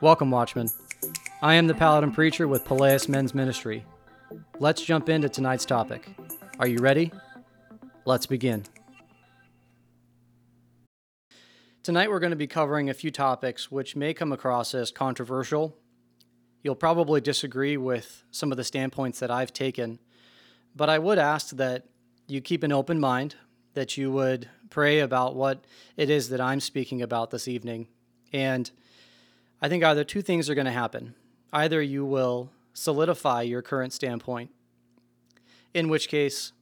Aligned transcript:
Welcome, 0.00 0.30
Watchmen. 0.30 0.68
I 1.42 1.54
am 1.54 1.66
the 1.66 1.74
Paladin 1.74 2.12
Preacher 2.12 2.46
with 2.46 2.64
Peleus 2.64 3.08
Men's 3.08 3.34
Ministry. 3.34 3.84
Let's 4.60 4.80
jump 4.80 5.08
into 5.08 5.28
tonight's 5.28 5.64
topic. 5.64 6.08
Are 6.60 6.68
you 6.68 6.78
ready? 6.78 7.10
Let's 8.04 8.24
begin. 8.24 8.62
Tonight, 11.82 12.10
we're 12.10 12.20
going 12.20 12.30
to 12.30 12.36
be 12.36 12.46
covering 12.46 12.88
a 12.88 12.94
few 12.94 13.10
topics 13.10 13.72
which 13.72 13.96
may 13.96 14.14
come 14.14 14.30
across 14.30 14.72
as 14.72 14.92
controversial. 14.92 15.76
You'll 16.62 16.76
probably 16.76 17.20
disagree 17.20 17.76
with 17.76 18.22
some 18.30 18.52
of 18.52 18.56
the 18.56 18.62
standpoints 18.62 19.18
that 19.18 19.32
I've 19.32 19.52
taken, 19.52 19.98
but 20.76 20.88
I 20.88 21.00
would 21.00 21.18
ask 21.18 21.56
that 21.56 21.88
you 22.28 22.40
keep 22.40 22.62
an 22.62 22.70
open 22.70 23.00
mind, 23.00 23.34
that 23.74 23.96
you 23.96 24.12
would 24.12 24.48
pray 24.70 25.00
about 25.00 25.34
what 25.34 25.64
it 25.96 26.08
is 26.08 26.28
that 26.28 26.40
I'm 26.40 26.60
speaking 26.60 27.02
about 27.02 27.32
this 27.32 27.48
evening. 27.48 27.88
And 28.32 28.70
I 29.60 29.68
think 29.68 29.82
either 29.82 30.04
two 30.04 30.22
things 30.22 30.48
are 30.48 30.54
going 30.54 30.66
to 30.66 30.72
happen. 30.72 31.14
Either 31.52 31.82
you 31.82 32.04
will 32.04 32.50
solidify 32.72 33.42
your 33.42 33.62
current 33.62 33.92
standpoint, 33.92 34.50
in 35.74 35.88
which 35.88 36.08
case, 36.08 36.52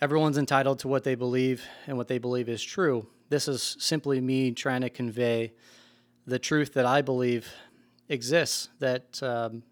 everyone's 0.00 0.38
entitled 0.38 0.78
to 0.80 0.88
what 0.88 1.04
they 1.04 1.14
believe 1.14 1.64
and 1.86 1.96
what 1.96 2.08
they 2.08 2.18
believe 2.18 2.48
is 2.48 2.62
true. 2.62 3.08
This 3.28 3.48
is 3.48 3.76
simply 3.80 4.20
me 4.20 4.52
trying 4.52 4.82
to 4.82 4.90
convey 4.90 5.52
the 6.26 6.38
truth 6.38 6.74
that 6.74 6.86
I 6.86 7.02
believe 7.02 7.52
exists 8.08 8.68
that 8.78 9.22
um, 9.22 9.62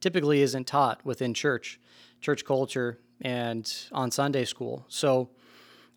typically 0.00 0.42
isn't 0.42 0.66
taught 0.66 1.04
within 1.04 1.32
church, 1.32 1.80
church 2.20 2.44
culture, 2.44 2.98
and 3.20 3.72
on 3.92 4.10
Sunday 4.10 4.44
school. 4.44 4.84
So 4.88 5.30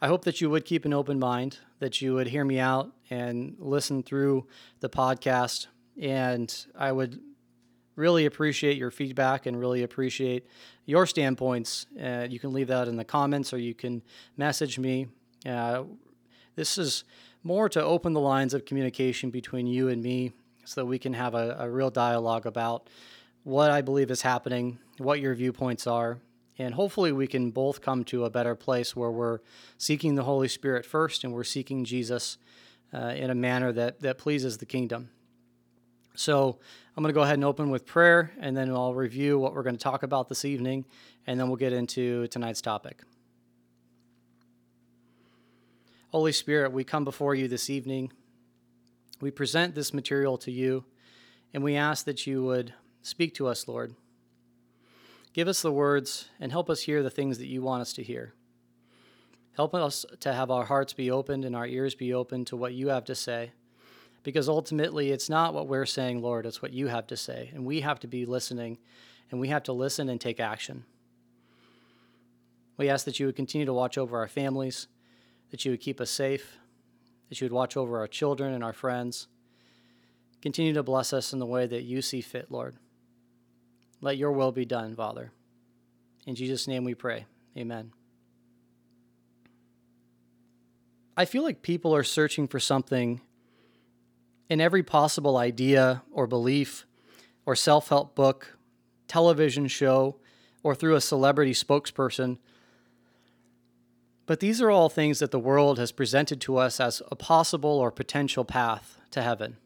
I 0.02 0.08
hope 0.08 0.24
that 0.26 0.42
you 0.42 0.50
would 0.50 0.64
keep 0.64 0.86
an 0.86 0.94
open 0.94 1.20
mind, 1.20 1.60
that 1.80 2.02
you 2.02 2.14
would 2.14 2.28
hear 2.28 2.46
me 2.46 2.60
out 2.60 2.92
and 3.10 3.56
listen 3.60 4.04
through 4.04 4.48
the 4.80 4.90
podcast. 4.90 5.68
And 6.02 6.54
I 6.78 6.92
would 6.92 7.20
really 7.96 8.26
appreciate 8.26 8.78
your 8.78 8.92
feedback 8.92 9.46
and 9.46 9.60
really 9.60 9.84
appreciate 9.84 10.48
your 10.86 11.06
standpoints. 11.06 11.86
Uh, 12.02 12.28
you 12.30 12.40
can 12.40 12.54
leave 12.54 12.68
that 12.68 12.88
in 12.88 12.98
the 12.98 13.06
comments 13.06 13.54
or 13.54 13.58
you 13.58 13.74
can 13.74 14.04
message 14.38 14.78
me. 14.78 15.08
Uh, 15.46 15.84
this 16.56 16.78
is 16.78 17.04
more 17.44 17.70
to 17.70 17.84
open 17.84 18.14
the 18.14 18.20
lines 18.20 18.54
of 18.54 18.66
communication 18.66 19.30
between 19.30 19.68
you 19.68 19.88
and 19.88 20.02
me 20.02 20.34
so 20.66 20.82
that 20.82 20.86
we 20.86 20.98
can 20.98 21.14
have 21.14 21.36
a, 21.36 21.56
a 21.60 21.70
real 21.70 21.90
dialogue 21.90 22.46
about 22.46 22.90
what 23.44 23.70
I 23.70 23.82
believe 23.82 24.10
is 24.10 24.24
happening, 24.24 24.80
what 24.98 25.20
your 25.20 25.36
viewpoints 25.36 25.86
are, 25.86 26.18
and 26.58 26.74
hopefully 26.74 27.12
we 27.12 27.28
can 27.28 27.52
both 27.52 27.82
come 27.82 28.04
to 28.06 28.26
a 28.26 28.30
better 28.30 28.56
place 28.56 28.96
where 28.96 29.12
we're 29.12 29.40
seeking 29.78 30.16
the 30.16 30.24
Holy 30.24 30.48
Spirit 30.48 30.86
first 30.86 31.24
and 31.24 31.34
we're 31.34 31.44
seeking 31.44 31.84
Jesus 31.84 32.38
uh, 32.94 33.14
in 33.16 33.30
a 33.30 33.36
manner 33.36 33.72
that, 33.74 34.00
that 34.02 34.18
pleases 34.18 34.58
the 34.58 34.66
kingdom. 34.66 35.10
So 36.16 36.60
I'm 36.96 37.04
going 37.04 37.14
to 37.14 37.18
go 37.18 37.24
ahead 37.24 37.34
and 37.34 37.44
open 37.44 37.70
with 37.70 37.86
prayer, 37.86 38.32
and 38.40 38.56
then 38.56 38.70
I'll 38.72 38.94
review 38.94 39.38
what 39.38 39.54
we're 39.54 39.64
going 39.64 39.76
to 39.76 39.84
talk 39.84 40.04
about 40.04 40.30
this 40.30 40.46
evening, 40.46 40.86
and 41.28 41.38
then 41.38 41.48
we'll 41.48 41.58
get 41.58 41.74
into 41.74 42.28
tonight's 42.28 42.62
topic. 42.62 43.02
Holy 46.12 46.32
Spirit, 46.32 46.72
we 46.72 46.86
come 46.86 47.04
before 47.04 47.36
you 47.36 47.50
this 47.50 47.70
evening. 47.70 48.14
We 49.20 49.30
present 49.30 49.76
this 49.76 49.94
material 49.94 50.38
to 50.40 50.52
you, 50.52 50.86
and 51.54 51.62
we 51.62 51.76
ask 51.76 52.06
that 52.06 52.26
you 52.26 52.44
would 52.44 52.74
speak 53.02 53.34
to 53.36 53.48
us, 53.48 53.68
Lord. 53.68 53.94
Give 55.36 55.50
us 55.50 55.62
the 55.62 55.70
words 55.70 56.30
and 56.40 56.50
help 56.50 56.70
us 56.70 56.84
hear 56.84 57.04
the 57.04 57.10
things 57.10 57.40
that 57.40 57.48
you 57.48 57.62
want 57.62 57.82
us 57.82 57.92
to 57.92 58.04
hear. 58.04 58.34
Help 59.58 59.76
us 59.76 60.06
to 60.22 60.32
have 60.32 60.50
our 60.50 60.64
hearts 60.64 60.94
be 60.94 61.12
opened 61.12 61.44
and 61.44 61.54
our 61.54 61.68
ears 61.68 61.94
be 61.94 62.14
open 62.14 62.46
to 62.46 62.56
what 62.56 62.74
you 62.74 62.88
have 62.88 63.04
to 63.04 63.16
say 63.16 63.52
because 64.24 64.48
ultimately 64.48 65.12
it's 65.12 65.30
not 65.30 65.54
what 65.54 65.68
we're 65.68 65.86
saying, 65.86 66.22
Lord, 66.22 66.46
it's 66.46 66.62
what 66.62 66.72
you 66.72 66.88
have 66.88 67.06
to 67.08 67.18
say. 67.18 67.52
And 67.54 67.66
we 67.66 67.82
have 67.82 68.00
to 68.00 68.08
be 68.08 68.26
listening, 68.26 68.78
and 69.30 69.42
we 69.42 69.50
have 69.50 69.64
to 69.64 69.74
listen 69.74 70.08
and 70.08 70.22
take 70.22 70.40
action. 70.40 70.86
We 72.78 72.88
ask 72.88 73.04
that 73.04 73.20
you 73.20 73.26
would 73.26 73.36
continue 73.36 73.66
to 73.66 73.74
watch 73.74 73.98
over 73.98 74.18
our 74.18 74.30
families, 74.30 74.88
that 75.52 75.66
you 75.66 75.72
would 75.72 75.82
keep 75.82 76.00
us 76.00 76.12
safe, 76.12 76.58
that 77.28 77.42
you 77.42 77.46
would 77.46 77.52
watch 77.52 77.76
over 77.76 78.00
our 78.00 78.08
children 78.08 78.54
and 78.54 78.64
our 78.64 78.72
friends. 78.72 79.28
Continue 80.42 80.72
to 80.72 80.84
bless 80.84 81.12
us 81.12 81.34
in 81.34 81.40
the 81.40 81.46
way 81.46 81.68
that 81.68 81.84
you 81.84 82.02
see 82.02 82.22
fit, 82.22 82.50
Lord. 82.50 82.78
Let 84.06 84.18
your 84.18 84.34
will 84.34 84.52
be 84.52 84.66
done, 84.66 84.96
Father. 84.96 85.32
In 86.28 86.36
Jesus' 86.36 86.68
name 86.68 86.84
we 86.84 86.94
pray. 86.94 87.26
Amen. 87.58 87.92
I 91.18 91.26
feel 91.26 91.42
like 91.42 91.64
people 91.64 91.96
are 91.96 92.04
searching 92.04 92.48
for 92.48 92.60
something 92.60 93.22
in 94.48 94.62
every 94.62 94.84
possible 94.84 95.38
idea 95.38 96.04
or 96.12 96.28
belief 96.28 96.86
or 97.48 97.56
self 97.56 97.90
help 97.90 98.14
book, 98.14 98.56
television 99.08 99.68
show, 99.68 100.18
or 100.62 100.76
through 100.76 100.94
a 100.94 101.02
celebrity 101.02 101.54
spokesperson. 101.54 102.38
But 104.28 104.40
these 104.40 104.62
are 104.62 104.70
all 104.70 104.88
things 104.88 105.18
that 105.18 105.32
the 105.32 105.40
world 105.40 105.80
has 105.80 105.92
presented 105.92 106.40
to 106.42 106.58
us 106.58 106.80
as 106.80 107.02
a 107.10 107.16
possible 107.16 107.72
or 107.72 107.90
potential 107.90 108.46
path 108.46 109.00
to 109.10 109.24
heaven. 109.24 109.58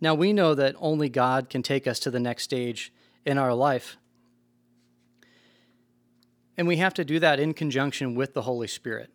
Now 0.00 0.14
we 0.14 0.32
know 0.32 0.54
that 0.54 0.74
only 0.78 1.08
God 1.08 1.48
can 1.50 1.62
take 1.62 1.86
us 1.86 1.98
to 2.00 2.10
the 2.10 2.20
next 2.20 2.44
stage 2.44 2.92
in 3.24 3.38
our 3.38 3.54
life. 3.54 3.96
And 6.56 6.66
we 6.66 6.76
have 6.76 6.94
to 6.94 7.04
do 7.04 7.18
that 7.20 7.38
in 7.38 7.54
conjunction 7.54 8.14
with 8.14 8.34
the 8.34 8.42
Holy 8.42 8.68
Spirit 8.68 9.10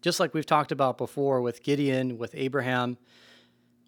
just 0.00 0.20
like 0.20 0.34
we've 0.34 0.46
talked 0.46 0.72
about 0.72 0.98
before 0.98 1.40
with 1.40 1.62
Gideon, 1.62 2.18
with 2.18 2.34
Abraham, 2.34 2.98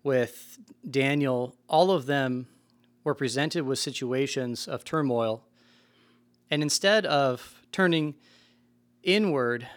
with 0.02 0.58
Daniel, 0.88 1.56
all 1.68 1.90
of 1.90 2.06
them 2.06 2.46
were 3.04 3.14
presented 3.14 3.64
with 3.64 3.78
situations 3.78 4.66
of 4.66 4.84
turmoil. 4.84 5.44
And 6.50 6.62
instead 6.62 7.06
of 7.06 7.62
turning 7.70 8.14
inward 9.02 9.68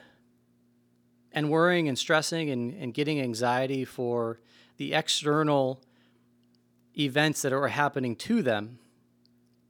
and 1.31 1.49
worrying 1.49 1.87
and 1.87 1.97
stressing 1.97 2.49
and, 2.49 2.73
and 2.73 2.93
getting 2.93 3.21
anxiety 3.21 3.85
for 3.85 4.39
the 4.77 4.93
external 4.93 5.81
events 6.97 7.41
that 7.41 7.51
were 7.51 7.69
happening 7.69 8.15
to 8.17 8.41
them, 8.41 8.79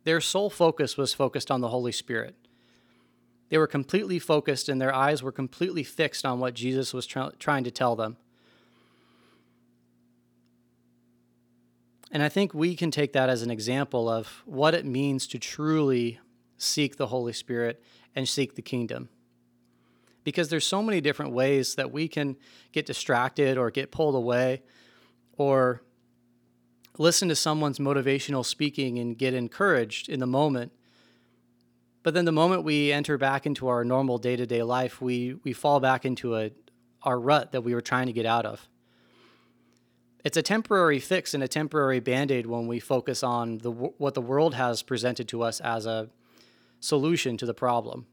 their 0.03 0.19
sole 0.19 0.49
focus 0.49 0.97
was 0.97 1.13
focused 1.13 1.49
on 1.49 1.61
the 1.61 1.69
Holy 1.69 1.91
Spirit. 1.91 2.35
They 3.49 3.57
were 3.57 3.67
completely 3.67 4.19
focused 4.19 4.67
and 4.67 4.81
their 4.81 4.93
eyes 4.93 5.21
were 5.21 5.31
completely 5.31 5.83
fixed 5.83 6.25
on 6.25 6.39
what 6.39 6.53
Jesus 6.53 6.93
was 6.93 7.05
trying 7.05 7.63
to 7.63 7.71
tell 7.71 7.95
them. 7.95 8.17
And 12.11 12.21
I 12.21 12.29
think 12.29 12.53
we 12.53 12.75
can 12.75 12.91
take 12.91 13.13
that 13.13 13.29
as 13.29 13.41
an 13.41 13.49
example 13.49 14.07
of 14.07 14.43
what 14.45 14.75
it 14.75 14.85
means 14.85 15.25
to 15.27 15.39
truly 15.39 16.19
seek 16.57 16.97
the 16.97 17.07
Holy 17.07 17.33
Spirit 17.33 17.81
and 18.15 18.29
seek 18.29 18.55
the 18.55 18.61
kingdom. 18.61 19.09
Because 20.23 20.49
there's 20.49 20.65
so 20.65 20.83
many 20.83 21.01
different 21.01 21.31
ways 21.31 21.75
that 21.75 21.91
we 21.91 22.07
can 22.07 22.37
get 22.71 22.85
distracted 22.85 23.57
or 23.57 23.71
get 23.71 23.91
pulled 23.91 24.15
away 24.15 24.61
or 25.37 25.81
listen 26.97 27.27
to 27.29 27.35
someone's 27.35 27.79
motivational 27.79 28.45
speaking 28.45 28.99
and 28.99 29.17
get 29.17 29.33
encouraged 29.33 30.09
in 30.09 30.19
the 30.19 30.27
moment 30.27 30.71
but 32.03 32.13
then 32.13 32.25
the 32.25 32.33
moment 32.33 32.63
we 32.63 32.91
enter 32.91 33.17
back 33.17 33.45
into 33.45 33.69
our 33.69 33.85
normal 33.85 34.17
day 34.17 34.35
to 34.35 34.45
day 34.45 34.61
life, 34.61 35.01
we, 35.01 35.35
we 35.43 35.53
fall 35.53 35.79
back 35.79 36.05
into 36.05 36.35
a, 36.35 36.51
our 37.01 37.17
rut 37.17 37.53
that 37.53 37.61
we 37.61 37.73
were 37.73 37.81
trying 37.81 38.07
to 38.07 38.13
get 38.13 38.25
out 38.25 38.45
of. 38.45 38.67
It's 40.23 40.37
a 40.37 40.41
temporary 40.41 40.99
fix 40.99 41.33
and 41.33 41.41
a 41.41 41.47
temporary 41.47 42.01
band 42.01 42.29
aid 42.31 42.45
when 42.45 42.67
we 42.67 42.79
focus 42.79 43.23
on 43.23 43.59
the, 43.59 43.71
what 43.71 44.13
the 44.13 44.21
world 44.21 44.53
has 44.53 44.83
presented 44.83 45.27
to 45.29 45.41
us 45.43 45.59
as 45.61 45.85
a 45.85 46.09
solution 46.81 47.37
to 47.37 47.45
the 47.45 47.53
problem. 47.53 48.05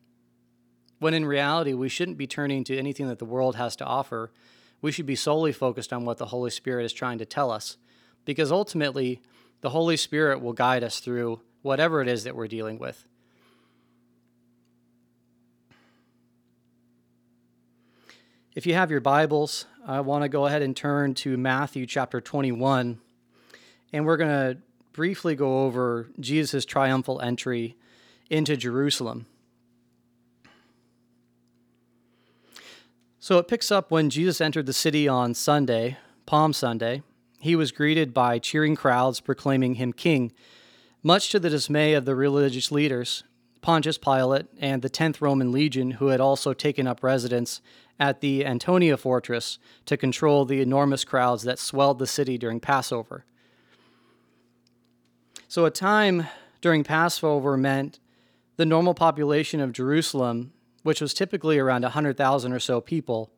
When 1.01 1.15
in 1.15 1.25
reality, 1.25 1.73
we 1.73 1.89
shouldn't 1.89 2.19
be 2.19 2.27
turning 2.27 2.63
to 2.65 2.79
anything 2.79 3.09
that 3.09 3.19
the 3.19 3.25
world 3.25 3.57
has 3.57 3.75
to 3.77 3.85
offer. 3.85 4.31
We 4.81 4.93
should 4.93 5.07
be 5.07 5.17
solely 5.17 5.53
focused 5.53 5.93
on 5.93 6.05
what 6.05 6.19
the 6.19 6.27
Holy 6.27 6.51
Spirit 6.51 6.85
is 6.85 6.93
trying 6.93 7.19
to 7.19 7.25
tell 7.25 7.51
us. 7.51 7.77
Because 8.25 8.53
ultimately, 8.53 9.21
the 9.61 9.71
Holy 9.71 9.97
Spirit 9.97 10.41
will 10.41 10.53
guide 10.53 10.85
us 10.85 11.01
through 11.01 11.41
whatever 11.63 12.01
it 12.01 12.09
is 12.09 12.25
that 12.25 12.35
we're 12.35 12.49
dealing 12.49 12.79
with. 12.79 13.07
If 18.55 18.67
you 18.67 18.75
have 18.75 18.91
your 18.91 19.01
Bibles, 19.01 19.67
I 19.87 20.01
want 20.01 20.23
to 20.23 20.29
go 20.29 20.47
ahead 20.47 20.63
and 20.63 20.77
turn 20.77 21.15
to 21.15 21.37
Matthew 21.37 21.87
chapter 21.87 22.21
21, 22.21 22.99
and 23.93 24.05
we're 24.05 24.17
going 24.17 24.31
to 24.31 24.61
briefly 24.93 25.37
go 25.37 25.65
over 25.65 26.09
Jesus' 26.19 26.65
triumphal 26.65 27.21
entry 27.21 27.77
into 28.29 28.57
Jerusalem. 28.57 29.27
So 33.21 33.39
it 33.39 33.49
picks 33.49 33.71
up 33.71 33.91
when 33.91 34.11
Jesus 34.11 34.41
entered 34.41 34.67
the 34.67 34.73
city 34.73 35.07
on 35.07 35.35
Sunday, 35.35 35.99
Palm 36.27 36.53
Sunday. 36.53 37.03
He 37.41 37.57
was 37.57 37.73
greeted 37.73 38.13
by 38.13 38.39
cheering 38.39 38.77
crowds 38.77 39.19
proclaiming 39.21 39.75
him 39.77 39.95
king, 39.95 40.33
much 41.03 41.31
to 41.31 41.41
the 41.41 41.49
dismay 41.49 41.95
of 41.95 42.05
the 42.05 42.15
religious 42.15 42.71
leaders, 42.71 43.25
Pontius 43.63 43.97
Pilate, 43.97 44.47
and 44.59 44.83
the 44.83 44.91
10th 44.91 45.23
Roman 45.23 45.51
legion, 45.51 45.93
who 45.93 46.09
had 46.09 46.21
also 46.21 46.53
taken 46.53 46.87
up 46.87 47.03
residence 47.03 47.63
at 47.99 48.21
the 48.21 48.45
Antonia 48.45 48.99
fortress 48.99 49.59
to 49.87 49.97
control 49.97 50.45
the 50.45 50.61
enormous 50.61 51.03
crowds 51.03 51.43
that 51.45 51.59
swelled 51.59 51.99
the 51.99 52.07
city 52.07 52.37
during 52.37 52.61
Passover. 52.61 53.25
So, 55.49 55.65
a 55.65 55.71
time 55.71 56.27
during 56.61 56.85
Passover 56.85 57.57
meant 57.57 58.01
the 58.57 58.67
normal 58.67 58.93
population 58.93 59.61
of 59.61 59.73
Jerusalem, 59.73 60.53
which 60.83 61.01
was 61.01 61.15
typically 61.15 61.59
around 61.59 61.83
100,000 61.83 62.53
or 62.53 62.61
so 62.61 62.83
people, 62.83 63.31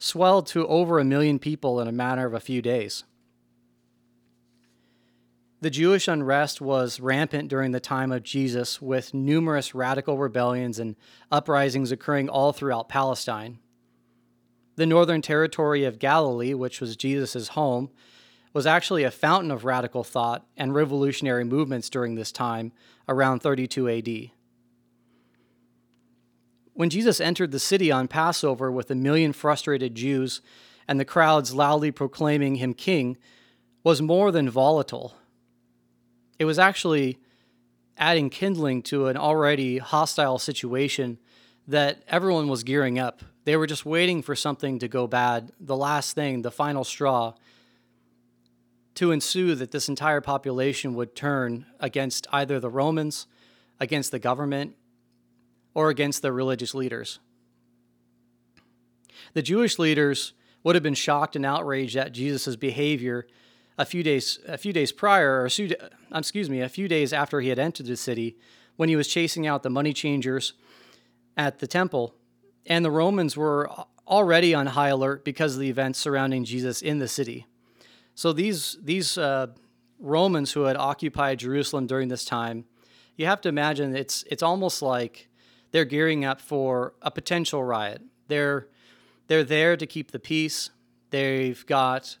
swelled 0.00 0.48
to 0.48 0.66
over 0.66 0.98
a 0.98 1.04
million 1.04 1.38
people 1.38 1.80
in 1.80 1.86
a 1.86 1.92
matter 1.92 2.26
of 2.26 2.34
a 2.34 2.40
few 2.40 2.60
days. 2.60 3.04
The 5.62 5.70
Jewish 5.70 6.08
unrest 6.08 6.60
was 6.60 6.98
rampant 6.98 7.48
during 7.48 7.70
the 7.70 7.78
time 7.78 8.10
of 8.10 8.24
Jesus, 8.24 8.82
with 8.82 9.14
numerous 9.14 9.76
radical 9.76 10.18
rebellions 10.18 10.80
and 10.80 10.96
uprisings 11.30 11.92
occurring 11.92 12.28
all 12.28 12.52
throughout 12.52 12.88
Palestine. 12.88 13.60
The 14.74 14.86
northern 14.86 15.22
territory 15.22 15.84
of 15.84 16.00
Galilee, 16.00 16.52
which 16.52 16.80
was 16.80 16.96
Jesus' 16.96 17.46
home, 17.50 17.90
was 18.52 18.66
actually 18.66 19.04
a 19.04 19.12
fountain 19.12 19.52
of 19.52 19.64
radical 19.64 20.02
thought 20.02 20.44
and 20.56 20.74
revolutionary 20.74 21.44
movements 21.44 21.88
during 21.88 22.16
this 22.16 22.32
time, 22.32 22.72
around 23.08 23.38
32 23.38 23.88
AD. 23.88 24.30
When 26.74 26.90
Jesus 26.90 27.20
entered 27.20 27.52
the 27.52 27.60
city 27.60 27.92
on 27.92 28.08
Passover 28.08 28.72
with 28.72 28.90
a 28.90 28.96
million 28.96 29.32
frustrated 29.32 29.94
Jews 29.94 30.40
and 30.88 30.98
the 30.98 31.04
crowds 31.04 31.54
loudly 31.54 31.92
proclaiming 31.92 32.56
him 32.56 32.74
king, 32.74 33.16
was 33.84 34.02
more 34.02 34.32
than 34.32 34.50
volatile 34.50 35.14
it 36.38 36.44
was 36.44 36.58
actually 36.58 37.18
adding 37.96 38.30
kindling 38.30 38.82
to 38.82 39.06
an 39.06 39.16
already 39.16 39.78
hostile 39.78 40.38
situation 40.38 41.18
that 41.68 42.02
everyone 42.08 42.48
was 42.48 42.64
gearing 42.64 42.98
up. 42.98 43.22
They 43.44 43.56
were 43.56 43.66
just 43.66 43.84
waiting 43.86 44.22
for 44.22 44.34
something 44.34 44.78
to 44.78 44.88
go 44.88 45.06
bad, 45.06 45.52
the 45.60 45.76
last 45.76 46.14
thing, 46.14 46.42
the 46.42 46.50
final 46.50 46.84
straw, 46.84 47.34
to 48.94 49.10
ensue 49.10 49.54
that 49.54 49.70
this 49.70 49.88
entire 49.88 50.20
population 50.20 50.94
would 50.94 51.14
turn 51.14 51.66
against 51.80 52.26
either 52.32 52.60
the 52.60 52.68
Romans, 52.68 53.26
against 53.80 54.10
the 54.10 54.18
government, 54.18 54.74
or 55.74 55.88
against 55.88 56.22
the 56.22 56.32
religious 56.32 56.74
leaders. 56.74 57.18
The 59.34 59.42
Jewish 59.42 59.78
leaders 59.78 60.34
would 60.62 60.74
have 60.74 60.82
been 60.82 60.94
shocked 60.94 61.36
and 61.36 61.46
outraged 61.46 61.96
at 61.96 62.12
Jesus' 62.12 62.56
behavior 62.56 63.26
a 63.78 63.84
few 63.84 64.02
days 64.02 64.38
a 64.46 64.58
few 64.58 64.72
days 64.72 64.92
prior, 64.92 65.40
or 65.40 65.46
excuse 65.46 66.50
me, 66.50 66.60
a 66.60 66.68
few 66.68 66.88
days 66.88 67.12
after 67.12 67.40
he 67.40 67.48
had 67.48 67.58
entered 67.58 67.86
the 67.86 67.96
city, 67.96 68.36
when 68.76 68.88
he 68.88 68.96
was 68.96 69.08
chasing 69.08 69.46
out 69.46 69.62
the 69.62 69.70
money 69.70 69.92
changers 69.92 70.54
at 71.36 71.58
the 71.58 71.66
temple, 71.66 72.14
and 72.66 72.84
the 72.84 72.90
Romans 72.90 73.36
were 73.36 73.70
already 74.06 74.54
on 74.54 74.66
high 74.66 74.88
alert 74.88 75.24
because 75.24 75.54
of 75.54 75.60
the 75.60 75.70
events 75.70 75.98
surrounding 75.98 76.44
Jesus 76.44 76.82
in 76.82 76.98
the 76.98 77.08
city. 77.08 77.46
So 78.14 78.32
these 78.32 78.76
these 78.82 79.16
uh, 79.16 79.48
Romans 79.98 80.52
who 80.52 80.62
had 80.64 80.76
occupied 80.76 81.38
Jerusalem 81.38 81.86
during 81.86 82.08
this 82.08 82.24
time, 82.24 82.64
you 83.16 83.26
have 83.26 83.40
to 83.42 83.48
imagine 83.48 83.96
it's 83.96 84.24
it's 84.30 84.42
almost 84.42 84.82
like 84.82 85.28
they're 85.70 85.84
gearing 85.84 86.24
up 86.24 86.40
for 86.40 86.94
a 87.00 87.10
potential 87.10 87.64
riot. 87.64 88.02
They're 88.28 88.68
they're 89.28 89.44
there 89.44 89.76
to 89.76 89.86
keep 89.86 90.10
the 90.10 90.18
peace. 90.18 90.70
They've 91.10 91.64
got 91.66 92.18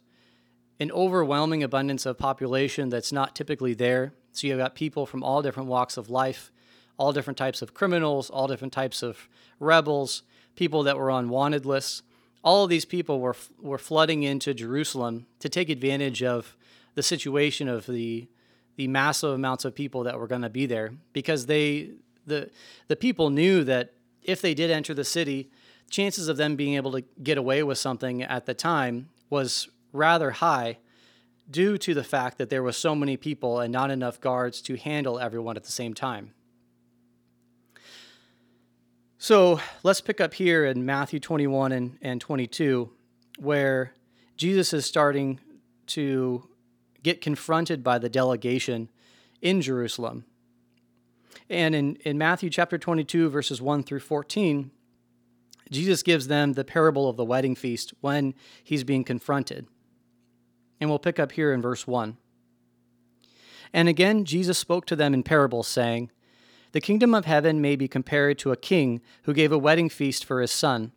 an 0.82 0.90
overwhelming 0.90 1.62
abundance 1.62 2.04
of 2.04 2.18
population 2.18 2.88
that's 2.88 3.12
not 3.12 3.34
typically 3.36 3.72
there. 3.72 4.12
So 4.32 4.46
you've 4.46 4.58
got 4.58 4.74
people 4.74 5.06
from 5.06 5.22
all 5.22 5.40
different 5.40 5.68
walks 5.68 5.96
of 5.96 6.10
life, 6.10 6.50
all 6.98 7.12
different 7.12 7.38
types 7.38 7.62
of 7.62 7.72
criminals, 7.72 8.28
all 8.28 8.48
different 8.48 8.72
types 8.72 9.02
of 9.02 9.28
rebels, 9.60 10.22
people 10.56 10.82
that 10.82 10.98
were 10.98 11.10
on 11.10 11.28
wanted 11.28 11.64
lists. 11.64 12.02
All 12.44 12.64
of 12.64 12.70
these 12.70 12.84
people 12.84 13.20
were 13.20 13.36
were 13.60 13.78
flooding 13.78 14.24
into 14.24 14.52
Jerusalem 14.52 15.26
to 15.38 15.48
take 15.48 15.70
advantage 15.70 16.22
of 16.22 16.56
the 16.94 17.02
situation 17.02 17.68
of 17.68 17.86
the 17.86 18.28
the 18.76 18.88
massive 18.88 19.30
amounts 19.30 19.64
of 19.64 19.74
people 19.74 20.02
that 20.02 20.18
were 20.18 20.26
going 20.26 20.42
to 20.42 20.50
be 20.50 20.66
there 20.66 20.92
because 21.12 21.46
they 21.46 21.90
the 22.26 22.50
the 22.88 22.96
people 22.96 23.30
knew 23.30 23.62
that 23.64 23.92
if 24.22 24.40
they 24.40 24.54
did 24.54 24.70
enter 24.70 24.94
the 24.94 25.04
city, 25.04 25.50
chances 25.90 26.26
of 26.26 26.36
them 26.36 26.56
being 26.56 26.74
able 26.74 26.92
to 26.92 27.02
get 27.22 27.38
away 27.38 27.62
with 27.62 27.78
something 27.78 28.22
at 28.22 28.46
the 28.46 28.54
time 28.54 29.08
was 29.30 29.68
rather 29.92 30.32
high 30.32 30.78
due 31.50 31.76
to 31.78 31.94
the 31.94 32.04
fact 32.04 32.38
that 32.38 32.50
there 32.50 32.62
were 32.62 32.72
so 32.72 32.94
many 32.94 33.16
people 33.16 33.60
and 33.60 33.72
not 33.72 33.90
enough 33.90 34.20
guards 34.20 34.62
to 34.62 34.76
handle 34.76 35.18
everyone 35.18 35.56
at 35.56 35.64
the 35.64 35.72
same 35.72 35.94
time. 35.94 36.32
So 39.18 39.60
let's 39.82 40.00
pick 40.00 40.20
up 40.20 40.34
here 40.34 40.64
in 40.64 40.84
Matthew 40.84 41.20
21 41.20 41.72
and, 41.72 41.98
and 42.02 42.20
22, 42.20 42.90
where 43.38 43.92
Jesus 44.36 44.72
is 44.72 44.84
starting 44.84 45.38
to 45.88 46.48
get 47.02 47.20
confronted 47.20 47.84
by 47.84 47.98
the 47.98 48.08
delegation 48.08 48.88
in 49.40 49.60
Jerusalem. 49.60 50.24
And 51.48 51.74
in, 51.74 51.96
in 51.96 52.18
Matthew 52.18 52.50
chapter 52.50 52.78
22, 52.78 53.28
verses 53.28 53.60
1 53.60 53.82
through 53.82 54.00
14, 54.00 54.70
Jesus 55.70 56.02
gives 56.02 56.28
them 56.28 56.54
the 56.54 56.64
parable 56.64 57.08
of 57.08 57.16
the 57.16 57.24
wedding 57.24 57.54
feast 57.54 57.94
when 58.00 58.34
he's 58.62 58.84
being 58.84 59.04
confronted. 59.04 59.66
And 60.82 60.90
we'll 60.90 60.98
pick 60.98 61.20
up 61.20 61.30
here 61.30 61.52
in 61.52 61.62
verse 61.62 61.86
1. 61.86 62.16
And 63.72 63.88
again, 63.88 64.24
Jesus 64.24 64.58
spoke 64.58 64.84
to 64.86 64.96
them 64.96 65.14
in 65.14 65.22
parables, 65.22 65.68
saying, 65.68 66.10
The 66.72 66.80
kingdom 66.80 67.14
of 67.14 67.24
heaven 67.24 67.60
may 67.60 67.76
be 67.76 67.86
compared 67.86 68.36
to 68.40 68.50
a 68.50 68.56
king 68.56 69.00
who 69.22 69.32
gave 69.32 69.52
a 69.52 69.58
wedding 69.58 69.88
feast 69.88 70.24
for 70.24 70.40
his 70.40 70.50
son. 70.50 70.90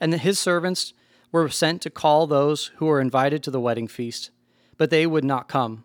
And 0.00 0.12
his 0.12 0.40
servants 0.40 0.94
were 1.30 1.48
sent 1.48 1.80
to 1.82 1.90
call 1.90 2.26
those 2.26 2.72
who 2.78 2.86
were 2.86 3.00
invited 3.00 3.44
to 3.44 3.52
the 3.52 3.60
wedding 3.60 3.86
feast, 3.86 4.32
but 4.76 4.90
they 4.90 5.06
would 5.06 5.24
not 5.24 5.46
come. 5.46 5.84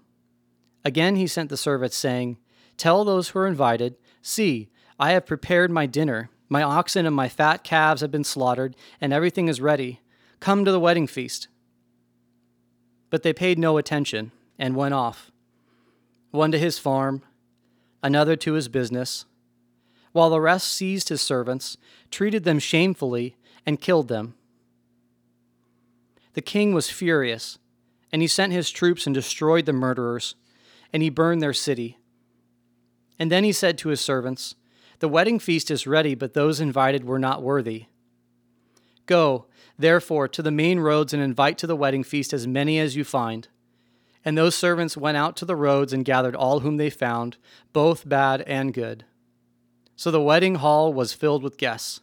Again, 0.83 1.15
he 1.15 1.27
sent 1.27 1.51
the 1.51 1.55
servants, 1.55 1.95
saying, 1.95 2.39
Tell 2.77 3.05
those 3.05 3.29
who 3.29 3.37
are 3.37 3.47
invited, 3.47 3.95
See, 4.23 4.71
I 4.99 5.11
have 5.11 5.27
prepared 5.27 5.69
my 5.69 5.85
dinner. 5.85 6.31
My 6.49 6.63
oxen 6.63 7.05
and 7.05 7.15
my 7.15 7.29
fat 7.29 7.63
calves 7.63 8.01
have 8.01 8.09
been 8.09 8.23
slaughtered, 8.23 8.75
and 8.99 9.13
everything 9.13 9.49
is 9.49 9.61
ready. 9.61 10.01
Come 10.39 10.65
to 10.65 10.71
the 10.71 10.79
wedding 10.79 11.05
feast. 11.05 11.47
But 13.13 13.21
they 13.21 13.31
paid 13.31 13.59
no 13.59 13.77
attention 13.77 14.31
and 14.57 14.75
went 14.75 14.95
off, 14.95 15.31
one 16.31 16.51
to 16.51 16.57
his 16.57 16.79
farm, 16.79 17.21
another 18.01 18.35
to 18.37 18.53
his 18.53 18.67
business, 18.67 19.25
while 20.13 20.31
the 20.31 20.41
rest 20.41 20.67
seized 20.67 21.09
his 21.09 21.21
servants, 21.21 21.77
treated 22.09 22.43
them 22.43 22.57
shamefully, 22.57 23.35
and 23.67 23.79
killed 23.79 24.07
them. 24.07 24.33
The 26.33 26.41
king 26.41 26.73
was 26.73 26.89
furious, 26.89 27.59
and 28.11 28.23
he 28.23 28.27
sent 28.27 28.51
his 28.51 28.71
troops 28.71 29.05
and 29.05 29.13
destroyed 29.13 29.67
the 29.67 29.73
murderers, 29.73 30.33
and 30.91 31.03
he 31.03 31.11
burned 31.11 31.39
their 31.39 31.53
city. 31.53 31.99
And 33.19 33.31
then 33.31 33.43
he 33.43 33.51
said 33.51 33.77
to 33.77 33.89
his 33.89 34.01
servants, 34.01 34.55
The 35.01 35.07
wedding 35.07 35.37
feast 35.37 35.69
is 35.69 35.85
ready, 35.85 36.15
but 36.15 36.33
those 36.33 36.59
invited 36.59 37.05
were 37.05 37.19
not 37.19 37.43
worthy. 37.43 37.85
Go, 39.05 39.45
therefore, 39.77 40.27
to 40.27 40.41
the 40.41 40.51
main 40.51 40.79
roads 40.79 41.13
and 41.13 41.21
invite 41.21 41.57
to 41.59 41.67
the 41.67 41.75
wedding 41.75 42.03
feast 42.03 42.33
as 42.33 42.47
many 42.47 42.79
as 42.79 42.95
you 42.95 43.03
find. 43.03 43.47
And 44.25 44.37
those 44.37 44.55
servants 44.55 44.95
went 44.95 45.17
out 45.17 45.35
to 45.37 45.45
the 45.45 45.55
roads 45.55 45.91
and 45.91 46.05
gathered 46.05 46.35
all 46.35 46.61
whom 46.61 46.77
they 46.77 46.89
found, 46.89 47.37
both 47.73 48.07
bad 48.07 48.41
and 48.43 48.73
good. 48.73 49.05
So 49.95 50.11
the 50.11 50.21
wedding 50.21 50.55
hall 50.55 50.93
was 50.93 51.13
filled 51.13 51.43
with 51.43 51.57
guests. 51.57 52.01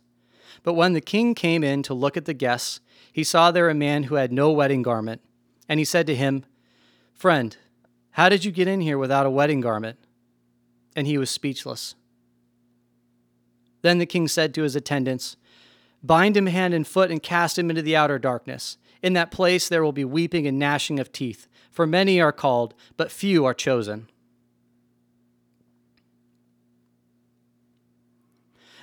But 0.62 0.74
when 0.74 0.92
the 0.92 1.00
king 1.00 1.34
came 1.34 1.64
in 1.64 1.82
to 1.84 1.94
look 1.94 2.16
at 2.16 2.26
the 2.26 2.34
guests, 2.34 2.80
he 3.12 3.24
saw 3.24 3.50
there 3.50 3.70
a 3.70 3.74
man 3.74 4.04
who 4.04 4.16
had 4.16 4.32
no 4.32 4.52
wedding 4.52 4.82
garment. 4.82 5.22
And 5.68 5.80
he 5.80 5.84
said 5.84 6.06
to 6.06 6.14
him, 6.14 6.44
Friend, 7.14 7.56
how 8.12 8.28
did 8.28 8.44
you 8.44 8.52
get 8.52 8.68
in 8.68 8.80
here 8.80 8.98
without 8.98 9.26
a 9.26 9.30
wedding 9.30 9.60
garment? 9.60 9.98
And 10.94 11.06
he 11.06 11.16
was 11.16 11.30
speechless. 11.30 11.94
Then 13.82 13.98
the 13.98 14.06
king 14.06 14.28
said 14.28 14.52
to 14.54 14.62
his 14.62 14.76
attendants, 14.76 15.36
Bind 16.02 16.36
him 16.36 16.46
hand 16.46 16.74
and 16.74 16.86
foot 16.86 17.10
and 17.10 17.22
cast 17.22 17.58
him 17.58 17.70
into 17.70 17.82
the 17.82 17.96
outer 17.96 18.18
darkness. 18.18 18.78
In 19.02 19.12
that 19.14 19.30
place 19.30 19.68
there 19.68 19.82
will 19.82 19.92
be 19.92 20.04
weeping 20.04 20.46
and 20.46 20.58
gnashing 20.58 20.98
of 20.98 21.12
teeth, 21.12 21.46
for 21.70 21.86
many 21.86 22.20
are 22.20 22.32
called, 22.32 22.74
but 22.96 23.10
few 23.10 23.44
are 23.44 23.54
chosen. 23.54 24.08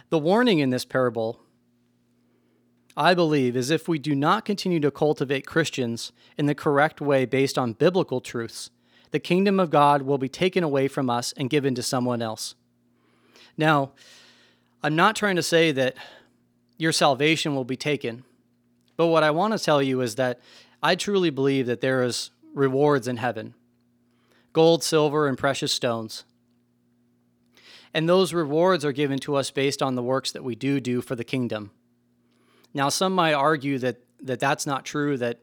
The 0.10 0.20
warning 0.20 0.60
in 0.60 0.70
this 0.70 0.86
parable, 0.86 1.42
I 2.96 3.14
believe, 3.14 3.58
is 3.58 3.70
if 3.70 3.88
we 3.88 4.00
do 4.00 4.16
not 4.16 4.46
continue 4.46 4.80
to 4.80 4.90
cultivate 4.90 5.46
Christians 5.46 6.14
in 6.38 6.46
the 6.46 6.56
correct 6.56 7.02
way 7.02 7.26
based 7.26 7.58
on 7.58 7.74
biblical 7.74 8.22
truths, 8.22 8.70
the 9.12 9.20
kingdom 9.20 9.60
of 9.60 9.70
God 9.70 10.04
will 10.04 10.18
be 10.18 10.30
taken 10.30 10.64
away 10.64 10.88
from 10.88 11.10
us 11.10 11.34
and 11.36 11.50
given 11.50 11.76
to 11.76 11.84
someone 11.84 12.22
else. 12.22 12.56
Now, 13.58 13.92
I'm 14.82 14.96
not 14.96 15.16
trying 15.16 15.36
to 15.36 15.44
say 15.44 15.72
that 15.74 15.96
your 16.78 16.92
salvation 16.92 17.56
will 17.56 17.66
be 17.66 17.78
taken. 17.78 18.24
But 18.96 19.08
what 19.08 19.24
I 19.24 19.32
want 19.32 19.58
to 19.58 19.64
tell 19.64 19.82
you 19.82 20.02
is 20.02 20.16
that 20.16 20.40
I 20.82 20.96
truly 20.96 21.30
believe 21.30 21.66
that 21.68 21.82
there 21.82 22.04
is 22.04 22.32
rewards 22.54 23.08
in 23.08 23.18
heaven 23.18 23.54
gold, 24.54 24.84
silver, 24.84 25.28
and 25.28 25.38
precious 25.38 25.72
stones. 25.72 26.24
And 27.94 28.10
those 28.10 28.34
rewards 28.34 28.84
are 28.84 28.92
given 28.92 29.20
to 29.20 29.36
us 29.36 29.52
based 29.52 29.84
on 29.84 29.94
the 29.94 30.02
works 30.02 30.32
that 30.32 30.44
we 30.44 30.56
do 30.56 30.80
do 30.80 31.00
for 31.00 31.16
the 31.16 31.24
kingdom. 31.24 31.70
Now, 32.74 32.90
some 32.90 33.14
might 33.14 33.34
argue 33.34 33.78
that, 33.80 33.98
that 34.22 34.40
that's 34.40 34.66
not 34.66 34.84
true, 34.84 35.16
that 35.18 35.42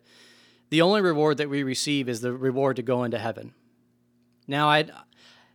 the 0.71 0.83
only 0.83 1.01
reward 1.01 1.37
that 1.37 1.49
we 1.49 1.63
receive 1.63 2.09
is 2.09 2.23
the 2.23 2.33
reward 2.33 2.75
to 2.77 2.83
go 2.83 3.05
into 3.05 3.19
heaven. 3.19 3.55
Now, 4.49 4.69
i 4.69 4.87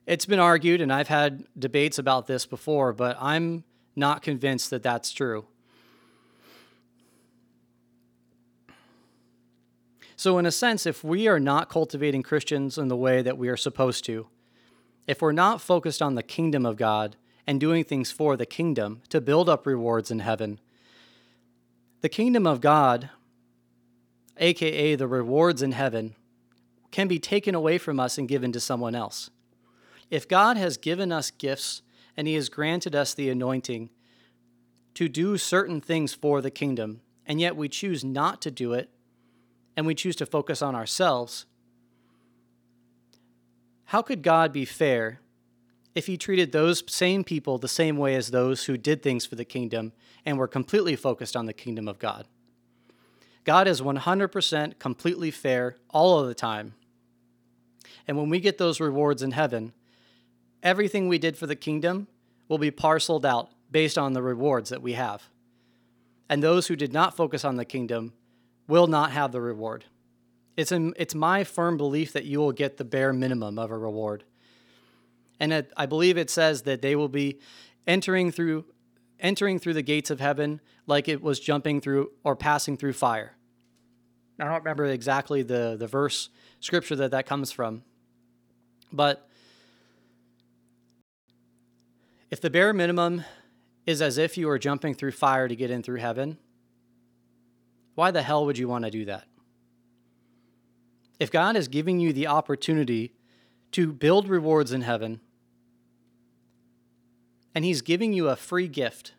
it's 0.06 0.26
been 0.26 0.40
argued, 0.40 0.82
and 0.82 0.92
I've 0.92 1.10
had 1.10 1.44
debates 1.58 2.00
about 2.00 2.26
this 2.26 2.48
before, 2.48 2.94
but 2.94 3.16
I'm 3.20 3.64
not 3.96 4.24
convinced 4.24 4.72
that 4.72 4.82
that's 4.82 5.12
true. 5.12 5.46
So, 10.20 10.38
in 10.38 10.46
a 10.46 10.52
sense, 10.52 10.86
if 10.86 11.02
we 11.02 11.30
are 11.30 11.40
not 11.40 11.70
cultivating 11.70 12.24
Christians 12.24 12.78
in 12.78 12.90
the 12.90 12.98
way 12.98 13.22
that 13.22 13.38
we 13.38 13.48
are 13.48 13.56
supposed 13.56 14.04
to, 14.04 14.28
if 15.08 15.22
we're 15.22 15.32
not 15.32 15.62
focused 15.62 16.02
on 16.02 16.16
the 16.16 16.24
kingdom 16.24 16.66
of 16.66 16.76
God 16.76 17.16
and 17.48 17.58
doing 17.58 17.86
things 17.86 18.12
for 18.12 18.36
the 18.36 18.46
kingdom 18.46 19.02
to 19.08 19.22
build 19.22 19.48
up 19.48 19.66
rewards 19.66 20.12
in 20.12 20.20
heaven, 20.20 20.60
the 22.02 22.10
kingdom 22.10 22.46
of 22.46 22.60
God, 22.60 23.10
aka 24.36 24.96
the 24.96 25.08
rewards 25.08 25.62
in 25.62 25.72
heaven, 25.72 26.16
can 26.92 27.08
be 27.08 27.18
taken 27.18 27.56
away 27.56 27.78
from 27.78 27.98
us 27.98 28.18
and 28.18 28.28
given 28.28 28.52
to 28.52 28.60
someone 28.60 28.96
else. 28.96 29.30
If 30.10 30.28
God 30.28 30.58
has 30.58 30.76
given 30.76 31.14
us 31.14 31.32
gifts 31.32 31.82
and 32.18 32.28
He 32.28 32.34
has 32.34 32.50
granted 32.50 32.94
us 32.94 33.14
the 33.14 33.30
anointing 33.30 33.90
to 34.96 35.08
do 35.08 35.38
certain 35.38 35.80
things 35.80 36.14
for 36.14 36.42
the 36.42 36.52
kingdom, 36.52 37.00
and 37.26 37.40
yet 37.40 37.56
we 37.56 37.70
choose 37.70 38.04
not 38.04 38.42
to 38.42 38.52
do 38.52 38.74
it, 38.74 38.90
and 39.80 39.88
we 39.88 39.96
choose 39.96 40.18
to 40.18 40.26
focus 40.26 40.62
on 40.62 40.76
ourselves, 40.76 41.46
how 43.86 44.02
could 44.02 44.22
God 44.22 44.52
be 44.52 44.66
fair 44.66 45.22
if 45.96 46.06
He 46.06 46.18
treated 46.18 46.52
those 46.52 46.84
same 46.86 47.24
people 47.24 47.58
the 47.58 47.70
same 47.70 47.96
way 47.96 48.16
as 48.16 48.32
those 48.32 48.66
who 48.66 48.76
did 48.76 49.02
things 49.02 49.26
for 49.26 49.36
the 49.36 49.46
kingdom 49.46 49.94
and 50.26 50.38
were 50.38 50.50
completely 50.50 50.98
focused 50.98 51.38
on 51.38 51.46
the 51.46 51.54
kingdom 51.54 51.88
of 51.88 51.98
God? 51.98 52.28
God 53.46 53.70
is 53.70 53.80
100% 53.80 54.80
completely 54.80 55.32
fair 55.32 55.78
all 55.92 56.20
of 56.20 56.28
the 56.28 56.36
time. 56.36 56.74
And 58.06 58.18
when 58.18 58.28
we 58.28 58.42
get 58.42 58.58
those 58.58 58.82
rewards 58.82 59.24
in 59.24 59.32
heaven, 59.32 59.72
everything 60.62 61.08
we 61.08 61.20
did 61.20 61.38
for 61.38 61.48
the 61.48 61.56
kingdom 61.56 62.08
will 62.50 62.58
be 62.58 62.70
parceled 62.70 63.26
out 63.26 63.50
based 63.72 63.98
on 63.98 64.12
the 64.12 64.22
rewards 64.22 64.72
that 64.72 64.82
we 64.82 64.92
have. 64.92 65.30
And 66.28 66.44
those 66.44 66.68
who 66.68 66.76
did 66.76 66.92
not 66.92 67.16
focus 67.16 67.46
on 67.46 67.56
the 67.56 67.64
kingdom 67.64 68.12
will 68.70 68.88
not 68.88 69.12
have 69.12 69.32
the 69.34 69.42
reward. 69.42 69.84
It's, 70.56 70.72
in, 70.72 70.94
it's 70.96 71.16
my 71.16 71.44
firm 71.44 71.76
belief 71.76 72.14
that 72.14 72.26
you 72.26 72.40
will 72.40 72.52
get 72.52 72.78
the 72.78 72.86
bare 72.86 73.12
minimum 73.12 73.58
of 73.58 73.72
a 73.72 73.78
reward. 73.78 74.24
And 75.40 75.52
it, 75.52 75.74
I 75.76 75.86
believe 75.88 76.18
it 76.18 76.30
says 76.30 76.62
that 76.64 76.82
they 76.82 76.96
will 76.96 77.10
be 77.10 77.40
entering 77.88 78.32
through 78.32 78.66
entering 79.22 79.60
through 79.60 79.74
the 79.74 79.82
gates 79.82 80.10
of 80.10 80.22
heaven 80.22 80.62
like 80.88 81.10
it 81.10 81.22
was 81.22 81.42
jumping 81.42 81.82
through 81.82 82.10
or 82.24 82.38
passing 82.38 82.78
through 82.78 82.94
fire. 82.94 83.36
I 84.40 84.46
don't 84.46 84.54
remember 84.54 84.86
exactly 84.86 85.44
the, 85.44 85.76
the 85.78 85.88
verse 85.88 86.30
scripture 86.62 86.96
that 86.96 87.12
that 87.12 87.26
comes 87.26 87.52
from. 87.52 87.84
But 88.94 89.28
if 92.32 92.40
the 92.40 92.50
bare 92.50 92.72
minimum 92.72 93.26
is 93.86 94.02
as 94.02 94.18
if 94.18 94.38
you 94.38 94.50
are 94.50 94.58
jumping 94.58 94.94
through 94.94 95.12
fire 95.12 95.50
to 95.50 95.56
get 95.56 95.70
in 95.70 95.84
through 95.84 96.00
heaven, 96.00 96.38
why 98.00 98.12
the 98.12 98.22
hell 98.22 98.46
would 98.46 98.58
you 98.58 98.70
want 98.70 98.86
to 98.86 98.92
do 98.92 99.04
that? 99.04 99.26
If 101.20 101.30
God 101.30 101.58
is 101.58 101.68
giving 101.68 102.00
you 102.00 102.14
the 102.14 102.28
opportunity 102.28 103.14
to 103.74 103.92
build 103.92 104.30
rewards 104.30 104.72
in 104.72 104.84
heaven, 104.84 105.20
and 107.54 107.66
He's 107.66 107.82
giving 107.82 108.14
you 108.14 108.30
a 108.30 108.38
free 108.38 108.70
gift, 108.70 109.16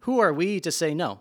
who 0.00 0.20
are 0.20 0.30
we 0.30 0.60
to 0.60 0.70
say 0.70 0.92
no? 0.92 1.20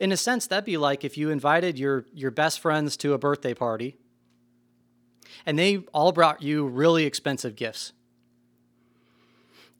In 0.00 0.10
a 0.10 0.16
sense, 0.16 0.48
that'd 0.48 0.64
be 0.64 0.76
like 0.76 1.04
if 1.04 1.16
you 1.16 1.30
invited 1.30 1.78
your, 1.78 2.04
your 2.12 2.32
best 2.32 2.58
friends 2.58 2.96
to 2.96 3.12
a 3.12 3.18
birthday 3.18 3.54
party 3.54 3.96
and 5.46 5.56
they 5.56 5.76
all 5.92 6.10
brought 6.10 6.42
you 6.42 6.66
really 6.66 7.04
expensive 7.04 7.54
gifts. 7.54 7.92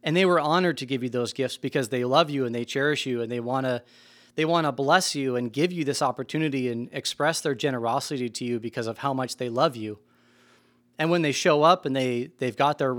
And 0.03 0.17
they 0.17 0.25
were 0.25 0.41
honored 0.41 0.79
to 0.79 0.87
give 0.87 1.03
you 1.03 1.11
those 1.11 1.33
gifts 1.33 1.57
because 1.57 1.91
they 1.91 2.05
love 2.05 2.31
you 2.31 2.47
and 2.47 2.55
they 2.55 2.65
cherish 2.65 3.07
you 3.07 3.21
and 3.21 3.31
they 3.31 3.41
want 3.41 3.67
to 3.67 3.83
they 4.37 4.45
want 4.45 4.65
to 4.65 4.73
bless 4.73 5.15
you 5.15 5.37
and 5.37 5.53
give 5.53 5.73
you 5.73 5.85
this 5.85 6.01
opportunity 6.01 6.71
and 6.71 6.89
express 6.93 7.41
their 7.41 7.55
generosity 7.55 8.29
to 8.29 8.45
you 8.45 8.61
because 8.61 8.87
of 8.87 8.99
how 8.99 9.13
much 9.13 9.37
they 9.37 9.49
love 9.49 9.77
you. 9.77 9.99
And 10.99 11.11
when 11.11 11.23
they 11.23 11.33
show 11.33 11.63
up 11.63 11.85
and 11.85 11.95
they 11.95 12.31
they've 12.39 12.57
got 12.57 12.79
their 12.79 12.95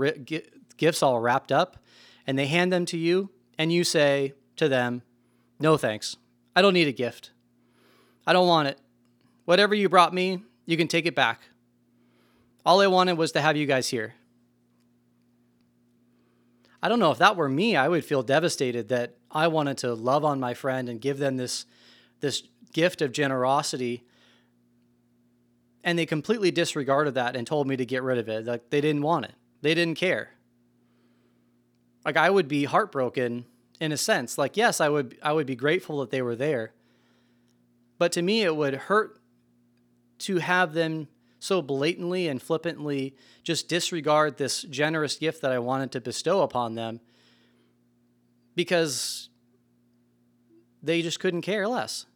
gifts 0.76 1.02
all 1.02 1.20
wrapped 1.20 1.50
up 1.50 1.78
and 2.26 2.38
they 2.38 2.46
hand 2.46 2.72
them 2.72 2.84
to 2.86 2.96
you 2.96 3.30
and 3.58 3.72
you 3.72 3.82
say 3.82 4.34
to 4.56 4.68
them, 4.68 5.02
"No 5.58 5.76
thanks. 5.76 6.16
I 6.54 6.62
don't 6.62 6.74
need 6.74 6.88
a 6.88 6.92
gift. 6.92 7.30
I 8.26 8.32
don't 8.32 8.46
want 8.46 8.68
it. 8.68 8.78
Whatever 9.44 9.74
you 9.74 9.88
brought 9.88 10.14
me, 10.14 10.42
you 10.66 10.76
can 10.76 10.86
take 10.86 11.06
it 11.06 11.14
back. 11.14 11.40
All 12.64 12.80
I 12.80 12.86
wanted 12.86 13.18
was 13.18 13.32
to 13.32 13.40
have 13.40 13.56
you 13.56 13.66
guys 13.66 13.88
here. 13.88 14.14
I 16.82 16.88
don't 16.88 16.98
know 16.98 17.12
if 17.12 17.18
that 17.18 17.36
were 17.36 17.48
me, 17.48 17.76
I 17.76 17.88
would 17.88 18.04
feel 18.04 18.22
devastated 18.22 18.88
that 18.88 19.14
I 19.30 19.48
wanted 19.48 19.78
to 19.78 19.94
love 19.94 20.24
on 20.24 20.40
my 20.40 20.54
friend 20.54 20.88
and 20.88 21.00
give 21.00 21.18
them 21.18 21.36
this 21.36 21.66
this 22.20 22.42
gift 22.72 23.02
of 23.02 23.12
generosity 23.12 24.04
and 25.84 25.98
they 25.98 26.06
completely 26.06 26.50
disregarded 26.50 27.14
that 27.14 27.36
and 27.36 27.46
told 27.46 27.66
me 27.66 27.76
to 27.76 27.84
get 27.84 28.02
rid 28.02 28.18
of 28.18 28.28
it. 28.28 28.46
Like 28.46 28.70
they 28.70 28.80
didn't 28.80 29.02
want 29.02 29.26
it. 29.26 29.34
They 29.62 29.74
didn't 29.74 29.96
care. 29.96 30.30
Like 32.04 32.16
I 32.16 32.30
would 32.30 32.48
be 32.48 32.64
heartbroken 32.64 33.44
in 33.80 33.92
a 33.92 33.96
sense. 33.96 34.38
Like 34.38 34.56
yes, 34.56 34.80
I 34.80 34.88
would 34.88 35.16
I 35.22 35.32
would 35.32 35.46
be 35.46 35.56
grateful 35.56 36.00
that 36.00 36.10
they 36.10 36.22
were 36.22 36.36
there. 36.36 36.72
But 37.98 38.12
to 38.12 38.22
me 38.22 38.42
it 38.42 38.56
would 38.56 38.74
hurt 38.74 39.18
to 40.20 40.38
have 40.38 40.72
them 40.72 41.08
so 41.42 41.60
blatantly 41.60 42.28
and 42.28 42.40
flippantly 42.40 43.16
just 43.42 43.68
disregard 43.68 44.36
this 44.36 44.62
generous 44.62 45.16
gift 45.16 45.42
that 45.42 45.50
I 45.50 45.58
wanted 45.58 45.90
to 45.90 46.00
bestow 46.00 46.42
upon 46.42 46.76
them 46.76 47.00
because 48.54 49.28
they 50.84 51.02
just 51.02 51.18
couldn't 51.18 51.42
care 51.42 51.66
less. 51.66 52.06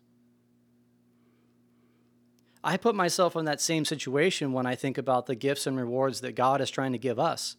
I 2.62 2.76
put 2.76 2.94
myself 2.94 3.34
in 3.34 3.46
that 3.46 3.60
same 3.60 3.84
situation 3.84 4.52
when 4.52 4.64
I 4.64 4.76
think 4.76 4.96
about 4.96 5.26
the 5.26 5.34
gifts 5.34 5.66
and 5.66 5.76
rewards 5.76 6.20
that 6.20 6.36
God 6.36 6.60
is 6.60 6.70
trying 6.70 6.92
to 6.92 6.98
give 6.98 7.18
us. 7.18 7.56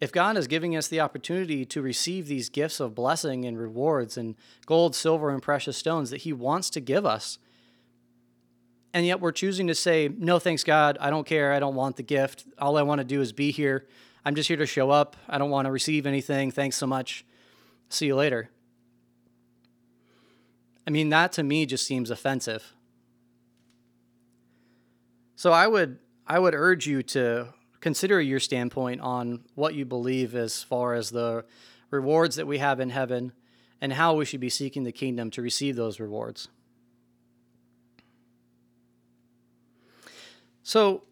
If 0.00 0.12
God 0.12 0.36
is 0.36 0.46
giving 0.46 0.76
us 0.76 0.86
the 0.86 1.00
opportunity 1.00 1.64
to 1.64 1.82
receive 1.82 2.28
these 2.28 2.48
gifts 2.48 2.78
of 2.78 2.94
blessing 2.94 3.44
and 3.44 3.58
rewards 3.58 4.16
and 4.16 4.36
gold, 4.66 4.94
silver, 4.94 5.30
and 5.30 5.42
precious 5.42 5.76
stones 5.76 6.10
that 6.10 6.22
He 6.22 6.32
wants 6.32 6.70
to 6.70 6.80
give 6.80 7.04
us, 7.04 7.38
and 8.96 9.04
yet 9.04 9.20
we're 9.20 9.30
choosing 9.30 9.66
to 9.66 9.74
say, 9.74 10.08
no, 10.08 10.38
thanks, 10.38 10.64
God. 10.64 10.96
I 11.02 11.10
don't 11.10 11.26
care. 11.26 11.52
I 11.52 11.60
don't 11.60 11.74
want 11.74 11.96
the 11.96 12.02
gift. 12.02 12.46
All 12.58 12.78
I 12.78 12.82
want 12.82 12.98
to 12.98 13.04
do 13.04 13.20
is 13.20 13.30
be 13.30 13.50
here. 13.50 13.86
I'm 14.24 14.34
just 14.34 14.48
here 14.48 14.56
to 14.56 14.64
show 14.64 14.90
up. 14.90 15.16
I 15.28 15.36
don't 15.36 15.50
want 15.50 15.66
to 15.66 15.70
receive 15.70 16.06
anything. 16.06 16.50
Thanks 16.50 16.76
so 16.78 16.86
much. 16.86 17.22
See 17.90 18.06
you 18.06 18.16
later. 18.16 18.48
I 20.86 20.90
mean, 20.90 21.10
that 21.10 21.32
to 21.32 21.42
me 21.42 21.66
just 21.66 21.86
seems 21.86 22.08
offensive. 22.08 22.72
So 25.34 25.52
I 25.52 25.66
would 25.66 25.98
I 26.26 26.38
would 26.38 26.54
urge 26.54 26.86
you 26.86 27.02
to 27.02 27.48
consider 27.80 28.18
your 28.18 28.40
standpoint 28.40 29.02
on 29.02 29.44
what 29.56 29.74
you 29.74 29.84
believe 29.84 30.34
as 30.34 30.62
far 30.62 30.94
as 30.94 31.10
the 31.10 31.44
rewards 31.90 32.36
that 32.36 32.46
we 32.46 32.56
have 32.56 32.80
in 32.80 32.88
heaven 32.88 33.32
and 33.78 33.92
how 33.92 34.14
we 34.14 34.24
should 34.24 34.40
be 34.40 34.48
seeking 34.48 34.84
the 34.84 34.90
kingdom 34.90 35.30
to 35.32 35.42
receive 35.42 35.76
those 35.76 36.00
rewards. 36.00 36.48
So 40.66 41.04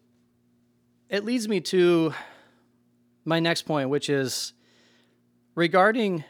it 1.07 1.23
leads 1.23 1.47
me 1.47 1.61
to 1.61 2.13
my 3.23 3.39
next 3.39 3.61
point, 3.61 3.87
which 3.87 4.09
is 4.09 4.51
regarding 5.55 6.25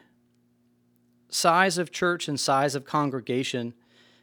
size 1.29 1.79
of 1.79 1.91
church 1.91 2.27
and 2.27 2.39
size 2.39 2.75
of 2.75 2.85
congregation, 2.85 3.73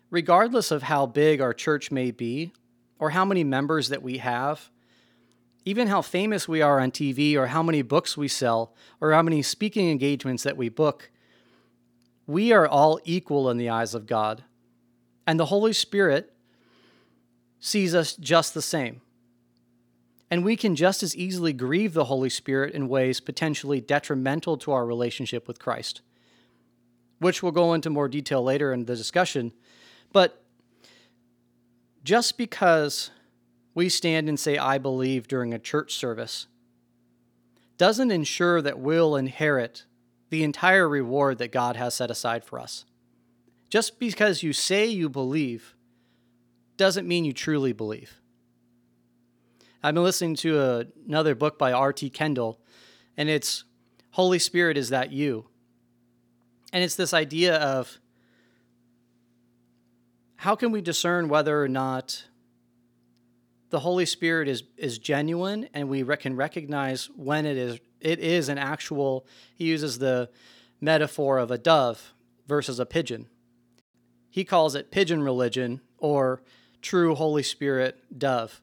regardless 0.09 0.71
of 0.71 0.85
how 0.85 1.07
big 1.07 1.41
our 1.41 1.53
church 1.53 1.91
may 1.91 2.13
be 2.13 2.53
or 3.01 3.11
how 3.11 3.25
many 3.25 3.43
members 3.43 3.89
that 3.89 4.05
we 4.05 4.19
have, 4.19 4.71
even 5.65 5.89
how 5.89 6.01
famous 6.01 6.47
we 6.47 6.63
are 6.63 6.79
on 6.79 6.93
TV 6.93 7.35
or 7.35 7.49
how 7.49 7.61
many 7.65 7.83
books 7.83 8.17
we 8.17 8.29
sell 8.29 8.73
or 9.01 9.11
how 9.11 9.23
many 9.23 9.43
speaking 9.43 9.91
engagements 9.91 10.45
that 10.45 10.57
we 10.57 10.69
book, 10.69 11.11
we 12.29 12.53
are 12.53 12.69
all 12.69 13.01
equal 13.03 13.51
in 13.51 13.57
the 13.57 13.69
eyes 13.69 13.95
of 13.95 14.07
God. 14.07 14.45
And 15.27 15.41
the 15.41 15.47
Holy 15.47 15.73
Spirit 15.73 16.33
sees 17.65 17.95
us 17.95 18.17
just 18.17 18.55
the 18.55 18.61
same. 18.61 19.01
And 20.29 20.45
we 20.45 20.57
can 20.57 20.75
just 20.75 21.05
as 21.05 21.15
easily 21.15 21.53
grieve 21.53 21.95
the 21.95 22.07
Holy 22.07 22.29
Spirit 22.29 22.75
in 22.75 22.89
ways 22.89 23.21
potentially 23.21 23.81
detrimental 23.81 24.59
to 24.59 24.73
our 24.73 24.85
relationship 24.85 25.47
with 25.47 25.61
Christ, 25.61 26.03
which 27.21 27.41
we'll 27.41 27.53
go 27.53 27.73
into 27.73 27.89
more 27.89 28.09
detail 28.09 28.43
later 28.43 28.73
in 28.73 28.87
the 28.87 28.97
discussion. 28.97 29.53
But 30.13 30.43
just 32.03 32.37
because 32.37 33.13
we 33.75 33.89
stand 33.89 34.29
and 34.29 34.41
say, 34.41 34.59
I 34.59 34.79
believe 34.79 35.29
during 35.29 35.55
a 35.55 35.59
church 35.59 35.95
service, 35.95 36.49
doesn't 37.79 38.11
ensure 38.11 38.61
that 38.61 38.81
we'll 38.81 39.15
inherit 39.15 39.85
the 40.31 40.43
entire 40.43 40.89
reward 40.89 41.39
that 41.39 41.53
God 41.53 41.77
has 41.77 41.95
set 41.95 42.11
aside 42.11 42.43
for 42.43 42.59
us. 42.59 42.87
Just 43.71 44.01
because 44.01 44.43
you 44.43 44.53
say 44.53 44.87
you 44.87 45.09
believe 45.09 45.77
doesn't 46.83 47.07
mean 47.07 47.25
you 47.25 47.33
truly 47.33 47.73
believe. 47.73 48.21
I've 49.85 49.95
been 49.95 50.03
listening 50.03 50.35
to 50.39 50.61
a, 50.61 50.85
another 51.07 51.37
book 51.37 51.57
by 51.57 51.71
R.T. 51.71 52.11
Kendall, 52.11 52.59
and 53.17 53.29
it's 53.29 53.63
Holy 54.11 54.41
Spirit, 54.41 54.77
is 54.77 54.89
that 54.89 55.13
you? 55.13 55.47
And 56.73 56.83
it's 56.83 56.97
this 56.97 57.15
idea 57.15 57.55
of 57.55 58.01
how 60.35 60.57
can 60.57 60.73
we 60.73 60.81
discern 60.81 61.29
whether 61.29 61.63
or 61.63 61.69
not 61.69 62.25
the 63.71 63.79
Holy 63.79 64.05
Spirit 64.05 64.49
is, 64.49 64.65
is 64.77 64.99
genuine 64.99 65.69
and 65.73 65.89
we 65.89 66.03
can 66.17 66.35
recognize 66.35 67.09
when 67.15 67.47
it 67.47 67.57
is 67.57 67.79
it 68.01 68.19
is 68.19 68.49
an 68.49 68.59
actual 68.59 69.25
he 69.55 69.67
uses 69.67 70.01
the 70.01 70.31
metaphor 70.81 71.39
of 71.39 71.53
a 71.53 71.59
dove 71.59 72.13
versus 72.49 72.81
a 72.81 72.87
pigeon. 72.87 73.29
He 74.31 74.45
calls 74.45 74.75
it 74.75 74.91
pigeon 74.91 75.23
religion 75.23 75.81
or 75.99 76.43
true 76.83 77.15
Holy 77.15 77.43
Spirit 77.43 77.99
dove. 78.17 78.61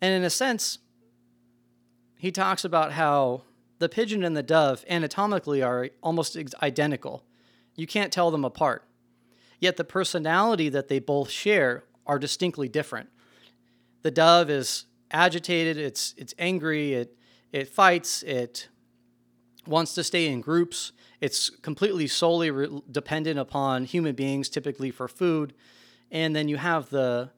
And 0.00 0.12
in 0.12 0.24
a 0.24 0.30
sense, 0.30 0.78
he 2.18 2.30
talks 2.30 2.64
about 2.64 2.92
how 2.92 3.42
the 3.78 3.88
pigeon 3.88 4.24
and 4.24 4.36
the 4.36 4.42
dove 4.42 4.84
anatomically 4.88 5.62
are 5.62 5.88
almost 6.02 6.36
identical. 6.62 7.24
You 7.76 7.86
can't 7.86 8.12
tell 8.12 8.30
them 8.30 8.44
apart. 8.44 8.84
Yet 9.60 9.76
the 9.76 9.84
personality 9.84 10.68
that 10.68 10.88
they 10.88 10.98
both 10.98 11.30
share 11.30 11.84
are 12.06 12.18
distinctly 12.18 12.68
different. 12.68 13.08
The 14.02 14.10
dove 14.10 14.50
is 14.50 14.84
agitated, 15.10 15.78
it's 15.78 16.14
it's 16.18 16.34
angry, 16.38 16.94
it 16.94 17.16
it 17.52 17.68
fights, 17.68 18.22
it 18.24 18.68
wants 19.66 19.94
to 19.94 20.04
stay 20.04 20.26
in 20.26 20.40
groups. 20.40 20.92
It's 21.20 21.48
completely 21.48 22.06
solely 22.06 22.50
re- 22.50 22.82
dependent 22.90 23.38
upon 23.38 23.84
human 23.84 24.14
beings 24.14 24.48
typically 24.48 24.90
for 24.90 25.08
food. 25.08 25.54
And 26.14 26.34
then 26.34 26.48
you 26.48 26.56
have 26.56 26.88
the 26.88 27.30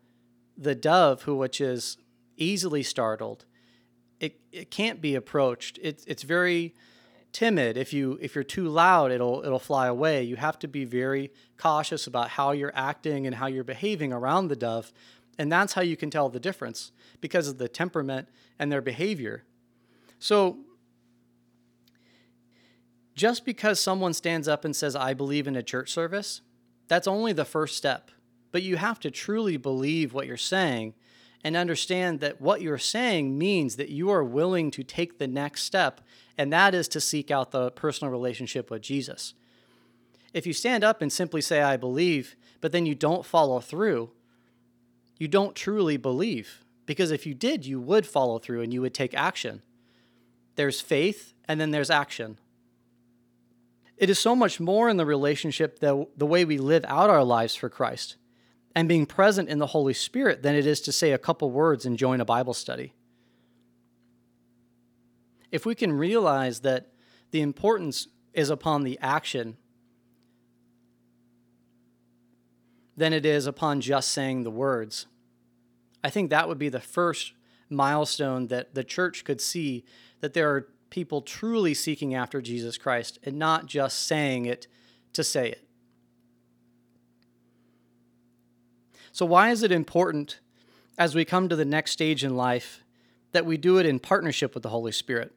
the 0.57 0.75
dove 0.75 1.23
who 1.23 1.35
which 1.35 1.61
is 1.61 1.97
easily 2.37 2.83
startled. 2.83 3.45
It, 4.21 4.41
it 4.53 4.71
can't 4.71 5.01
be 5.01 5.15
approached. 5.15 5.79
It, 5.83 6.03
it's 6.07 6.23
very 6.23 6.75
timid. 7.33 7.77
If 7.77 7.93
you 7.93 8.19
if 8.21 8.35
you're 8.35 8.45
too 8.45 8.69
loud, 8.69 9.11
it'll 9.11 9.43
it'll 9.45 9.59
fly 9.59 9.87
away. 9.87 10.23
You 10.23 10.37
have 10.37 10.59
to 10.61 10.69
be 10.69 10.85
very 10.85 11.33
cautious 11.57 12.07
about 12.07 12.31
how 12.31 12.53
you're 12.53 12.73
acting 12.75 13.27
and 13.27 13.37
how 13.37 13.47
you're 13.47 13.65
behaving 13.65 14.13
around 14.13 14.49
the 14.49 14.57
dove, 14.57 14.93
and 15.39 15.51
that's 15.51 15.73
how 15.73 15.83
you 15.83 15.97
can 15.97 16.11
tell 16.11 16.29
the 16.29 16.41
difference 16.41 16.93
because 17.21 17.49
of 17.49 17.59
the 17.59 17.69
temperament 17.69 18.29
and 18.59 18.71
their 18.71 18.83
behavior. 18.83 19.45
So 20.19 20.59
just 23.15 23.47
because 23.47 23.81
someone 23.81 24.13
stands 24.13 24.47
up 24.49 24.67
and 24.67 24.77
says 24.77 24.95
I 24.95 25.15
believe 25.15 25.47
in 25.47 25.57
a 25.57 25.63
church 25.63 25.91
service, 25.91 26.43
that's 26.89 27.09
only 27.09 27.33
the 27.33 27.47
first 27.47 27.77
step. 27.77 28.11
But 28.57 28.63
you 28.63 28.79
have 28.79 28.99
to 29.01 29.11
truly 29.11 29.59
believe 29.59 30.15
what 30.15 30.27
you're 30.27 30.39
saying 30.39 30.95
and 31.45 31.55
understand 31.55 32.21
that 32.21 32.41
what 32.41 32.63
you're 32.63 32.79
saying 32.79 33.37
means 33.37 33.77
that 33.77 33.91
you 33.91 34.09
are 34.09 34.25
willing 34.25 34.71
to 34.71 34.83
take 34.83 35.19
the 35.19 35.27
next 35.29 35.65
step, 35.65 36.01
and 36.39 36.51
that 36.55 36.75
is 36.75 36.89
to 36.89 36.99
seek 36.99 37.31
out 37.31 37.51
the 37.51 37.71
personal 37.71 38.11
relationship 38.11 38.71
with 38.71 38.81
Jesus. 38.81 39.35
If 40.33 40.47
you 40.47 40.55
stand 40.55 40.85
up 40.85 41.03
and 41.03 41.13
simply 41.13 41.43
say, 41.43 41.61
I 41.61 41.77
believe, 41.77 42.35
but 42.63 42.73
then 42.73 42.87
you 42.87 42.95
don't 42.95 43.27
follow 43.27 43.61
through, 43.61 44.09
you 45.19 45.29
don't 45.29 45.55
truly 45.55 45.99
believe. 45.99 46.65
Because 46.87 47.11
if 47.11 47.27
you 47.27 47.35
did, 47.35 47.67
you 47.67 47.79
would 47.79 48.07
follow 48.07 48.39
through 48.39 48.63
and 48.63 48.73
you 48.73 48.81
would 48.81 48.95
take 48.95 49.13
action. 49.13 49.61
There's 50.55 50.81
faith, 50.81 51.35
and 51.47 51.61
then 51.61 51.73
there's 51.73 51.91
action. 51.91 52.39
It 53.99 54.09
is 54.09 54.19
so 54.19 54.35
much 54.35 54.61
more 54.61 54.89
in 54.89 54.97
the 54.97 55.05
relationship, 55.05 55.81
the, 55.81 56.07
the 56.17 56.25
way 56.25 56.47
we 56.47 56.57
live 56.57 56.87
out 56.89 57.11
our 57.11 57.23
lives 57.23 57.55
for 57.55 57.69
Christ 57.69 58.17
and 58.77 58.91
being 58.91 59.07
present 59.07 59.49
in 59.49 59.59
the 59.59 59.69
Holy 59.69 59.95
Spirit 59.95 60.43
than 60.43 60.55
it 60.55 60.67
is 60.67 60.83
to 60.83 60.93
say 60.93 61.13
a 61.13 61.19
couple 61.19 61.51
words 61.51 61.87
and 61.87 61.97
join 61.97 62.21
a 62.21 62.27
Bible 62.27 62.53
study. 62.53 62.93
If 65.51 65.65
we 65.65 65.75
can 65.75 65.95
realize 65.95 66.61
that 66.61 66.89
the 67.31 67.41
importance 67.41 68.09
is 68.35 68.51
upon 68.51 68.83
the 68.83 68.99
action 69.01 69.57
than 72.95 73.15
it 73.15 73.25
is 73.25 73.47
upon 73.47 73.81
just 73.81 74.11
saying 74.11 74.43
the 74.43 74.51
words, 74.51 75.07
I 76.05 76.11
think 76.11 76.29
that 76.29 76.47
would 76.47 76.59
be 76.59 76.69
the 76.69 76.79
first 76.79 77.33
milestone 77.71 78.49
that 78.49 78.75
the 78.75 78.85
church 78.85 79.25
could 79.25 79.41
see 79.41 79.87
that 80.21 80.35
there 80.35 80.55
are 80.55 80.69
people 80.91 81.23
truly 81.23 81.73
seeking 81.73 82.15
after 82.15 82.43
Jesus 82.43 82.77
Christ 82.77 83.19
and 83.23 83.39
not 83.39 83.65
just 83.65 84.07
saying 84.07 84.45
it 84.45 84.67
to 85.15 85.25
say 85.25 85.49
it. 85.49 85.66
So, 89.17 89.25
why 89.25 89.49
is 89.49 89.63
it 89.63 89.73
important 89.73 90.41
as 90.99 91.15
we 91.15 91.25
come 91.25 91.49
to 91.49 91.57
the 91.57 91.65
next 91.65 91.93
stage 91.93 92.23
in 92.23 92.37
life 92.37 92.85
that 93.33 93.47
we 93.47 93.57
do 93.57 93.79
it 93.79 93.87
in 93.87 93.99
partnership 93.99 94.53
with 94.53 94.63
the 94.63 94.69
Holy 94.69 94.93
Spirit? 94.93 95.35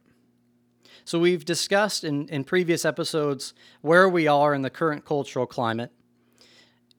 So, 1.06 1.18
we've 1.18 1.46
discussed 1.46 2.04
in, 2.04 2.28
in 2.28 2.44
previous 2.44 2.84
episodes 2.84 3.54
where 3.80 4.10
we 4.10 4.28
are 4.28 4.54
in 4.54 4.64
the 4.64 4.70
current 4.70 5.06
cultural 5.06 5.46
climate. 5.46 5.94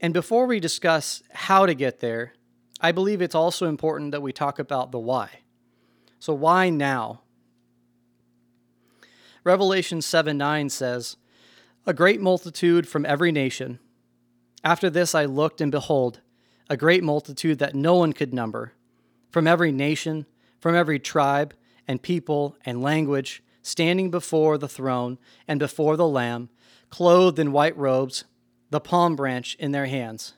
And 0.01 0.15
before 0.15 0.47
we 0.47 0.59
discuss 0.59 1.23
how 1.35 1.67
to 1.67 1.75
get 1.75 2.01
there, 2.01 2.33
I 2.81 2.93
believe 2.93 3.21
it's 3.21 3.35
also 3.35 3.69
important 3.69 4.13
that 4.13 4.23
we 4.23 4.33
talk 4.33 4.59
about 4.59 4.91
the 4.91 4.99
why. 4.99 5.41
So, 6.19 6.33
why 6.33 6.71
now? 6.71 7.21
Revelation 9.45 10.01
7 10.01 10.39
9 10.39 10.71
says, 10.71 11.19
A 11.85 11.93
great 11.93 12.23
multitude 12.23 12.89
from 12.89 13.05
every 13.05 13.33
nation. 13.33 13.81
After 14.65 14.89
this 14.89 15.15
I 15.15 15.27
looked, 15.27 15.61
and 15.61 15.71
behold, 15.71 16.21
a 16.71 16.77
great 16.77 17.03
multitude 17.03 17.59
that 17.59 17.75
no 17.75 17.97
one 17.97 18.13
could 18.13 18.33
number, 18.33 18.73
from 19.31 19.49
every 19.49 19.73
nation, 19.73 20.25
from 20.61 20.77
every 20.77 21.01
tribe 21.01 21.53
and 21.89 22.01
people 22.01 22.57
and 22.65 22.81
language, 22.81 23.43
standing 23.61 24.11
before 24.11 24.57
the 24.57 24.69
throne 24.69 25.19
and 25.49 25.59
before 25.59 25.97
the 25.97 26.07
Lamb, 26.07 26.49
clothed 26.89 27.41
in 27.41 27.51
white 27.51 27.77
robes, 27.77 28.25
the 28.71 28.81
palm 28.81 29.17
branch 29.17 29.57
in 29.59 29.73
their 29.73 29.87
hands. 29.87 30.35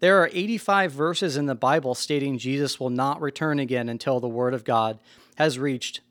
There 0.00 0.22
are 0.22 0.30
85 0.32 0.92
verses 0.92 1.36
in 1.38 1.46
the 1.46 1.54
Bible 1.54 1.94
stating 1.94 2.38
Jesus 2.38 2.78
will 2.78 2.90
not 2.90 3.20
return 3.22 3.58
again 3.58 3.88
until 3.88 4.20
the 4.20 4.28
Word 4.28 4.52
of 4.52 4.64
God 4.64 4.98
has 5.36 5.58
reached 5.58 6.02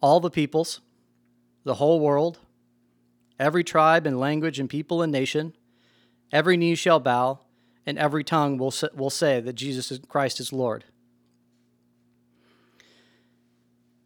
all 0.00 0.20
the 0.20 0.30
peoples, 0.30 0.80
the 1.64 1.74
whole 1.74 1.98
world, 1.98 2.38
every 3.38 3.64
tribe 3.64 4.06
and 4.06 4.20
language 4.20 4.60
and 4.60 4.70
people 4.70 5.02
and 5.02 5.10
nation, 5.10 5.54
Every 6.34 6.56
knee 6.56 6.74
shall 6.74 6.98
bow, 6.98 7.38
and 7.86 7.96
every 7.96 8.24
tongue 8.24 8.58
will, 8.58 8.74
will 8.92 9.08
say 9.08 9.38
that 9.40 9.52
Jesus 9.52 10.00
Christ 10.08 10.40
is 10.40 10.52
Lord. 10.52 10.84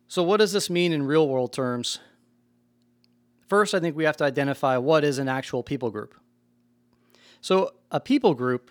So, 0.08 0.22
what 0.22 0.36
does 0.36 0.52
this 0.52 0.68
mean 0.68 0.92
in 0.92 1.06
real 1.06 1.26
world 1.26 1.54
terms? 1.54 2.00
First, 3.48 3.74
I 3.74 3.80
think 3.80 3.96
we 3.96 4.04
have 4.04 4.18
to 4.18 4.24
identify 4.24 4.76
what 4.76 5.04
is 5.04 5.18
an 5.18 5.26
actual 5.26 5.62
people 5.62 5.90
group. 5.90 6.14
So, 7.40 7.72
a 7.90 7.98
people 7.98 8.34
group 8.34 8.70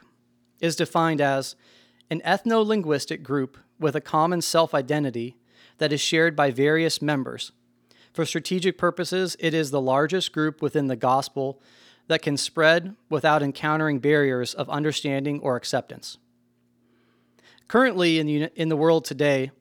is 0.60 0.76
defined 0.76 1.20
as 1.20 1.56
an 2.12 2.22
ethno 2.24 2.64
linguistic 2.64 3.24
group 3.24 3.58
with 3.80 3.96
a 3.96 4.02
common 4.02 4.44
self 4.44 4.76
identity 4.76 5.36
that 5.80 5.92
is 5.92 6.00
shared 6.00 6.36
by 6.36 6.52
various 6.52 7.02
members. 7.02 7.52
For 8.14 8.24
strategic 8.24 8.78
purposes, 8.78 9.36
it 9.40 9.56
is 9.56 9.72
the 9.72 9.82
largest 9.82 10.32
group 10.32 10.62
within 10.62 10.86
the 10.86 10.96
gospel 10.96 11.60
that 12.08 12.22
can 12.22 12.38
spread 12.38 12.96
without 13.10 13.44
encountering 13.44 14.00
barriers 14.00 14.54
of 14.54 14.70
understanding 14.70 15.40
or 15.42 15.56
acceptance. 15.56 16.18
Currently, 17.68 18.20
in 18.20 18.28
the, 18.28 18.50
in 18.56 18.70
the 18.70 18.78
world 18.78 19.06
today, 19.06 19.52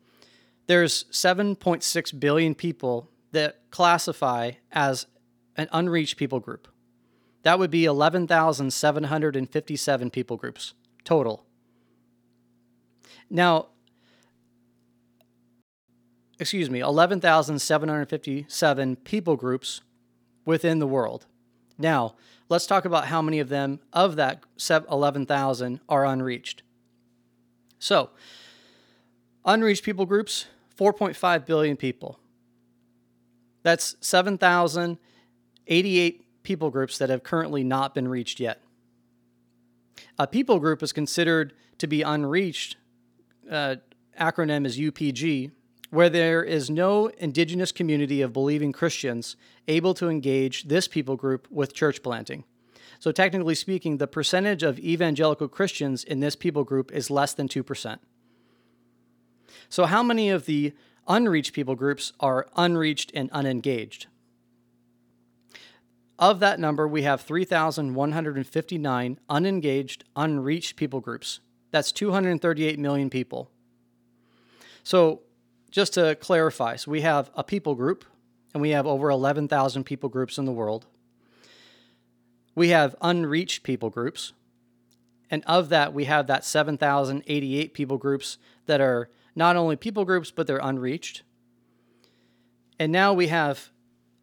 there's 0.66 1.04
7.6 1.04 2.20
billion 2.20 2.54
people 2.54 3.10
that 3.32 3.70
classify 3.70 4.52
as 4.70 5.06
an 5.56 5.68
unreached 5.72 6.16
people 6.16 6.40
group. 6.40 6.68
That 7.42 7.58
would 7.58 7.70
be 7.70 7.84
11,757 7.84 10.10
people 10.10 10.36
groups 10.36 10.74
total. 11.04 11.44
Now, 13.30 13.68
excuse 16.38 16.68
me, 16.70 16.80
11,757 16.80 18.96
people 18.96 19.36
groups 19.36 19.80
within 20.44 20.78
the 20.78 20.86
world. 20.86 21.24
Now, 21.78 22.14
let's 22.48 22.66
talk 22.66 22.84
about 22.84 23.06
how 23.06 23.22
many 23.22 23.40
of 23.40 23.48
them, 23.48 23.80
of 23.92 24.14
that 24.16 24.42
11,000, 24.70 25.80
are 25.88 26.04
unreached. 26.04 26.62
So, 27.78 28.10
unreached 29.44 29.84
people 29.84 30.06
groups 30.06 30.46
4.5 30.78 31.46
billion 31.46 31.76
people. 31.76 32.20
That's 33.62 33.96
7,088 34.00 36.42
people 36.42 36.70
groups 36.70 36.98
that 36.98 37.10
have 37.10 37.22
currently 37.22 37.62
not 37.64 37.94
been 37.94 38.08
reached 38.08 38.38
yet. 38.38 38.60
A 40.18 40.26
people 40.26 40.58
group 40.58 40.82
is 40.82 40.92
considered 40.92 41.54
to 41.78 41.86
be 41.86 42.02
unreached. 42.02 42.76
Uh, 43.50 43.76
acronym 44.18 44.66
is 44.66 44.78
UPG, 44.78 45.50
where 45.90 46.08
there 46.08 46.42
is 46.42 46.70
no 46.70 47.08
indigenous 47.18 47.72
community 47.72 48.22
of 48.22 48.32
believing 48.32 48.72
Christians 48.72 49.36
able 49.68 49.94
to 49.94 50.08
engage 50.08 50.64
this 50.64 50.88
people 50.88 51.16
group 51.16 51.46
with 51.50 51.74
church 51.74 52.02
planting. 52.02 52.44
So, 52.98 53.12
technically 53.12 53.54
speaking, 53.54 53.98
the 53.98 54.06
percentage 54.06 54.62
of 54.62 54.78
evangelical 54.78 55.48
Christians 55.48 56.02
in 56.02 56.20
this 56.20 56.36
people 56.36 56.64
group 56.64 56.90
is 56.92 57.10
less 57.10 57.34
than 57.34 57.48
2%. 57.48 57.98
So, 59.68 59.86
how 59.86 60.02
many 60.02 60.30
of 60.30 60.46
the 60.46 60.72
unreached 61.06 61.52
people 61.52 61.74
groups 61.74 62.12
are 62.20 62.46
unreached 62.56 63.12
and 63.14 63.30
unengaged? 63.32 64.06
Of 66.18 66.40
that 66.40 66.58
number, 66.58 66.88
we 66.88 67.02
have 67.02 67.20
3,159 67.20 69.20
unengaged, 69.28 70.04
unreached 70.16 70.76
people 70.76 71.00
groups. 71.00 71.40
That's 71.70 71.92
238 71.92 72.78
million 72.78 73.10
people. 73.10 73.50
So, 74.82 75.20
just 75.76 75.92
to 75.92 76.14
clarify, 76.14 76.76
so 76.76 76.90
we 76.90 77.02
have 77.02 77.30
a 77.34 77.44
people 77.44 77.74
group, 77.74 78.06
and 78.54 78.62
we 78.62 78.70
have 78.70 78.86
over 78.86 79.10
11,000 79.10 79.84
people 79.84 80.08
groups 80.08 80.38
in 80.38 80.46
the 80.46 80.50
world. 80.50 80.86
We 82.54 82.70
have 82.70 82.96
unreached 83.02 83.62
people 83.62 83.90
groups, 83.90 84.32
and 85.30 85.44
of 85.46 85.68
that, 85.68 85.92
we 85.92 86.06
have 86.06 86.28
that 86.28 86.46
7,088 86.46 87.74
people 87.74 87.98
groups 87.98 88.38
that 88.64 88.80
are 88.80 89.10
not 89.34 89.56
only 89.56 89.76
people 89.76 90.06
groups, 90.06 90.30
but 90.30 90.46
they're 90.46 90.56
unreached. 90.62 91.22
And 92.78 92.90
now 92.90 93.12
we 93.12 93.26
have 93.26 93.70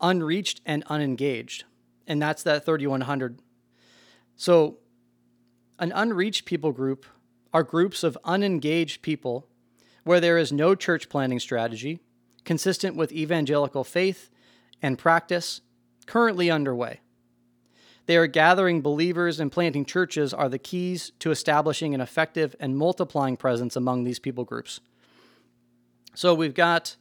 unreached 0.02 0.60
and 0.66 0.84
unengaged 0.88 1.66
and 2.08 2.20
that's 2.20 2.44
that 2.44 2.66
3100. 2.66 3.40
So, 4.36 4.80
an 5.80 5.92
unreached 5.94 6.46
people 6.46 6.72
group 6.72 7.06
are 7.54 7.64
groups 7.64 8.04
of 8.04 8.18
unengaged 8.24 9.02
people 9.02 9.48
where 10.04 10.20
there 10.20 10.38
is 10.38 10.52
no 10.52 10.76
church 10.76 11.10
planting 11.10 11.40
strategy 11.40 12.00
consistent 12.46 12.96
with 12.96 13.12
evangelical 13.12 13.84
faith 13.84 14.30
and 14.82 14.98
practice 14.98 15.62
currently 16.06 16.52
underway. 16.52 17.00
They 18.06 18.18
are 18.18 18.28
gathering 18.28 18.82
believers 18.82 19.40
and 19.40 19.52
planting 19.52 19.86
churches 19.86 20.34
are 20.34 20.50
the 20.50 20.60
keys 20.60 21.14
to 21.20 21.32
establishing 21.32 21.94
an 21.94 22.02
effective 22.02 22.56
and 22.60 22.78
multiplying 22.78 23.38
presence 23.38 23.76
among 23.76 24.04
these 24.04 24.20
people 24.20 24.44
groups. 24.44 24.82
So 26.14 26.34
we've 26.34 26.54
got 26.54 26.98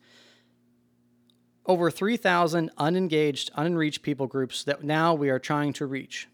over 1.67 1.91
3,000 1.91 2.71
unengaged, 2.79 3.51
unreached 3.57 4.03
people 4.03 4.27
groups 4.27 4.65
that 4.65 4.85
now 4.85 5.15
we 5.15 5.29
are 5.29 5.39
trying 5.39 5.73
to 5.75 5.87
reach. 5.87 6.29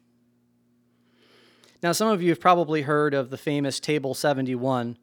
Now, 1.82 1.92
some 1.92 2.08
of 2.08 2.20
you 2.20 2.30
have 2.30 2.40
probably 2.40 2.82
heard 2.82 3.14
of 3.14 3.30
the 3.30 3.36
famous 3.36 3.78
Table 3.78 4.12
71. 4.12 4.98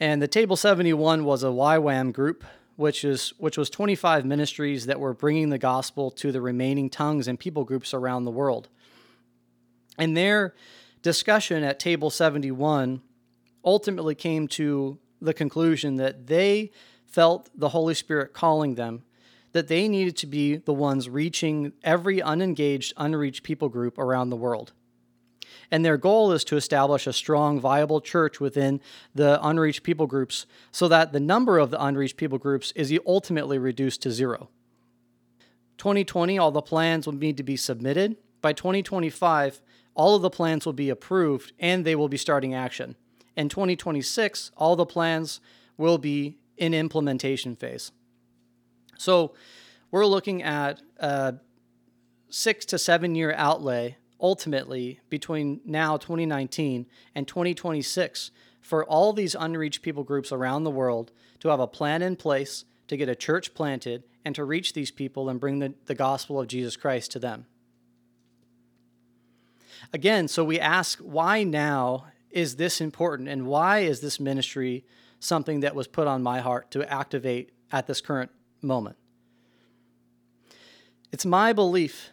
And 0.00 0.22
the 0.22 0.28
Table 0.28 0.56
71 0.56 1.24
was 1.24 1.42
a 1.42 1.48
YWAM 1.48 2.12
group, 2.12 2.44
which, 2.76 3.04
is, 3.04 3.32
which 3.38 3.58
was 3.58 3.68
25 3.68 4.24
ministries 4.24 4.86
that 4.86 5.00
were 5.00 5.12
bringing 5.12 5.50
the 5.50 5.58
gospel 5.58 6.10
to 6.12 6.30
the 6.30 6.40
remaining 6.40 6.88
tongues 6.88 7.26
and 7.26 7.38
people 7.38 7.64
groups 7.64 7.92
around 7.92 8.24
the 8.24 8.30
world. 8.30 8.68
And 9.98 10.16
their 10.16 10.54
discussion 11.02 11.64
at 11.64 11.80
Table 11.80 12.10
71 12.10 13.02
ultimately 13.64 14.14
came 14.14 14.46
to 14.48 14.98
the 15.20 15.34
conclusion 15.34 15.96
that 15.96 16.28
they 16.28 16.70
felt 17.06 17.50
the 17.54 17.70
Holy 17.70 17.94
Spirit 17.94 18.32
calling 18.32 18.76
them 18.76 19.02
that 19.52 19.68
they 19.68 19.88
needed 19.88 20.16
to 20.18 20.26
be 20.26 20.56
the 20.56 20.72
ones 20.72 21.08
reaching 21.08 21.72
every 21.82 22.22
unengaged, 22.22 22.92
unreached 22.96 23.42
people 23.42 23.68
group 23.68 23.98
around 23.98 24.30
the 24.30 24.36
world. 24.36 24.72
And 25.70 25.84
their 25.84 25.98
goal 25.98 26.32
is 26.32 26.44
to 26.44 26.56
establish 26.56 27.06
a 27.06 27.12
strong, 27.12 27.60
viable 27.60 28.00
church 28.00 28.40
within 28.40 28.80
the 29.14 29.38
unreached 29.46 29.82
people 29.82 30.06
groups 30.06 30.46
so 30.72 30.88
that 30.88 31.12
the 31.12 31.20
number 31.20 31.58
of 31.58 31.70
the 31.70 31.82
unreached 31.82 32.16
people 32.16 32.38
groups 32.38 32.72
is 32.74 32.96
ultimately 33.06 33.58
reduced 33.58 34.02
to 34.02 34.10
zero. 34.10 34.48
2020, 35.76 36.38
all 36.38 36.50
the 36.50 36.62
plans 36.62 37.06
will 37.06 37.14
need 37.14 37.36
to 37.36 37.42
be 37.42 37.56
submitted. 37.56 38.16
By 38.40 38.52
2025, 38.52 39.60
all 39.94 40.16
of 40.16 40.22
the 40.22 40.30
plans 40.30 40.64
will 40.64 40.72
be 40.72 40.90
approved 40.90 41.52
and 41.58 41.84
they 41.84 41.94
will 41.94 42.08
be 42.08 42.16
starting 42.16 42.54
action. 42.54 42.96
In 43.36 43.48
2026, 43.48 44.50
all 44.56 44.74
the 44.74 44.86
plans 44.86 45.40
will 45.76 45.98
be 45.98 46.38
in 46.56 46.74
implementation 46.74 47.54
phase. 47.54 47.92
So 48.96 49.34
we're 49.90 50.06
looking 50.06 50.42
at 50.42 50.82
a 50.98 51.34
six 52.28 52.64
to 52.66 52.78
seven 52.78 53.14
year 53.14 53.32
outlay 53.36 53.96
ultimately 54.20 55.00
between 55.08 55.60
now 55.64 55.96
2019 55.96 56.86
and 57.14 57.28
2026 57.28 58.30
for 58.60 58.84
all 58.84 59.12
these 59.12 59.36
unreached 59.38 59.82
people 59.82 60.04
groups 60.04 60.32
around 60.32 60.64
the 60.64 60.70
world 60.70 61.12
to 61.40 61.48
have 61.48 61.60
a 61.60 61.66
plan 61.66 62.02
in 62.02 62.16
place 62.16 62.64
to 62.88 62.96
get 62.96 63.08
a 63.08 63.14
church 63.14 63.54
planted 63.54 64.02
and 64.24 64.34
to 64.34 64.44
reach 64.44 64.72
these 64.72 64.90
people 64.90 65.28
and 65.28 65.40
bring 65.40 65.58
the, 65.58 65.74
the 65.86 65.94
gospel 65.94 66.40
of 66.40 66.48
Jesus 66.48 66.76
Christ 66.76 67.12
to 67.12 67.18
them. 67.18 67.46
Again, 69.92 70.28
so 70.28 70.44
we 70.44 70.58
ask 70.58 70.98
why 70.98 71.44
now 71.44 72.06
is 72.30 72.56
this 72.56 72.80
important 72.80 73.28
and 73.28 73.46
why 73.46 73.80
is 73.80 74.00
this 74.00 74.20
ministry 74.20 74.84
something 75.20 75.60
that 75.60 75.74
was 75.74 75.86
put 75.86 76.06
on 76.06 76.22
my 76.22 76.40
heart 76.40 76.70
to 76.72 76.92
activate 76.92 77.50
at 77.72 77.86
this 77.86 78.00
current 78.00 78.30
moment. 78.62 78.96
It's 81.10 81.24
my 81.24 81.52
belief 81.52 82.10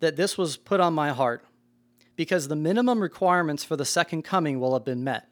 that 0.00 0.16
this 0.16 0.38
was 0.38 0.56
put 0.56 0.80
on 0.80 0.94
my 0.94 1.10
heart 1.10 1.44
because 2.16 2.48
the 2.48 2.56
minimum 2.56 3.00
requirements 3.00 3.64
for 3.64 3.76
the 3.76 3.84
second 3.84 4.22
coming 4.22 4.58
will 4.58 4.72
have 4.72 4.84
been 4.84 5.04
met. 5.04 5.28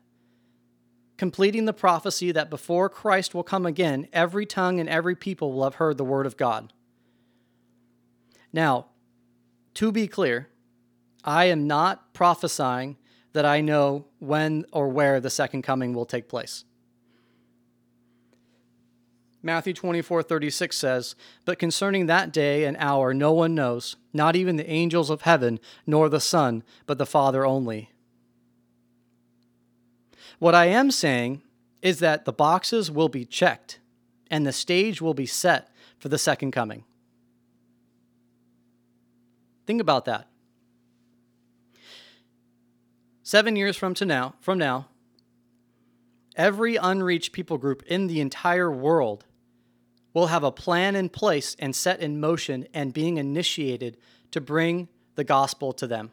Completing 1.17 1.65
the 1.65 1.73
prophecy 1.73 2.31
that 2.33 2.51
before 2.51 2.89
Christ 2.89 3.35
will 3.35 3.43
come 3.43 3.67
again, 3.67 4.07
every 4.13 4.47
tongue 4.47 4.79
and 4.79 4.89
every 4.89 5.17
people 5.17 5.53
will 5.53 5.65
have 5.65 5.77
heard 5.77 5.97
the 5.97 6.05
word 6.05 6.27
of 6.27 6.37
God. 6.37 6.73
Now, 8.53 8.87
to 9.75 9.91
be 9.91 10.07
clear, 10.07 10.49
I 11.25 11.47
am 11.47 11.67
not 11.67 12.15
prophesying 12.15 12.97
that 13.33 13.45
I 13.45 13.61
know 13.61 14.07
when 14.19 14.65
or 14.73 14.89
where 14.89 15.21
the 15.21 15.31
second 15.31 15.63
coming 15.63 15.93
will 15.93 16.07
take 16.07 16.29
place. 16.29 16.65
Matthew 19.47 19.75
24, 19.75 20.25
36 20.25 20.77
says, 20.77 21.15
But 21.45 21.61
concerning 21.61 22.07
that 22.07 22.33
day 22.33 22.65
and 22.65 22.77
hour 22.81 23.15
no 23.15 23.33
one 23.33 23.55
knows, 23.55 23.95
not 24.13 24.35
even 24.35 24.57
the 24.57 24.69
angels 24.69 25.09
of 25.09 25.23
heaven, 25.23 25.61
nor 25.87 26.09
the 26.09 26.19
Son, 26.19 26.65
but 26.85 26.99
the 26.99 27.07
Father 27.07 27.47
only. 27.47 27.93
What 30.41 30.57
I 30.57 30.67
am 30.67 30.91
saying 30.91 31.43
is 31.81 32.01
that 32.01 32.25
the 32.25 32.33
boxes 32.33 32.91
will 32.91 33.09
be 33.09 33.25
checked 33.25 33.79
and 34.33 34.45
the 34.45 34.53
stage 34.53 35.01
will 35.01 35.15
be 35.15 35.27
set 35.27 35.71
for 35.97 36.09
the 36.09 36.19
second 36.19 36.51
coming. 36.51 36.83
Think 39.65 39.81
about 39.81 40.07
that. 40.07 40.27
Seven 43.23 43.55
years 43.55 43.77
from 43.77 43.95
to 43.95 44.05
now, 44.05 44.35
from 44.41 44.59
now, 44.59 44.89
every 46.35 46.75
unreached 46.75 47.31
people 47.31 47.59
group 47.59 47.85
in 47.85 48.09
the 48.09 48.21
entire 48.21 48.73
world 48.73 49.25
will 50.17 50.29
have 50.29 50.45
a 50.45 50.51
plan 50.51 50.97
in 50.97 51.11
place 51.11 51.55
and 51.59 51.77
set 51.77 52.01
in 52.01 52.19
motion 52.19 52.67
and 52.73 52.95
being 52.95 53.19
initiated 53.19 53.99
to 54.31 54.41
bring 54.41 54.89
the 55.15 55.23
gospel 55.23 55.75
to 55.75 55.87
them. 55.87 56.11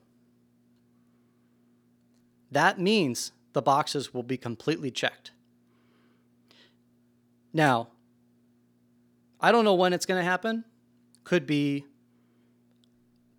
That 2.52 2.78
means 2.78 3.32
the 3.54 3.62
boxes 3.62 4.13
will 4.13 4.22
be 4.22 4.36
completely 4.36 4.92
checked. 4.92 5.32
Now, 7.54 7.88
I 9.39 9.54
don't 9.54 9.63
know 9.63 9.74
when 9.74 9.94
it's 9.94 10.06
going 10.06 10.20
to 10.20 10.30
happen. 10.30 10.66
Could 11.24 11.48
be 11.48 11.86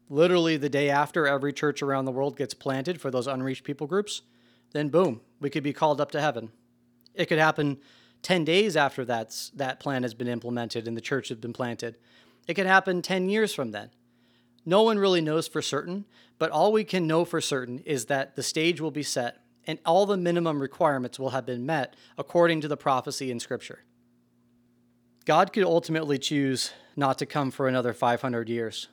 literally 0.09 0.57
the 0.57 0.70
day 0.70 0.88
after 0.88 1.27
every 1.27 1.53
church 1.53 1.83
around 1.83 2.07
the 2.07 2.11
world 2.11 2.38
gets 2.38 2.55
planted 2.55 3.03
for 3.03 3.11
those 3.11 3.27
unreached 3.27 3.64
people 3.64 3.87
groups. 3.87 4.22
Then, 4.72 4.88
boom, 4.88 5.20
we 5.40 5.50
could 5.50 5.62
be 5.62 5.74
called 5.74 6.00
up 6.00 6.11
to 6.12 6.22
heaven. 6.22 6.48
It 7.14 7.27
could 7.27 7.38
happen 7.38 7.81
10 8.24 8.44
days 8.44 8.76
after 8.76 9.04
that's, 9.04 9.50
that 9.50 9.78
plan 9.78 10.02
has 10.02 10.14
been 10.14 10.28
implemented 10.28 10.88
and 10.88 10.96
the 10.96 11.00
church 11.00 11.28
has 11.28 11.38
been 11.38 11.52
planted. 11.52 11.96
It 12.48 12.54
could 12.54 12.66
happen 12.66 13.02
10 13.02 13.28
years 13.28 13.54
from 13.54 13.70
then. 13.70 13.90
No 14.64 14.82
one 14.82 14.98
really 14.98 15.20
knows 15.20 15.46
for 15.46 15.60
certain, 15.60 16.06
but 16.38 16.50
all 16.50 16.72
we 16.72 16.84
can 16.84 17.06
know 17.06 17.26
for 17.26 17.40
certain 17.40 17.80
is 17.80 18.06
that 18.06 18.34
the 18.34 18.42
stage 18.42 18.80
will 18.80 18.90
be 18.90 19.02
set 19.02 19.42
and 19.66 19.78
all 19.84 20.06
the 20.06 20.16
minimum 20.16 20.60
requirements 20.60 21.18
will 21.18 21.30
have 21.30 21.44
been 21.44 21.66
met 21.66 21.96
according 22.16 22.62
to 22.62 22.68
the 22.68 22.76
prophecy 22.76 23.30
in 23.30 23.40
Scripture. 23.40 23.84
God 25.26 25.52
could 25.52 25.64
ultimately 25.64 26.18
choose 26.18 26.72
not 26.96 27.18
to 27.18 27.26
come 27.26 27.50
for 27.50 27.68
another 27.68 27.92
500 27.92 28.48
years. 28.48 28.88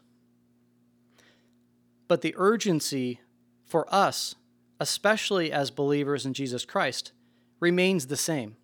But 2.10 2.22
the 2.22 2.36
urgency 2.38 3.22
for 3.66 3.86
us, 3.94 4.36
especially 4.80 5.52
as 5.54 5.72
believers 5.72 6.26
in 6.26 6.34
Jesus 6.34 6.66
Christ, 6.66 7.14
remains 7.62 8.08
the 8.08 8.18
same. 8.18 8.58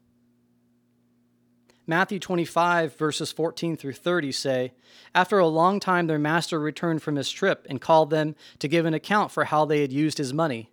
Matthew 1.90 2.20
25, 2.20 2.98
verses 2.98 3.32
14 3.32 3.78
through 3.78 3.94
30 3.94 4.34
say, 4.34 4.74
After 5.16 5.40
a 5.40 5.48
long 5.48 5.80
time, 5.80 6.08
their 6.08 6.20
master 6.20 6.60
returned 6.60 7.02
from 7.02 7.16
his 7.16 7.32
trip 7.32 7.66
and 7.70 7.80
called 7.80 8.10
them 8.10 8.36
to 8.60 8.68
give 8.68 8.86
an 8.86 8.94
account 8.94 9.32
for 9.32 9.46
how 9.46 9.64
they 9.64 9.80
had 9.82 9.94
used 9.94 10.18
his 10.18 10.34
money. 10.34 10.70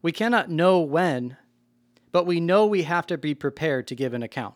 We 0.00 0.10
cannot 0.10 0.50
know 0.50 0.80
when, 0.80 1.36
but 2.12 2.24
we 2.24 2.40
know 2.40 2.64
we 2.64 2.84
have 2.84 3.06
to 3.08 3.18
be 3.18 3.34
prepared 3.34 3.86
to 3.88 3.94
give 3.94 4.14
an 4.14 4.22
account. 4.22 4.54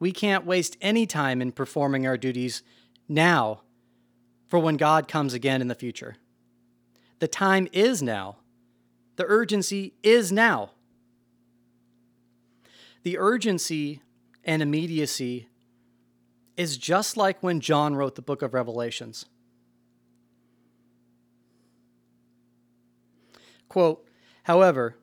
We 0.00 0.10
can't 0.10 0.46
waste 0.46 0.78
any 0.80 1.06
time 1.06 1.42
in 1.42 1.52
performing 1.52 2.06
our 2.06 2.16
duties 2.16 2.62
now 3.06 3.60
for 4.48 4.58
when 4.58 4.78
God 4.78 5.08
comes 5.08 5.34
again 5.34 5.60
in 5.60 5.68
the 5.68 5.74
future. 5.74 6.16
The 7.18 7.28
time 7.28 7.68
is 7.70 8.02
now. 8.02 8.38
The 9.16 9.26
urgency 9.26 9.92
is 10.02 10.32
now. 10.32 10.70
The 13.02 13.18
urgency 13.18 14.00
and 14.44 14.62
immediacy 14.62 15.48
is 16.56 16.76
just 16.76 17.16
like 17.16 17.42
when 17.42 17.60
John 17.60 17.96
wrote 17.96 18.14
the 18.14 18.22
book 18.22 18.42
of 18.42 18.54
Revelations. 18.54 19.26
Quote, 23.68 24.06
however, 24.44 24.96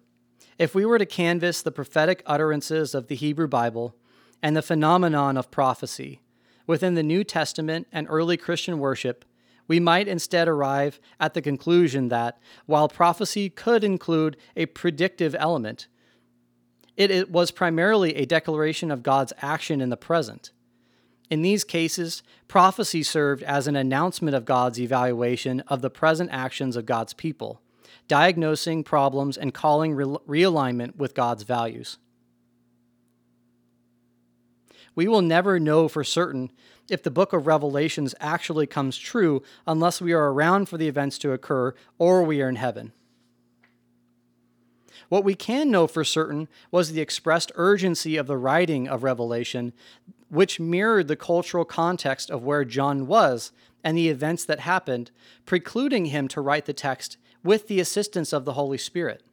if 0.57 0.75
we 0.75 0.85
were 0.85 0.99
to 0.99 1.05
canvass 1.05 1.61
the 1.61 1.71
prophetic 1.71 2.21
utterances 2.25 2.93
of 2.93 3.07
the 3.07 3.15
Hebrew 3.15 3.47
Bible 3.47 3.95
and 4.43 4.55
the 4.55 4.61
phenomenon 4.61 5.37
of 5.37 5.51
prophecy 5.51 6.21
within 6.67 6.93
the 6.93 7.03
New 7.03 7.23
Testament 7.23 7.87
and 7.91 8.07
early 8.09 8.37
Christian 8.37 8.79
worship, 8.79 9.25
we 9.67 9.79
might 9.79 10.07
instead 10.07 10.47
arrive 10.47 10.99
at 11.19 11.33
the 11.33 11.41
conclusion 11.41 12.09
that, 12.09 12.39
while 12.65 12.87
prophecy 12.87 13.49
could 13.49 13.83
include 13.83 14.37
a 14.55 14.67
predictive 14.67 15.35
element, 15.39 15.87
it, 16.99 17.09
it, 17.09 17.31
was 17.31 17.49
primarily 17.49 18.15
a 18.15 18.25
declaration 18.25 18.91
of 18.91 19.01
God's 19.01 19.33
action 19.41 19.81
in 19.81 19.89
the 19.89 19.97
present. 19.97 20.51
In 21.31 21.41
these 21.41 21.63
cases, 21.63 22.21
prophecy 22.47 23.01
served 23.01 23.41
as 23.41 23.65
an 23.65 23.75
announcement 23.75 24.35
of 24.35 24.45
God's 24.45 24.79
evaluation 24.79 25.61
of 25.61 25.81
the 25.81 25.89
present 25.89 26.29
actions 26.31 26.75
of 26.75 26.85
God's 26.85 27.13
people 27.13 27.61
diagnosing 28.09 28.83
problems, 28.83 29.37
and 29.37 29.53
calling 29.53 29.93
re- 29.93 30.43
realignment 30.43 30.97
with 30.97 31.15
God's 31.15 31.43
values. 31.43 31.97
We 34.95 35.07
will 35.07 35.21
never 35.21 35.59
know 35.59 35.87
for 35.87 36.03
certain 36.03 36.51
if 36.89 37.03
the 37.03 37.11
book 37.11 37.31
of 37.31 37.47
Revelations 37.47 38.15
actually 38.19 38.65
comes 38.65 38.97
true 38.97 39.43
unless 39.65 40.01
we 40.01 40.11
are 40.11 40.33
around 40.33 40.67
for 40.67 40.77
the 40.77 40.87
events 40.87 41.17
to 41.19 41.31
occur 41.31 41.73
or 41.99 42.23
we 42.23 42.41
are 42.41 42.49
in 42.49 42.55
heaven. 42.55 42.91
What 45.07 45.23
we 45.23 45.35
can 45.35 45.71
know 45.71 45.87
for 45.87 46.03
certain 46.03 46.47
was 46.71 46.91
the 46.91 47.01
expressed 47.01 47.51
urgency 47.55 48.17
of 48.17 48.27
the 48.27 48.37
writing 48.37 48.87
of 48.87 49.03
Revelation, 49.03 49.73
which 50.29 50.59
mirrored 50.59 51.07
the 51.07 51.15
cultural 51.15 51.65
context 51.65 52.29
of 52.29 52.43
where 52.43 52.65
John 52.65 53.07
was 53.07 53.51
and 53.83 53.97
the 53.97 54.09
events 54.09 54.43
that 54.45 54.59
happened, 54.59 55.11
precluding 55.45 56.05
him 56.05 56.27
to 56.29 56.41
write 56.41 56.65
the 56.65 56.73
text 56.73 57.17
with 57.43 57.67
the 57.67 57.79
assistance 57.79 58.33
of 58.33 58.45
the 58.45 58.53
Holy 58.53 58.77
Spirit. 58.77 59.23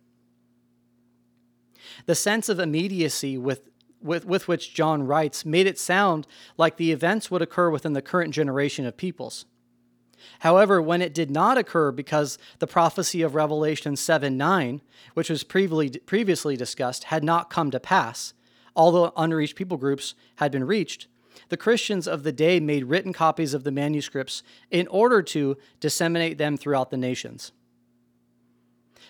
The 2.07 2.15
sense 2.15 2.49
of 2.49 2.61
immediacy 2.61 3.37
with, 3.37 3.69
with, 4.01 4.25
with 4.25 4.49
which 4.49 4.75
John 4.75 5.03
writes 5.07 5.45
made 5.45 5.67
it 5.67 5.79
sound 5.79 6.27
like 6.57 6.77
the 6.77 6.93
events 6.93 7.31
would 7.31 7.43
occur 7.43 7.71
within 7.71 7.93
the 7.93 8.03
current 8.03 8.33
generation 8.33 8.87
of 8.87 8.97
peoples. 8.97 9.47
However, 10.41 10.81
when 10.81 11.03
it 11.03 11.15
did 11.15 11.31
not 11.31 11.59
occur 11.59 11.93
because 11.93 12.39
the 12.59 12.67
prophecy 12.67 13.23
of 13.23 13.35
Revelation 13.35 13.97
7 13.97 14.37
9, 14.37 14.81
which 15.15 15.31
was 15.31 15.43
previously, 15.45 16.57
discussed, 16.57 17.05
had 17.05 17.25
not 17.25 17.51
come 17.51 17.71
to 17.71 17.81
pass, 17.81 18.35
although 18.75 19.13
unreached 19.17 19.57
people 19.57 19.77
groups 19.77 20.15
had 20.37 20.53
been 20.53 20.65
reached, 20.65 21.07
the 21.49 21.57
Christians 21.57 22.09
of 22.09 22.23
the 22.23 22.33
day 22.33 22.61
made 22.61 22.85
written 22.85 23.13
copies 23.13 23.55
of 23.55 23.65
the 23.65 23.71
manuscripts 23.71 24.43
in 24.71 24.87
order 24.89 25.23
to 25.23 25.57
disseminate 25.81 26.39
them 26.39 26.57
throughout 26.57 26.91
the 26.91 26.97
nations. 26.97 27.53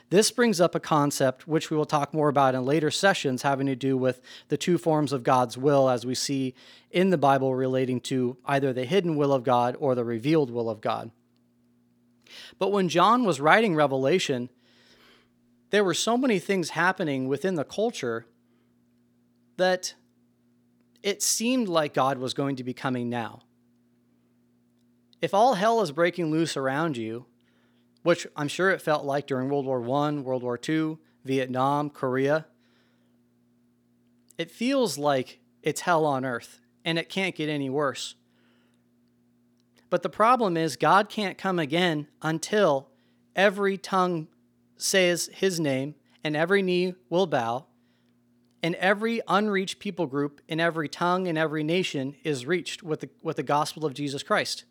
This 0.09 0.31
brings 0.31 0.61
up 0.61 0.75
a 0.75 0.81
concept 0.81 1.49
which 1.49 1.71
we 1.71 1.77
will 1.77 1.85
talk 1.85 2.15
more 2.15 2.29
about 2.29 2.55
in 2.55 2.65
later 2.65 2.93
sessions 2.93 3.43
having 3.43 3.67
to 3.67 3.75
do 3.75 3.97
with 3.97 4.21
the 4.49 4.57
two 4.57 4.79
forms 4.79 5.13
of 5.13 5.25
God's 5.25 5.59
will 5.59 5.89
as 5.89 6.07
we 6.07 6.15
see 6.15 6.55
in 6.93 7.11
the 7.11 7.19
Bible 7.19 7.55
relating 7.55 8.01
to 8.03 8.37
either 8.47 8.73
the 8.73 8.85
hidden 8.85 9.17
will 9.17 9.33
of 9.33 9.43
God 9.43 9.77
or 9.81 9.95
the 9.95 10.05
revealed 10.05 10.51
will 10.51 10.71
of 10.71 10.81
God. 10.81 11.11
But 12.59 12.71
when 12.71 12.89
John 12.89 13.25
was 13.25 13.41
writing 13.41 13.75
Revelation, 13.75 14.49
there 15.71 15.85
were 15.85 15.95
so 15.95 16.17
many 16.17 16.39
things 16.39 16.71
happening 16.71 17.27
within 17.27 17.57
the 17.57 17.65
culture 17.65 18.27
that 19.57 19.95
it 21.03 21.23
seemed 21.23 21.69
like 21.69 21.95
God 21.95 22.19
was 22.19 22.35
going 22.35 22.57
to 22.57 22.65
be 22.65 22.75
coming 22.75 23.09
now. 23.09 23.43
If 25.21 25.35
all 25.35 25.55
hell 25.55 25.81
is 25.81 25.91
breaking 25.91 26.31
loose 26.31 26.57
around 26.57 26.97
you, 26.97 27.27
which 28.07 28.25
I'm 28.37 28.47
sure 28.47 28.71
it 28.71 28.81
felt 28.81 29.05
like 29.05 29.27
during 29.27 29.49
World 29.49 29.67
War 29.67 29.81
I, 29.81 30.13
World 30.13 30.45
War 30.45 30.57
II, 30.69 30.99
Vietnam, 31.25 31.91
Korea. 31.91 32.47
It 34.39 34.49
feels 34.49 34.97
like 34.97 35.41
it's 35.61 35.81
hell 35.81 36.05
on 36.05 36.25
earth 36.25 36.61
and 36.85 37.01
it 37.01 37.09
can't 37.09 37.35
get 37.35 37.49
any 37.49 37.69
worse. 37.69 38.15
But 39.91 40.05
the 40.05 40.09
problem 40.09 40.57
is, 40.57 40.77
God 40.77 41.09
can't 41.09 41.37
come 41.37 41.59
again 41.59 42.07
until 42.23 42.91
every 43.35 43.77
tongue 43.77 44.29
says 44.77 45.29
his 45.35 45.59
name 45.59 45.97
and 46.23 46.37
every 46.37 46.63
knee 46.63 46.95
will 47.11 47.27
bow 47.27 47.67
and 48.63 48.77
every 48.77 49.21
unreached 49.27 49.81
people 49.81 50.07
group 50.07 50.41
in 50.47 50.61
every 50.61 50.89
tongue 50.89 51.27
and 51.27 51.37
every 51.37 51.65
nation 51.65 52.15
is 52.23 52.47
reached 52.47 52.85
with 52.85 53.01
the, 53.01 53.11
with 53.25 53.35
the 53.35 53.43
gospel 53.43 53.85
of 53.85 53.95
Jesus 53.95 54.23
Christ. 54.23 54.65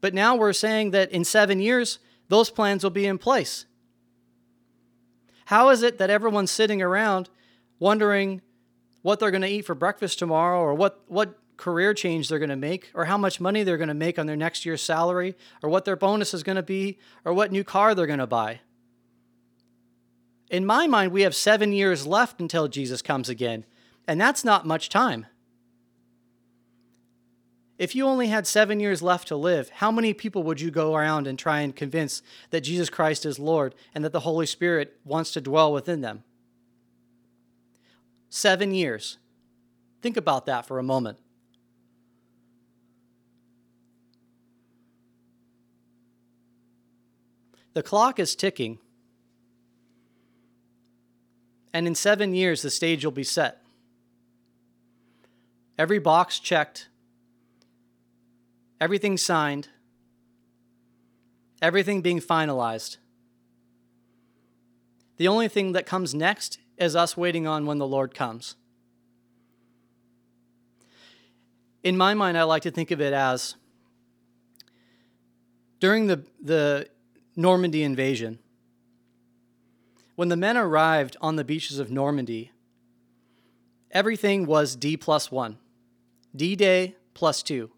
But 0.00 0.14
now 0.14 0.36
we're 0.36 0.52
saying 0.52 0.92
that 0.92 1.10
in 1.10 1.24
seven 1.24 1.60
years, 1.60 1.98
those 2.28 2.50
plans 2.50 2.82
will 2.82 2.90
be 2.90 3.06
in 3.06 3.18
place. 3.18 3.66
How 5.46 5.70
is 5.70 5.82
it 5.82 5.98
that 5.98 6.10
everyone's 6.10 6.50
sitting 6.50 6.82
around 6.82 7.30
wondering 7.78 8.42
what 9.02 9.18
they're 9.18 9.30
going 9.30 9.42
to 9.42 9.48
eat 9.48 9.64
for 9.64 9.74
breakfast 9.74 10.18
tomorrow 10.18 10.60
or 10.60 10.74
what, 10.74 11.02
what 11.06 11.38
career 11.56 11.94
change 11.94 12.28
they're 12.28 12.38
going 12.38 12.48
to 12.50 12.56
make 12.56 12.90
or 12.94 13.06
how 13.06 13.16
much 13.16 13.40
money 13.40 13.62
they're 13.62 13.78
going 13.78 13.88
to 13.88 13.94
make 13.94 14.18
on 14.18 14.26
their 14.26 14.36
next 14.36 14.66
year's 14.66 14.82
salary 14.82 15.34
or 15.62 15.70
what 15.70 15.84
their 15.84 15.96
bonus 15.96 16.34
is 16.34 16.42
going 16.42 16.56
to 16.56 16.62
be 16.62 16.98
or 17.24 17.32
what 17.32 17.50
new 17.50 17.64
car 17.64 17.94
they're 17.94 18.06
going 18.06 18.18
to 18.18 18.26
buy? 18.26 18.60
In 20.50 20.64
my 20.64 20.86
mind, 20.86 21.12
we 21.12 21.22
have 21.22 21.34
seven 21.34 21.72
years 21.72 22.06
left 22.06 22.40
until 22.40 22.68
Jesus 22.68 23.02
comes 23.02 23.28
again, 23.28 23.66
and 24.06 24.20
that's 24.20 24.44
not 24.44 24.66
much 24.66 24.88
time. 24.88 25.26
If 27.78 27.94
you 27.94 28.06
only 28.06 28.26
had 28.26 28.46
seven 28.46 28.80
years 28.80 29.02
left 29.02 29.28
to 29.28 29.36
live, 29.36 29.70
how 29.70 29.92
many 29.92 30.12
people 30.12 30.42
would 30.42 30.60
you 30.60 30.72
go 30.72 30.96
around 30.96 31.28
and 31.28 31.38
try 31.38 31.60
and 31.60 31.74
convince 31.74 32.22
that 32.50 32.62
Jesus 32.62 32.90
Christ 32.90 33.24
is 33.24 33.38
Lord 33.38 33.74
and 33.94 34.04
that 34.04 34.12
the 34.12 34.20
Holy 34.20 34.46
Spirit 34.46 34.98
wants 35.04 35.30
to 35.32 35.40
dwell 35.40 35.72
within 35.72 36.00
them? 36.00 36.24
Seven 38.28 38.74
years. 38.74 39.18
Think 40.02 40.16
about 40.16 40.44
that 40.46 40.66
for 40.66 40.80
a 40.80 40.82
moment. 40.82 41.18
The 47.74 47.82
clock 47.84 48.18
is 48.18 48.34
ticking, 48.34 48.78
and 51.72 51.86
in 51.86 51.94
seven 51.94 52.34
years, 52.34 52.62
the 52.62 52.70
stage 52.70 53.04
will 53.04 53.12
be 53.12 53.22
set. 53.22 53.62
Every 55.78 56.00
box 56.00 56.40
checked, 56.40 56.88
everything 58.80 59.16
signed, 59.16 59.68
everything 61.60 62.02
being 62.02 62.20
finalized. 62.20 62.98
The 65.16 65.28
only 65.28 65.48
thing 65.48 65.72
that 65.72 65.86
comes 65.86 66.14
next 66.14 66.58
is 66.76 66.94
us 66.94 67.16
waiting 67.16 67.46
on 67.46 67.66
when 67.66 67.78
the 67.78 67.86
Lord 67.86 68.14
comes. 68.14 68.54
In 71.82 71.96
my 71.96 72.14
mind, 72.14 72.38
I 72.38 72.44
like 72.44 72.62
to 72.62 72.70
think 72.70 72.90
of 72.90 73.00
it 73.00 73.12
as 73.12 73.54
during 75.80 76.06
the, 76.06 76.24
the 76.40 76.88
Normandy 77.36 77.82
invasion, 77.82 78.38
when 80.16 80.28
the 80.28 80.36
men 80.36 80.56
arrived 80.56 81.16
on 81.20 81.36
the 81.36 81.44
beaches 81.44 81.78
of 81.78 81.90
Normandy, 81.90 82.50
everything 83.92 84.46
was 84.46 84.74
D 84.74 84.96
plus 84.96 85.30
one, 85.30 85.58
D 86.34 86.56
Day 86.56 86.96
plus 87.14 87.42
two. 87.42 87.70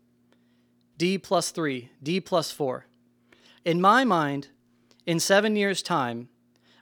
D 1.00 1.16
plus 1.16 1.50
3, 1.50 1.88
D 2.02 2.20
plus 2.20 2.50
4. 2.50 2.84
In 3.64 3.80
my 3.80 4.04
mind, 4.04 4.48
in 5.06 5.18
seven 5.18 5.56
years' 5.56 5.80
time, 5.80 6.28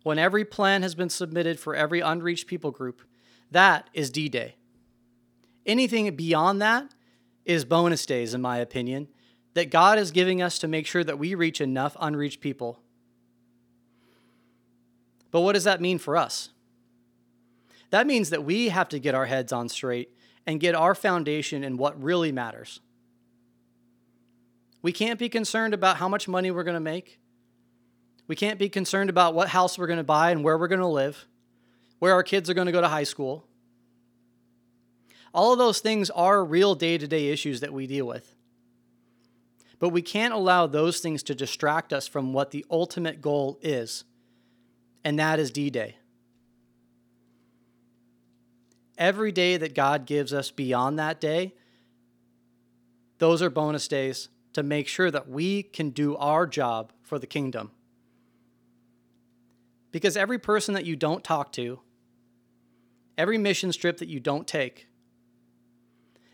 when 0.03 0.19
every 0.19 0.45
plan 0.45 0.83
has 0.83 0.97
been 0.97 1.09
submitted 1.09 1.61
for 1.61 1.77
every 1.77 2.01
unreached 2.01 2.49
people 2.49 2.73
group, 2.73 3.03
that 3.53 3.89
is 3.95 4.11
D 4.11 4.29
Day. 4.29 4.57
Anything 5.65 6.17
beyond 6.17 6.61
that 6.61 6.93
is 7.45 7.65
bonus 7.65 8.05
days, 8.07 8.35
in 8.35 8.41
my 8.41 8.59
opinion, 8.59 9.07
that 9.55 9.71
God 9.71 10.01
is 10.01 10.11
giving 10.11 10.43
us 10.43 10.59
to 10.59 10.67
make 10.67 10.89
sure 10.89 11.05
that 11.05 11.21
we 11.21 11.37
reach 11.37 11.61
enough 11.61 11.97
unreached 12.01 12.41
people. 12.41 12.81
But 15.31 15.43
what 15.43 15.53
does 15.53 15.63
that 15.63 15.81
mean 15.81 15.99
for 15.99 16.17
us? 16.17 16.49
That 17.91 18.09
means 18.09 18.31
that 18.31 18.43
we 18.43 18.71
have 18.71 18.89
to 18.89 18.99
get 18.99 19.15
our 19.15 19.27
heads 19.27 19.53
on 19.53 19.69
straight 19.69 20.13
and 20.45 20.59
get 20.59 20.75
our 20.75 20.97
foundation 20.97 21.63
in 21.63 21.77
what 21.77 22.03
really 22.03 22.33
matters. 22.33 22.81
We 24.81 24.93
can't 24.93 25.19
be 25.19 25.29
concerned 25.29 25.75
about 25.75 25.97
how 25.97 26.09
much 26.09 26.29
money 26.29 26.51
we're 26.51 26.65
going 26.65 26.75
to 26.75 26.81
make. 26.81 27.19
We 28.27 28.37
can't 28.37 28.59
be 28.59 28.69
concerned 28.69 29.11
about 29.11 29.35
what 29.35 29.49
house 29.49 29.79
we're 29.79 29.87
going 29.87 29.99
to 29.99 30.05
buy 30.05 30.31
and 30.31 30.45
where 30.45 30.57
we're 30.59 30.69
going 30.69 30.81
to 30.81 30.87
live. 30.87 31.27
where 31.99 32.13
our 32.13 32.23
kids 32.23 32.49
are 32.49 32.55
going 32.55 32.67
to 32.67 32.73
go 32.73 32.81
to 32.81 32.89
high 32.89 33.05
school. 33.05 33.45
All 35.35 35.53
of 35.53 35.59
those 35.59 35.81
things 35.81 36.11
are 36.11 36.45
real 36.45 36.75
day 36.75 36.99
to 36.99 37.07
day 37.07 37.29
issues 37.29 37.61
that 37.61 37.73
we 37.73 37.87
deal 37.87 38.07
with. 38.07 38.35
But 39.79 39.91
we 39.91 40.03
can't 40.03 40.35
allow 40.35 40.67
those 40.67 41.01
things 41.01 41.23
to 41.25 41.35
distract 41.35 41.93
us 41.93 42.09
from 42.09 42.33
what 42.33 42.51
the 42.51 42.65
ultimate 42.71 43.21
goal 43.21 43.59
is, 43.63 44.05
and 45.05 45.19
that 45.19 45.39
is 45.39 45.51
D 45.51 45.71
Day. 45.71 45.97
Every 48.97 49.31
day 49.31 49.57
that 49.57 49.75
God 49.75 50.07
gives 50.07 50.33
us 50.33 50.51
beyond 50.51 50.99
that 50.99 51.21
day, 51.21 51.55
those 53.19 53.41
are 53.41 53.51
bonus 53.51 53.87
days 53.87 54.29
to 54.59 54.65
make 54.65 54.89
sure 54.89 55.09
that 55.09 55.29
we 55.29 55.63
can 55.63 55.91
do 55.91 56.17
our 56.17 56.45
job 56.45 56.93
for 57.05 57.17
the 57.21 57.29
kingdom. 57.29 57.71
Because 59.93 60.17
every 60.17 60.41
person 60.41 60.75
that 60.75 60.85
you 60.85 60.97
don't 60.97 61.23
talk 61.23 61.53
to, 61.53 61.79
every 63.17 63.39
mission 63.39 63.71
trip 63.71 63.99
that 63.99 64.09
you 64.09 64.19
don't 64.19 64.49
take, 64.49 64.89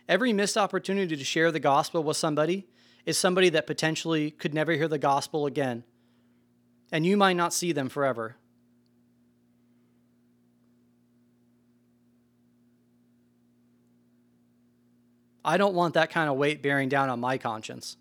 every 0.08 0.32
missed 0.32 0.56
opportunity 0.56 1.14
to 1.14 1.22
share 1.22 1.52
the 1.52 1.60
gospel 1.60 2.02
with 2.02 2.16
somebody 2.16 2.66
is 3.04 3.18
somebody 3.18 3.50
that 3.50 3.66
potentially 3.66 4.30
could 4.30 4.54
never 4.54 4.72
hear 4.72 4.88
the 4.88 4.96
gospel 4.96 5.44
again, 5.44 5.84
and 6.90 7.04
you 7.04 7.18
might 7.18 7.36
not 7.36 7.52
see 7.52 7.72
them 7.72 7.90
forever. 7.90 8.36
I 15.44 15.58
don't 15.58 15.74
want 15.74 15.92
that 15.92 16.08
kind 16.08 16.30
of 16.30 16.38
weight 16.38 16.62
bearing 16.62 16.88
down 16.88 17.10
on 17.10 17.20
my 17.20 17.36
conscience. 17.36 17.98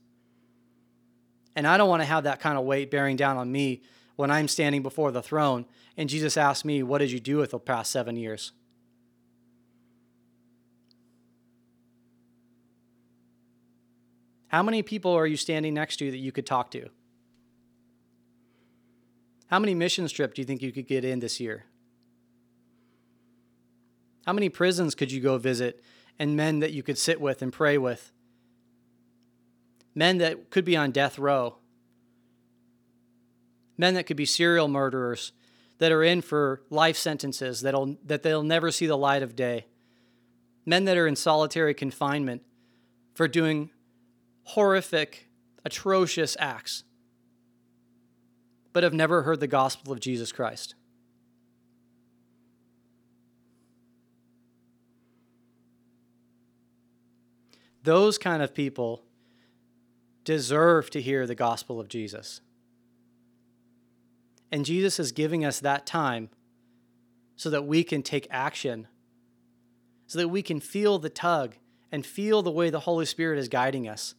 And 1.55 1.67
I 1.67 1.77
don't 1.77 1.89
want 1.89 2.01
to 2.01 2.07
have 2.07 2.23
that 2.23 2.39
kind 2.39 2.57
of 2.57 2.65
weight 2.65 2.89
bearing 2.89 3.15
down 3.15 3.37
on 3.37 3.51
me 3.51 3.81
when 4.15 4.31
I'm 4.31 4.47
standing 4.47 4.81
before 4.81 5.11
the 5.11 5.21
throne 5.21 5.65
and 5.97 6.09
Jesus 6.09 6.37
asks 6.37 6.65
me, 6.65 6.81
What 6.83 6.99
did 6.99 7.11
you 7.11 7.19
do 7.19 7.37
with 7.37 7.51
the 7.51 7.59
past 7.59 7.91
seven 7.91 8.15
years? 8.15 8.51
How 14.47 14.61
many 14.61 14.83
people 14.83 15.11
are 15.11 15.25
you 15.25 15.37
standing 15.37 15.73
next 15.73 15.97
to 15.97 16.11
that 16.11 16.17
you 16.17 16.31
could 16.31 16.45
talk 16.45 16.69
to? 16.71 16.89
How 19.47 19.59
many 19.59 19.73
mission 19.73 20.07
trips 20.07 20.35
do 20.35 20.41
you 20.41 20.45
think 20.45 20.61
you 20.61 20.71
could 20.71 20.87
get 20.87 21.03
in 21.03 21.19
this 21.19 21.39
year? 21.39 21.65
How 24.25 24.33
many 24.33 24.49
prisons 24.49 24.95
could 24.95 25.11
you 25.11 25.21
go 25.21 25.37
visit 25.37 25.83
and 26.17 26.35
men 26.35 26.59
that 26.59 26.71
you 26.71 26.81
could 26.81 26.97
sit 26.97 27.19
with 27.19 27.41
and 27.41 27.51
pray 27.51 27.77
with? 27.77 28.12
Men 29.95 30.17
that 30.19 30.49
could 30.49 30.65
be 30.65 30.75
on 30.75 30.91
death 30.91 31.19
row. 31.19 31.57
Men 33.77 33.93
that 33.95 34.05
could 34.05 34.17
be 34.17 34.25
serial 34.25 34.67
murderers 34.67 35.31
that 35.79 35.91
are 35.91 36.03
in 36.03 36.21
for 36.21 36.61
life 36.69 36.97
sentences 36.97 37.61
that'll, 37.61 37.97
that 38.05 38.23
they'll 38.23 38.43
never 38.43 38.71
see 38.71 38.85
the 38.85 38.97
light 38.97 39.23
of 39.23 39.35
day. 39.35 39.65
Men 40.65 40.85
that 40.85 40.97
are 40.97 41.07
in 41.07 41.15
solitary 41.15 41.73
confinement 41.73 42.41
for 43.13 43.27
doing 43.27 43.69
horrific, 44.43 45.29
atrocious 45.65 46.37
acts, 46.39 46.83
but 48.71 48.83
have 48.83 48.93
never 48.93 49.23
heard 49.23 49.39
the 49.39 49.47
gospel 49.47 49.93
of 49.93 49.99
Jesus 49.99 50.31
Christ. 50.31 50.75
Those 57.83 58.17
kind 58.17 58.41
of 58.41 58.53
people 58.53 59.03
deserve 60.23 60.89
to 60.91 61.01
hear 61.01 61.27
the 61.27 61.35
gospel 61.35 61.79
of 61.79 61.87
Jesus. 61.87 62.41
And 64.51 64.65
Jesus 64.65 64.99
is 64.99 65.11
giving 65.11 65.43
us 65.43 65.59
that 65.59 65.85
time 65.85 66.29
so 67.35 67.49
that 67.49 67.65
we 67.65 67.83
can 67.83 68.03
take 68.03 68.27
action, 68.29 68.87
so 70.05 70.19
that 70.19 70.27
we 70.27 70.41
can 70.41 70.59
feel 70.59 70.99
the 70.99 71.09
tug 71.09 71.55
and 71.91 72.05
feel 72.05 72.41
the 72.41 72.51
way 72.51 72.69
the 72.69 72.81
Holy 72.81 73.05
Spirit 73.05 73.39
is 73.39 73.49
guiding 73.49 73.87
us 73.87 74.15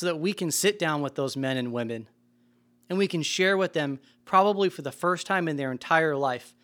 so 0.00 0.06
that 0.06 0.16
we 0.16 0.32
can 0.32 0.50
sit 0.50 0.78
down 0.78 1.02
with 1.02 1.14
those 1.14 1.36
men 1.36 1.58
and 1.58 1.72
women 1.72 2.08
and 2.88 2.98
we 2.98 3.06
can 3.06 3.22
share 3.22 3.56
with 3.56 3.74
them, 3.74 4.00
probably 4.24 4.68
for 4.68 4.80
the 4.80 4.90
first 4.90 5.26
time 5.26 5.46
in 5.46 5.56
their 5.56 5.70
entire 5.70 6.16
life, 6.16 6.54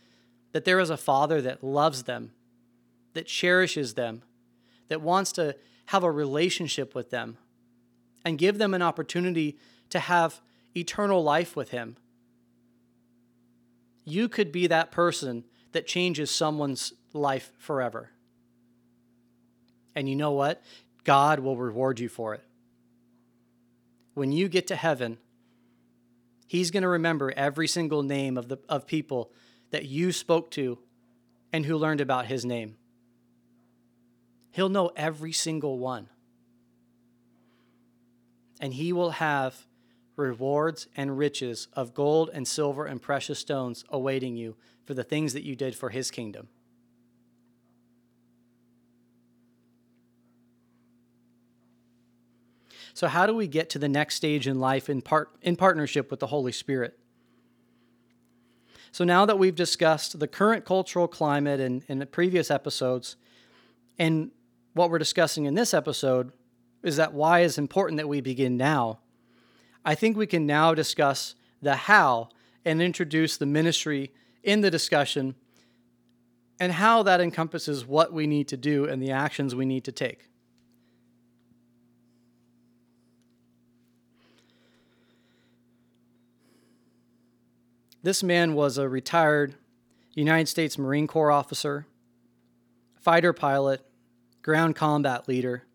that 0.53 0.65
there 0.65 0.81
is 0.81 0.89
a 0.89 0.97
Father 0.97 1.43
that 1.43 1.63
loves 1.63 2.05
them, 2.05 2.33
that 3.13 3.27
cherishes 3.27 3.93
them, 3.93 4.23
that 4.89 5.03
wants 5.03 5.33
to 5.33 5.55
have 5.87 6.03
a 6.03 6.11
relationship 6.11 6.95
with 6.95 7.11
them, 7.11 7.37
and 8.27 8.37
give 8.37 8.59
them 8.59 8.75
an 8.75 8.83
opportunity 8.83 9.57
to 9.89 9.99
have 9.99 10.43
eternal 10.77 11.23
life 11.23 11.57
with 11.57 11.71
Him. 11.71 11.97
You 14.05 14.29
could 14.29 14.53
be 14.53 14.67
that 14.67 14.91
person 14.91 15.45
that 15.73 15.87
changes 15.87 16.31
someone's 16.31 16.93
life 17.15 17.53
forever. 17.57 18.11
And 19.95 20.11
you 20.11 20.15
know 20.15 20.33
what? 20.33 20.63
God 21.05 21.41
will 21.41 21.57
reward 21.57 21.99
you 21.99 22.11
for 22.11 22.35
it 22.35 22.43
when 24.17 24.33
you 24.33 24.49
get 24.49 24.67
to 24.67 24.77
heaven, 24.77 25.19
He's 26.49 26.71
going 26.71 26.85
to 26.85 26.89
remember 26.89 27.35
every 27.37 27.69
single 27.69 28.03
name 28.03 28.39
of, 28.39 28.49
the, 28.49 28.59
of 28.69 28.87
people 28.87 29.31
that 29.73 29.85
you 29.85 30.11
spoke 30.11 30.51
to 30.53 30.79
and 31.53 31.67
who 31.67 31.77
learned 31.77 32.01
about 32.01 32.27
His 32.27 32.45
name. 32.45 32.77
He'll 34.53 34.71
know 34.71 34.91
every 34.97 35.33
single 35.33 35.79
one. 35.79 36.09
And 38.61 38.75
He 38.75 38.93
will 38.93 39.11
have 39.13 39.67
rewards 40.17 40.89
and 40.97 41.19
riches 41.19 41.69
of 41.75 41.95
gold 41.95 42.31
and 42.33 42.49
silver 42.49 42.87
and 42.87 43.01
precious 43.01 43.39
stones 43.39 43.85
awaiting 43.91 44.37
you 44.37 44.57
for 44.85 44.95
the 44.95 45.05
things 45.05 45.33
that 45.35 45.43
you 45.43 45.55
did 45.55 45.75
for 45.75 45.91
His 45.91 46.11
kingdom. 46.11 46.49
So, 52.97 53.09
how 53.09 53.27
do 53.27 53.35
we 53.35 53.47
get 53.47 53.69
to 53.71 53.79
the 53.79 53.91
next 53.91 54.15
stage 54.15 54.49
in 54.49 54.59
life 54.59 54.89
in, 54.89 55.03
part, 55.03 55.29
in 55.43 55.55
partnership 55.55 56.11
with 56.11 56.19
the 56.19 56.29
Holy 56.29 56.51
Spirit? 56.51 56.99
So, 58.91 59.05
now 59.05 59.27
that 59.27 59.39
we've 59.39 59.55
discussed 59.55 60.19
the 60.19 60.27
current 60.27 60.65
cultural 60.65 61.07
climate 61.07 61.61
in, 61.61 61.83
in 61.89 61.99
the 61.99 62.07
previous 62.07 62.51
episodes, 62.51 63.17
and 63.99 64.31
what 64.73 64.89
we're 64.89 64.99
discussing 64.99 65.45
in 65.45 65.53
this 65.53 65.75
episode 65.75 66.33
is 66.87 66.97
that 66.97 67.13
why 67.13 67.41
is 67.41 67.59
important 67.59 67.97
that 67.97 68.09
we 68.09 68.21
begin 68.21 68.57
now. 68.57 69.01
I 69.85 69.97
think 69.97 70.17
we 70.17 70.27
can 70.27 70.47
now 70.47 70.73
discuss 70.73 71.35
the 71.61 71.75
how 71.75 72.29
and 72.65 72.81
introduce 72.81 73.37
the 73.37 73.45
ministry 73.45 74.13
in 74.45 74.61
the 74.61 74.71
discussion 74.71 75.35
and 76.61 76.71
how 76.71 77.03
that 77.03 77.21
encompasses 77.21 77.85
what 77.85 78.13
we 78.13 78.29
need 78.29 78.47
to 78.49 78.57
do 78.57 78.85
and 78.85 79.03
the 79.03 79.11
actions 79.11 79.53
we 79.53 79.67
need 79.67 79.83
to 79.85 79.93
take. 79.93 80.29
This 88.05 88.23
man 88.23 88.55
was 88.55 88.79
a 88.79 88.89
retired 88.89 89.57
United 90.15 90.47
States 90.47 90.79
Marine 90.79 91.09
Corps 91.09 91.33
officer, 91.33 91.85
fighter 93.01 93.33
pilot, 93.33 93.85
ground 94.43 94.77
combat 94.77 95.27
leader. 95.27 95.66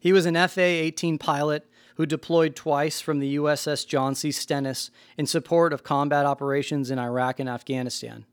He 0.00 0.12
was 0.12 0.26
an 0.26 0.34
FA 0.48 0.62
18 0.62 1.18
pilot 1.18 1.68
who 1.96 2.06
deployed 2.06 2.54
twice 2.54 3.00
from 3.00 3.20
the 3.20 3.36
USS 3.36 3.86
John 3.86 4.14
C. 4.14 4.30
Stennis 4.30 4.90
in 5.16 5.26
support 5.26 5.72
of 5.72 5.82
combat 5.82 6.26
operations 6.26 6.90
in 6.90 6.98
Iraq 6.98 7.40
and 7.40 7.48
Afghanistan. 7.48 8.26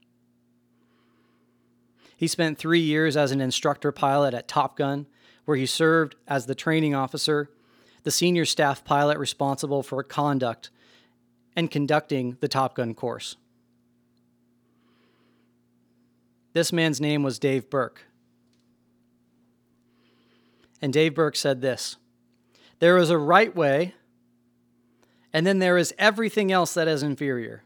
He 2.18 2.28
spent 2.28 2.58
three 2.58 2.82
years 2.82 3.18
as 3.18 3.32
an 3.32 3.42
instructor 3.42 3.92
pilot 3.92 4.34
at 4.34 4.48
Top 4.48 4.78
Gun, 4.78 5.08
where 5.46 5.58
he 5.58 5.66
served 5.66 6.16
as 6.28 6.46
the 6.46 6.56
training 6.56 6.94
officer, 6.94 7.50
the 8.04 8.12
senior 8.12 8.46
staff 8.46 8.84
pilot 8.84 9.18
responsible 9.18 9.84
for 9.84 10.04
conduct 10.04 10.70
and 11.56 11.72
conducting 11.72 12.38
the 12.42 12.48
Top 12.48 12.76
Gun 12.76 12.94
course. 12.94 13.38
This 16.54 16.72
man's 16.72 17.02
name 17.02 17.24
was 17.24 17.40
Dave 17.40 17.70
Berke. 17.70 18.04
And 20.84 20.92
Dave 20.92 21.16
Berke 21.16 21.38
said 21.38 21.62
this 21.62 21.96
There 22.80 22.98
is 22.98 23.10
a 23.10 23.18
right 23.18 23.56
way, 23.56 23.96
and 25.32 25.48
then 25.48 25.60
there 25.60 25.78
is 25.78 25.94
everything 25.98 26.52
else 26.52 26.74
that 26.74 26.90
is 26.90 27.02
inferior. 27.02 27.64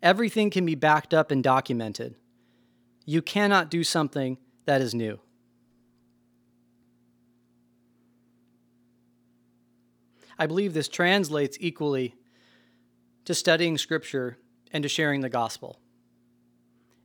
Everything 0.00 0.48
can 0.48 0.64
be 0.64 0.76
backed 0.76 1.12
up 1.12 1.32
and 1.32 1.42
documented. 1.42 2.14
You 3.04 3.20
cannot 3.20 3.68
do 3.68 3.82
something 3.82 4.38
that 4.66 4.80
is 4.80 4.94
new. 4.94 5.18
I 10.38 10.46
believe 10.46 10.72
this 10.72 10.88
translates 10.88 11.56
equally 11.60 12.14
to 13.24 13.34
studying 13.34 13.76
Scripture 13.76 14.38
and 14.70 14.84
to 14.84 14.88
sharing 14.88 15.20
the 15.20 15.28
gospel. 15.28 15.80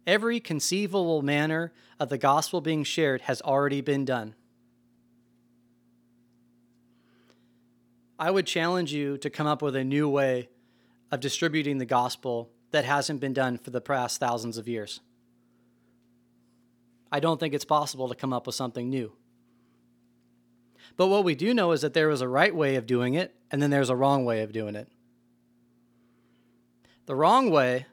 Every 0.07 0.39
conceivable 0.39 1.21
manner 1.21 1.71
of 1.99 2.09
the 2.09 2.17
gospel 2.17 2.61
being 2.61 2.83
shared 2.83 3.21
has 3.21 3.41
already 3.41 3.81
been 3.81 4.05
done. 4.05 4.35
I 8.17 8.31
would 8.31 8.45
challenge 8.45 8.91
you 8.91 9.17
to 9.19 9.29
come 9.29 9.47
up 9.47 9.61
with 9.61 9.75
a 9.75 9.83
new 9.83 10.09
way 10.09 10.49
of 11.11 11.19
distributing 11.19 11.77
the 11.77 11.85
gospel 11.85 12.49
that 12.71 12.85
hasn't 12.85 13.21
been 13.21 13.33
done 13.33 13.57
for 13.57 13.69
the 13.69 13.81
past 13.81 14.19
thousands 14.19 14.57
of 14.57 14.67
years. 14.67 14.99
I 17.11 17.19
don't 17.19 17.39
think 17.39 17.53
it's 17.53 17.65
possible 17.65 18.09
to 18.09 18.15
come 18.15 18.33
up 18.33 18.45
with 18.45 18.55
something 18.55 18.89
new. 18.89 19.13
But 20.97 21.07
what 21.07 21.23
we 21.23 21.33
do 21.33 21.53
know 21.53 21.71
is 21.71 21.81
that 21.81 21.93
there 21.93 22.09
is 22.09 22.21
a 22.21 22.27
right 22.27 22.53
way 22.53 22.75
of 22.75 22.85
doing 22.85 23.13
it, 23.13 23.33
and 23.51 23.61
then 23.61 23.69
there's 23.69 23.89
a 23.89 23.95
wrong 23.95 24.25
way 24.25 24.41
of 24.41 24.51
doing 24.51 24.75
it. 24.75 24.89
The 27.05 27.15
wrong 27.15 27.49
way 27.49 27.87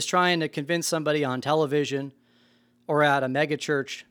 is 0.00 0.06
trying 0.06 0.40
to 0.40 0.48
convince 0.48 0.88
somebody 0.88 1.22
on 1.22 1.42
television 1.42 2.10
or 2.86 3.02
at 3.02 3.22
a 3.22 3.26
megachurch 3.26 4.04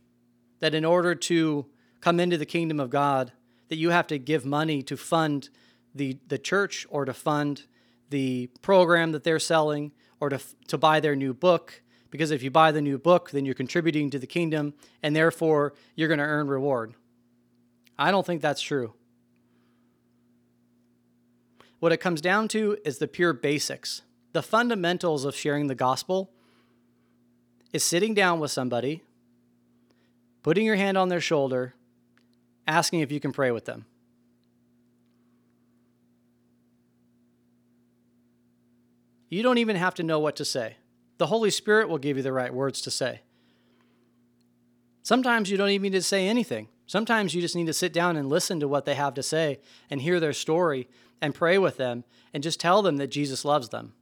that 0.60 0.76
in 0.76 0.86
order 0.86 1.16
to 1.16 1.66
come 2.00 2.20
into 2.20 2.38
the 2.38 2.46
kingdom 2.46 2.80
of 2.80 2.92
God, 2.92 3.32
that 3.70 3.78
you 3.78 3.90
have 3.90 4.06
to 4.06 4.20
give 4.20 4.46
money 4.46 4.84
to 4.84 4.96
fund 4.96 5.50
the, 5.96 6.20
the 6.28 6.38
church 6.38 6.86
or 6.92 7.06
to 7.06 7.14
fund 7.14 7.64
the 8.12 8.52
program 8.62 9.14
that 9.14 9.24
they're 9.24 9.40
selling 9.40 9.92
or 10.20 10.30
to, 10.30 10.40
to 10.68 10.78
buy 10.78 11.00
their 11.00 11.16
new 11.16 11.34
book. 11.34 11.82
Because 12.12 12.30
if 12.30 12.44
you 12.44 12.52
buy 12.52 12.72
the 12.72 12.84
new 12.84 13.00
book, 13.00 13.32
then 13.32 13.44
you're 13.44 13.56
contributing 13.56 14.12
to 14.12 14.20
the 14.20 14.28
kingdom 14.28 14.76
and 15.02 15.16
therefore 15.16 15.74
you're 15.96 16.08
going 16.08 16.20
to 16.20 16.24
earn 16.24 16.48
reward. 16.48 16.94
I 17.98 18.12
don't 18.12 18.28
think 18.28 18.44
that's 18.44 18.62
true. 18.62 18.94
What 21.80 21.92
it 21.92 21.98
comes 21.98 22.22
down 22.22 22.48
to 22.50 22.78
is 22.86 23.00
the 23.00 23.08
pure 23.08 23.34
basics. 23.34 24.04
The 24.32 24.44
fundamentals 24.44 25.26
of 25.26 25.36
sharing 25.36 25.68
the 25.68 25.76
gospel 25.76 26.30
is 27.74 27.84
sitting 27.84 28.14
down 28.14 28.40
with 28.40 28.52
somebody, 28.52 29.04
putting 30.44 30.66
your 30.66 30.76
hand 30.76 30.98
on 30.98 31.10
their 31.10 31.22
shoulder, 31.22 31.74
asking 32.68 33.00
if 33.00 33.12
you 33.12 33.20
can 33.20 33.32
pray 33.32 33.52
with 33.52 33.66
them. 33.66 33.86
You 39.30 39.44
don't 39.44 39.60
even 39.60 39.76
have 39.76 39.94
to 39.96 40.04
know 40.04 40.20
what 40.20 40.36
to 40.38 40.46
say. 40.46 40.78
The 41.18 41.28
Holy 41.28 41.52
Spirit 41.52 41.90
will 41.90 41.98
give 42.00 42.18
you 42.18 42.24
the 42.24 42.34
right 42.34 42.54
words 42.54 42.82
to 42.82 42.92
say. 42.92 43.22
Sometimes 45.04 45.50
you 45.50 45.58
don't 45.58 45.70
even 45.70 45.84
need 45.84 45.98
to 45.98 46.02
say 46.02 46.28
anything. 46.28 46.68
Sometimes 46.88 47.36
you 47.36 47.42
just 47.42 47.56
need 47.56 47.68
to 47.68 47.74
sit 47.74 47.94
down 47.94 48.18
and 48.18 48.30
listen 48.30 48.60
to 48.60 48.68
what 48.68 48.86
they 48.86 48.96
have 48.96 49.14
to 49.16 49.24
say 49.24 49.60
and 49.90 50.02
hear 50.02 50.20
their 50.20 50.34
story 50.34 50.88
and 51.22 51.36
pray 51.36 51.58
with 51.58 51.78
them 51.78 52.04
and 52.34 52.42
just 52.42 52.60
tell 52.60 52.82
them 52.82 52.98
that 52.98 53.08
Jesus 53.08 53.46
loves 53.46 53.70
them. 53.70 53.94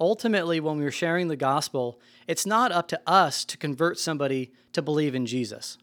Ultimately, 0.00 0.60
when 0.60 0.78
we're 0.78 0.90
sharing 0.90 1.28
the 1.28 1.36
gospel, 1.36 2.00
it's 2.26 2.46
not 2.46 2.72
up 2.72 2.88
to 2.88 3.00
us 3.06 3.44
to 3.44 3.58
convert 3.58 3.98
somebody 3.98 4.50
to 4.72 4.80
believe 4.80 5.14
in 5.14 5.26
Jesus. 5.26 5.76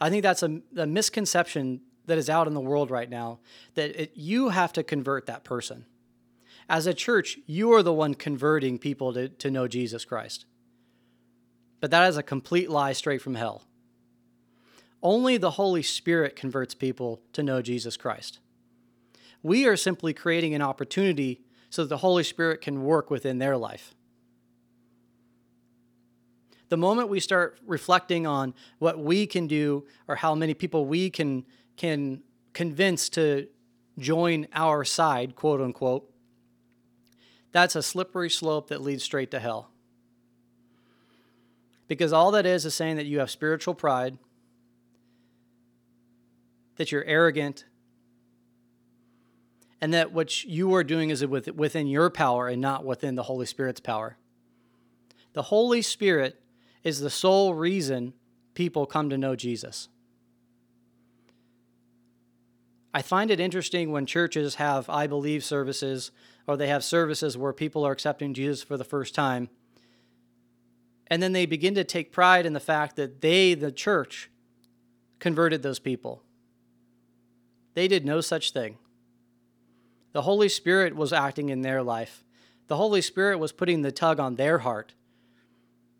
I 0.00 0.10
think 0.10 0.22
that's 0.22 0.42
a, 0.42 0.60
a 0.76 0.86
misconception 0.86 1.80
that 2.06 2.18
is 2.18 2.28
out 2.28 2.46
in 2.46 2.54
the 2.54 2.60
world 2.60 2.90
right 2.90 3.08
now 3.08 3.38
that 3.74 4.00
it, 4.00 4.12
you 4.14 4.50
have 4.50 4.72
to 4.74 4.82
convert 4.82 5.26
that 5.26 5.44
person. 5.44 5.86
As 6.68 6.86
a 6.86 6.94
church, 6.94 7.38
you 7.46 7.72
are 7.72 7.82
the 7.82 7.92
one 7.92 8.14
converting 8.14 8.78
people 8.78 9.12
to, 9.14 9.28
to 9.28 9.50
know 9.50 9.68
Jesus 9.68 10.04
Christ. 10.04 10.44
But 11.80 11.90
that 11.90 12.08
is 12.08 12.16
a 12.16 12.22
complete 12.22 12.70
lie 12.70 12.92
straight 12.92 13.22
from 13.22 13.36
hell. 13.36 13.62
Only 15.02 15.36
the 15.36 15.52
Holy 15.52 15.82
Spirit 15.82 16.36
converts 16.36 16.74
people 16.74 17.20
to 17.32 17.42
know 17.42 17.62
Jesus 17.62 17.96
Christ. 17.96 18.38
We 19.42 19.66
are 19.66 19.76
simply 19.76 20.12
creating 20.12 20.54
an 20.54 20.62
opportunity 20.62 21.40
so 21.72 21.82
that 21.82 21.88
the 21.88 21.96
Holy 21.96 22.22
Spirit 22.22 22.60
can 22.60 22.84
work 22.84 23.10
within 23.10 23.38
their 23.38 23.56
life. 23.56 23.94
The 26.68 26.76
moment 26.76 27.08
we 27.08 27.18
start 27.18 27.58
reflecting 27.66 28.26
on 28.26 28.52
what 28.78 28.98
we 28.98 29.26
can 29.26 29.46
do 29.46 29.86
or 30.06 30.16
how 30.16 30.34
many 30.34 30.52
people 30.52 30.84
we 30.84 31.08
can 31.08 31.46
can 31.78 32.22
convince 32.52 33.08
to 33.10 33.48
join 33.98 34.48
our 34.52 34.84
side, 34.84 35.34
quote 35.34 35.62
unquote, 35.62 36.12
that's 37.52 37.74
a 37.74 37.82
slippery 37.82 38.28
slope 38.28 38.68
that 38.68 38.82
leads 38.82 39.02
straight 39.02 39.30
to 39.30 39.40
hell. 39.40 39.70
Because 41.88 42.12
all 42.12 42.32
that 42.32 42.44
is 42.44 42.66
is 42.66 42.74
saying 42.74 42.96
that 42.96 43.06
you 43.06 43.20
have 43.20 43.30
spiritual 43.30 43.74
pride, 43.74 44.18
that 46.76 46.92
you're 46.92 47.04
arrogant, 47.04 47.64
and 49.82 49.92
that 49.92 50.12
what 50.12 50.44
you 50.44 50.72
are 50.76 50.84
doing 50.84 51.10
is 51.10 51.26
within 51.26 51.88
your 51.88 52.08
power 52.08 52.46
and 52.46 52.62
not 52.62 52.84
within 52.84 53.16
the 53.16 53.24
Holy 53.24 53.44
Spirit's 53.44 53.80
power. 53.80 54.16
The 55.32 55.42
Holy 55.42 55.82
Spirit 55.82 56.40
is 56.84 57.00
the 57.00 57.10
sole 57.10 57.52
reason 57.52 58.14
people 58.54 58.86
come 58.86 59.10
to 59.10 59.18
know 59.18 59.34
Jesus. 59.34 59.88
I 62.94 63.02
find 63.02 63.28
it 63.32 63.40
interesting 63.40 63.90
when 63.90 64.06
churches 64.06 64.54
have 64.54 64.88
I 64.88 65.08
believe 65.08 65.42
services 65.42 66.12
or 66.46 66.56
they 66.56 66.68
have 66.68 66.84
services 66.84 67.36
where 67.36 67.52
people 67.52 67.84
are 67.84 67.92
accepting 67.92 68.34
Jesus 68.34 68.62
for 68.62 68.76
the 68.76 68.84
first 68.84 69.16
time. 69.16 69.48
And 71.08 71.20
then 71.20 71.32
they 71.32 71.44
begin 71.44 71.74
to 71.74 71.82
take 71.82 72.12
pride 72.12 72.46
in 72.46 72.52
the 72.52 72.60
fact 72.60 72.94
that 72.96 73.20
they, 73.20 73.54
the 73.54 73.72
church, 73.72 74.30
converted 75.18 75.62
those 75.62 75.80
people. 75.80 76.22
They 77.74 77.88
did 77.88 78.06
no 78.06 78.20
such 78.20 78.52
thing. 78.52 78.78
The 80.12 80.22
Holy 80.22 80.48
Spirit 80.48 80.94
was 80.94 81.12
acting 81.12 81.48
in 81.48 81.62
their 81.62 81.82
life. 81.82 82.24
The 82.68 82.76
Holy 82.76 83.00
Spirit 83.00 83.38
was 83.38 83.52
putting 83.52 83.82
the 83.82 83.92
tug 83.92 84.20
on 84.20 84.36
their 84.36 84.58
heart. 84.58 84.94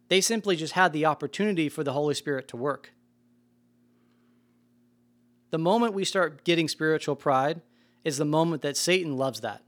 They 0.09 0.21
simply 0.21 0.57
just 0.57 0.75
had 0.75 0.93
the 0.93 1.07
opportunity 1.07 1.69
for 1.69 1.83
the 1.83 1.93
Holy 1.93 2.15
Spirit 2.15 2.49
to 2.49 2.57
work. 2.57 2.93
The 5.51 5.59
moment 5.59 5.95
we 5.95 6.05
start 6.05 6.45
getting 6.45 6.69
spiritual 6.69 7.17
pride 7.17 7.61
is 8.05 8.19
the 8.19 8.25
moment 8.25 8.63
that 8.63 8.77
Satan 8.77 9.17
loves 9.17 9.41
that. 9.41 9.63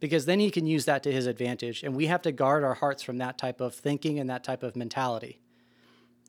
Because 0.00 0.26
then 0.26 0.40
he 0.40 0.50
can 0.50 0.66
use 0.66 0.84
that 0.86 1.02
to 1.04 1.12
his 1.12 1.26
advantage. 1.26 1.82
And 1.82 1.94
we 1.94 2.06
have 2.06 2.22
to 2.22 2.32
guard 2.32 2.64
our 2.64 2.74
hearts 2.74 3.02
from 3.02 3.18
that 3.18 3.38
type 3.38 3.60
of 3.60 3.74
thinking 3.74 4.18
and 4.18 4.28
that 4.28 4.44
type 4.44 4.62
of 4.62 4.74
mentality. 4.74 5.40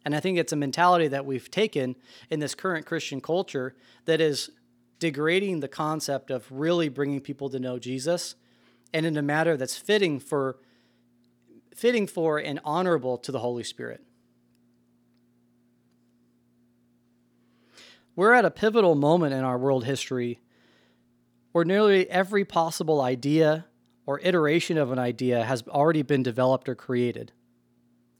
And 0.05 0.15
I 0.15 0.19
think 0.19 0.37
it's 0.37 0.53
a 0.53 0.57
mentality 0.57 1.07
that 1.07 1.25
we've 1.25 1.49
taken 1.49 1.95
in 2.29 2.39
this 2.39 2.55
current 2.55 2.85
Christian 2.85 3.21
culture 3.21 3.75
that 4.05 4.21
is 4.21 4.51
degrading 5.03 5.59
the 5.59 5.67
concept 5.67 6.31
of 6.31 6.49
really 6.49 6.87
bringing 6.87 7.19
people 7.19 7.49
to 7.49 7.59
know 7.59 7.77
Jesus 7.77 8.35
and 8.93 9.05
in 9.05 9.17
a 9.17 9.21
manner 9.21 9.57
that's 9.57 9.75
fitting 9.75 10.17
for 10.17 10.55
fitting 11.75 12.07
for 12.07 12.37
and 12.37 12.57
honorable 12.63 13.17
to 13.17 13.29
the 13.29 13.39
Holy 13.39 13.65
Spirit. 13.65 14.01
We're 18.15 18.31
at 18.31 18.45
a 18.45 18.49
pivotal 18.49 18.95
moment 18.95 19.33
in 19.33 19.43
our 19.43 19.57
world 19.57 19.83
history 19.83 20.39
where 21.51 21.65
nearly 21.65 22.09
every 22.09 22.45
possible 22.45 23.01
idea 23.01 23.65
or 24.05 24.21
iteration 24.23 24.77
of 24.77 24.93
an 24.93 24.99
idea 24.99 25.43
has 25.43 25.63
already 25.67 26.01
been 26.01 26.23
developed 26.23 26.69
or 26.69 26.75
created. 26.75 27.33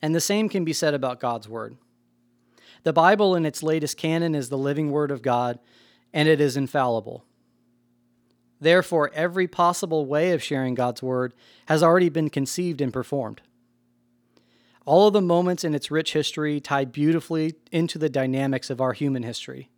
And 0.02 0.14
the 0.14 0.20
same 0.20 0.50
can 0.50 0.66
be 0.66 0.74
said 0.74 0.94
about 0.94 1.22
God's 1.22 1.48
Word. 1.48 1.78
The 2.84 2.92
Bible, 2.92 3.38
in 3.38 3.46
its 3.46 3.64
latest 3.64 3.96
canon, 3.96 4.36
is 4.36 4.50
the 4.50 4.58
living 4.58 4.92
Word 4.92 5.12
of 5.12 5.22
God 5.22 5.60
and 6.14 6.30
it 6.30 6.40
is 6.40 6.56
infallible. 6.56 7.26
Therefore, 8.62 9.12
every 9.14 9.48
possible 9.48 10.06
way 10.06 10.32
of 10.32 10.42
sharing 10.42 10.76
God's 10.76 11.04
word 11.04 11.34
has 11.66 11.84
already 11.84 12.10
been 12.10 12.30
conceived 12.30 12.80
and 12.80 12.94
performed. 12.94 13.42
All 14.86 15.08
of 15.08 15.14
the 15.14 15.22
moments 15.22 15.64
in 15.64 15.76
its 15.76 15.92
rich 15.92 16.14
history 16.14 16.60
tie 16.60 16.86
beautifully 16.86 17.56
into 17.72 17.98
the 17.98 18.10
dynamics 18.10 18.70
of 18.70 18.80
our 18.80 18.94
human 18.94 19.24
history. 19.24 19.70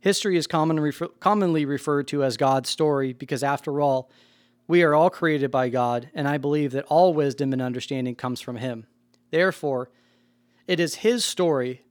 History 0.00 0.36
is 0.36 0.46
commonly, 0.46 0.82
refer- 0.82 1.08
commonly 1.20 1.64
referred 1.64 2.06
to 2.08 2.22
as 2.22 2.36
God's 2.36 2.68
story 2.68 3.12
because, 3.12 3.42
after 3.42 3.80
all, 3.80 4.10
we 4.68 4.82
are 4.82 4.94
all 4.94 5.10
created 5.10 5.50
by 5.50 5.68
God, 5.68 6.10
and 6.14 6.26
I 6.28 6.38
believe 6.38 6.72
that 6.72 6.84
all 6.86 7.14
wisdom 7.14 7.52
and 7.52 7.62
understanding 7.62 8.14
comes 8.14 8.40
from 8.40 8.56
Him. 8.56 8.86
Therefore, 9.30 9.90
it 10.66 10.80
is 10.80 10.96
His 10.96 11.24
story, 11.24 11.82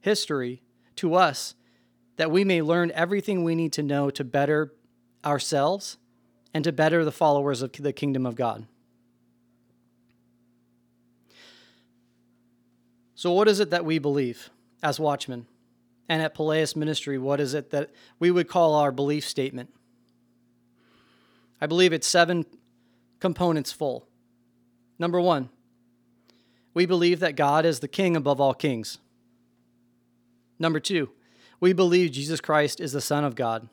history, 0.00 0.62
to 0.96 1.14
us 1.14 1.54
that 2.16 2.30
we 2.30 2.44
may 2.44 2.62
learn 2.62 2.90
everything 2.92 3.42
we 3.42 3.54
need 3.54 3.72
to 3.74 3.82
know 3.82 4.10
to 4.10 4.24
better 4.24 4.72
ourselves 5.24 5.96
and 6.52 6.62
to 6.64 6.72
better 6.72 7.04
the 7.04 7.12
followers 7.12 7.62
of 7.62 7.72
the 7.72 7.92
kingdom 7.92 8.24
of 8.24 8.36
God. 8.36 8.66
So, 13.14 13.32
what 13.32 13.48
is 13.48 13.58
it 13.58 13.70
that 13.70 13.84
we 13.84 13.98
believe 13.98 14.50
as 14.82 15.00
watchmen? 15.00 15.46
And 16.08 16.20
at 16.20 16.34
Palaeus 16.34 16.76
Ministry, 16.76 17.16
what 17.16 17.40
is 17.40 17.54
it 17.54 17.70
that 17.70 17.90
we 18.18 18.30
would 18.30 18.48
call 18.48 18.74
our 18.74 18.92
belief 18.92 19.26
statement? 19.26 19.70
I 21.60 21.66
believe 21.66 21.92
it's 21.92 22.06
seven 22.06 22.44
components 23.20 23.72
full. 23.72 24.06
Number 24.98 25.20
one, 25.20 25.48
we 26.74 26.84
believe 26.84 27.20
that 27.20 27.36
God 27.36 27.64
is 27.64 27.80
the 27.80 27.88
king 27.88 28.16
above 28.16 28.40
all 28.40 28.52
kings. 28.52 28.98
Number 30.58 30.78
two, 30.78 31.10
we 31.64 31.72
believe 31.72 32.12
Jesus 32.12 32.42
Christ 32.42 32.78
is 32.78 32.92
the 32.92 33.00
Son 33.00 33.24
of 33.24 33.34
God. 33.34 33.70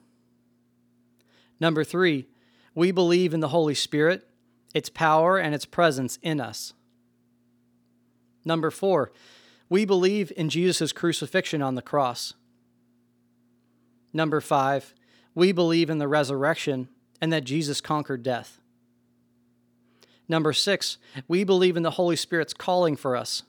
Number 1.59 1.83
three, 1.83 2.25
we 2.73 2.89
believe 2.89 3.33
in 3.33 3.41
the 3.41 3.49
Holy 3.49 3.75
Spirit, 3.75 4.25
its 4.73 4.87
power, 4.87 5.37
and 5.37 5.53
its 5.53 5.65
presence 5.65 6.17
in 6.21 6.39
us. 6.39 6.71
Number 8.45 8.71
four, 8.71 9.11
we 9.67 9.83
believe 9.83 10.31
in 10.37 10.47
Jesus' 10.47 10.93
crucifixion 10.93 11.61
on 11.61 11.75
the 11.75 11.81
cross. 11.81 12.33
Number 14.13 14.39
five, 14.39 14.93
we 15.35 15.51
believe 15.51 15.89
in 15.89 15.97
the 15.97 16.07
resurrection 16.07 16.87
and 17.19 17.33
that 17.33 17.43
Jesus 17.43 17.81
conquered 17.81 18.23
death. 18.23 18.61
Number 20.29 20.53
six, 20.53 20.97
we 21.27 21.43
believe 21.43 21.75
in 21.75 21.83
the 21.83 21.91
Holy 21.91 22.15
Spirit's 22.15 22.53
calling 22.53 22.95
for 22.95 23.17
us. 23.17 23.43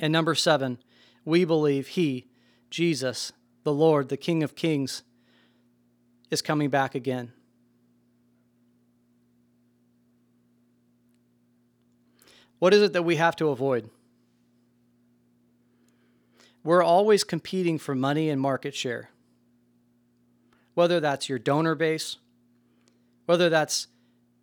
And 0.00 0.12
number 0.12 0.34
seven, 0.34 0.78
we 1.24 1.44
believe 1.44 1.86
He, 1.86 2.26
Jesus, 2.74 3.32
the 3.62 3.72
Lord, 3.72 4.08
the 4.08 4.16
King 4.16 4.42
of 4.42 4.56
Kings, 4.56 5.04
is 6.32 6.42
coming 6.42 6.70
back 6.70 6.96
again. 6.96 7.30
What 12.58 12.74
is 12.74 12.82
it 12.82 12.92
that 12.94 13.04
we 13.04 13.14
have 13.14 13.36
to 13.36 13.50
avoid? 13.50 13.90
We're 16.64 16.82
always 16.82 17.22
competing 17.22 17.78
for 17.78 17.94
money 17.94 18.28
and 18.28 18.40
market 18.40 18.74
share. 18.74 19.10
Whether 20.74 20.98
that's 20.98 21.28
your 21.28 21.38
donor 21.38 21.76
base, 21.76 22.16
whether 23.26 23.48
that's 23.48 23.86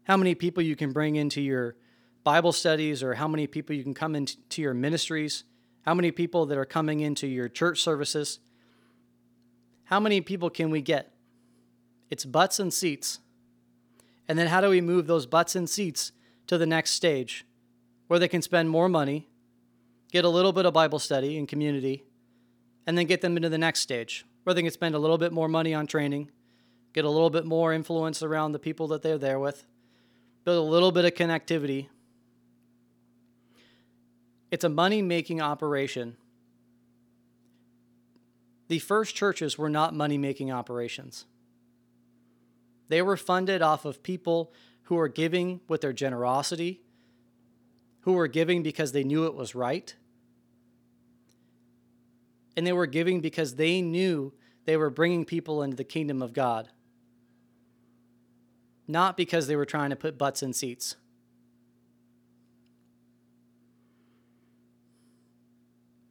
how 0.03 0.15
many 0.15 0.35
people 0.35 0.63
you 0.63 0.77
can 0.77 0.93
bring 0.93 1.17
into 1.17 1.41
your 1.41 1.75
Bible 2.23 2.53
studies 2.53 3.03
or 3.03 3.15
how 3.15 3.27
many 3.27 3.45
people 3.45 3.75
you 3.75 3.83
can 3.83 3.93
come 3.93 4.15
into 4.15 4.61
your 4.61 4.73
ministries, 4.73 5.43
how 5.83 5.93
many 5.93 6.11
people 6.11 6.45
that 6.45 6.57
are 6.57 6.65
coming 6.65 6.99
into 6.99 7.27
your 7.27 7.49
church 7.49 7.81
services. 7.81 8.39
How 9.85 9.99
many 9.99 10.21
people 10.21 10.49
can 10.49 10.69
we 10.69 10.81
get? 10.81 11.13
It's 12.09 12.25
butts 12.25 12.59
and 12.59 12.73
seats. 12.73 13.19
And 14.27 14.37
then 14.37 14.47
how 14.47 14.61
do 14.61 14.69
we 14.69 14.81
move 14.81 15.07
those 15.07 15.25
butts 15.25 15.55
and 15.55 15.69
seats 15.69 16.11
to 16.47 16.57
the 16.57 16.65
next 16.65 16.91
stage 16.91 17.45
where 18.07 18.19
they 18.19 18.27
can 18.27 18.41
spend 18.41 18.69
more 18.69 18.89
money, 18.89 19.27
get 20.11 20.25
a 20.25 20.29
little 20.29 20.53
bit 20.53 20.65
of 20.65 20.73
Bible 20.73 20.99
study 20.99 21.37
and 21.37 21.47
community, 21.47 22.03
and 22.85 22.97
then 22.97 23.05
get 23.05 23.21
them 23.21 23.37
into 23.37 23.49
the 23.49 23.57
next 23.57 23.79
stage 23.79 24.25
where 24.43 24.53
they 24.53 24.61
can 24.61 24.71
spend 24.71 24.95
a 24.95 24.99
little 24.99 25.17
bit 25.17 25.31
more 25.31 25.47
money 25.47 25.73
on 25.73 25.87
training, 25.87 26.29
get 26.93 27.05
a 27.05 27.09
little 27.09 27.29
bit 27.29 27.45
more 27.45 27.73
influence 27.73 28.23
around 28.23 28.51
the 28.51 28.59
people 28.59 28.87
that 28.87 29.01
they're 29.01 29.17
there 29.17 29.39
with, 29.39 29.65
build 30.43 30.67
a 30.67 30.69
little 30.69 30.91
bit 30.91 31.05
of 31.05 31.13
connectivity. 31.13 31.87
It's 34.51 34.65
a 34.65 34.69
money 34.69 35.01
making 35.01 35.41
operation. 35.41 36.17
The 38.67 38.79
first 38.79 39.15
churches 39.15 39.57
were 39.57 39.69
not 39.69 39.95
money 39.95 40.17
making 40.17 40.51
operations. 40.51 41.25
They 42.89 43.01
were 43.01 43.17
funded 43.17 43.61
off 43.61 43.85
of 43.85 44.03
people 44.03 44.53
who 44.83 44.95
were 44.95 45.07
giving 45.07 45.61
with 45.69 45.79
their 45.79 45.93
generosity, 45.93 46.81
who 48.01 48.13
were 48.13 48.27
giving 48.27 48.61
because 48.61 48.91
they 48.91 49.05
knew 49.05 49.25
it 49.25 49.35
was 49.35 49.55
right, 49.55 49.95
and 52.57 52.67
they 52.67 52.73
were 52.73 52.87
giving 52.87 53.21
because 53.21 53.55
they 53.55 53.81
knew 53.81 54.33
they 54.65 54.75
were 54.75 54.89
bringing 54.89 55.23
people 55.23 55.63
into 55.63 55.77
the 55.77 55.85
kingdom 55.85 56.21
of 56.21 56.33
God, 56.33 56.69
not 58.87 59.15
because 59.15 59.47
they 59.47 59.55
were 59.55 59.65
trying 59.65 59.91
to 59.91 59.95
put 59.95 60.17
butts 60.17 60.43
in 60.43 60.51
seats. 60.51 60.97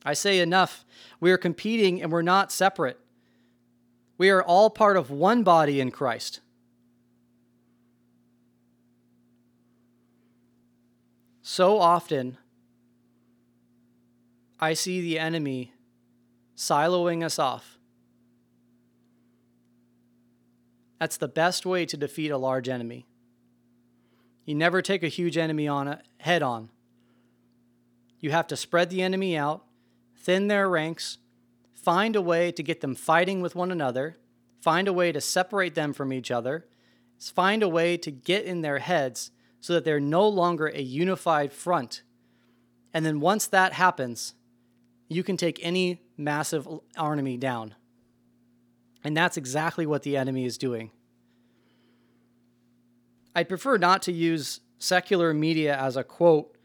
I 0.05 0.15
say 0.15 0.41
enough. 0.41 0.85
We 1.21 1.31
are 1.31 1.39
competing 1.39 2.03
and 2.03 2.11
we're 2.11 2.23
not 2.23 2.51
separate. 2.51 2.99
We 4.19 4.31
are 4.31 4.43
all 4.43 4.71
part 4.71 4.97
of 4.97 5.11
one 5.11 5.43
body 5.43 5.81
in 5.81 5.91
Christ. 5.91 6.41
So 11.43 11.79
often, 11.79 12.39
I 14.61 14.75
see 14.75 15.01
the 15.01 15.19
enemy 15.19 15.73
siloing 16.57 17.25
us 17.25 17.39
off. 17.39 17.79
That's 20.99 21.17
the 21.17 21.29
best 21.29 21.65
way 21.65 21.87
to 21.87 21.97
defeat 21.97 22.31
a 22.31 22.37
large 22.37 22.69
enemy. 22.69 23.07
You 24.45 24.55
never 24.55 24.83
take 24.83 25.03
a 25.03 25.09
huge 25.09 25.39
enemy 25.39 25.67
on 25.67 25.99
head 26.19 26.43
on. 26.43 26.69
You 28.21 28.31
have 28.33 28.47
to 28.49 28.57
spread 28.57 28.91
the 28.91 29.01
enemy 29.01 29.37
out, 29.37 29.65
thin 30.21 30.49
their 30.49 30.69
ranks, 30.69 31.19
find 31.75 32.15
a 32.15 32.23
way 32.23 32.53
to 32.53 32.63
get 32.63 32.81
them 32.81 32.95
fighting 32.95 33.41
with 33.41 33.55
one 33.55 33.71
another, 33.71 34.19
find 34.61 34.87
a 34.87 34.93
way 34.93 35.13
to 35.13 35.21
separate 35.21 35.75
them 35.75 35.93
from 35.93 36.13
each 36.13 36.31
other, 36.31 36.67
find 37.19 37.63
a 37.63 37.69
way 37.69 37.97
to 37.97 38.11
get 38.11 38.45
in 38.45 38.61
their 38.61 38.79
heads 38.79 39.31
so 39.61 39.73
that 39.75 39.85
they're 39.85 40.01
no 40.01 40.27
longer 40.27 40.69
a 40.69 40.81
unified 40.81 41.53
front. 41.53 42.03
And 42.93 43.05
then 43.05 43.21
once 43.21 43.47
that 43.47 43.75
happens, 43.75 44.35
you 45.09 45.23
can 45.23 45.37
take 45.37 45.59
any 45.63 46.03
massive 46.17 46.69
army 46.97 47.37
down. 47.37 47.75
And 49.03 49.17
that's 49.17 49.37
exactly 49.37 49.87
what 49.87 50.03
the 50.03 50.17
enemy 50.17 50.45
is 50.45 50.59
doing. 50.59 50.91
I'd 53.35 53.49
prefer 53.49 53.79
not 53.79 54.03
to 54.03 54.13
use 54.13 54.61
secular 54.79 55.33
media 55.33 55.77
as 55.77 55.97
a 55.97 56.05
quote 56.05 56.57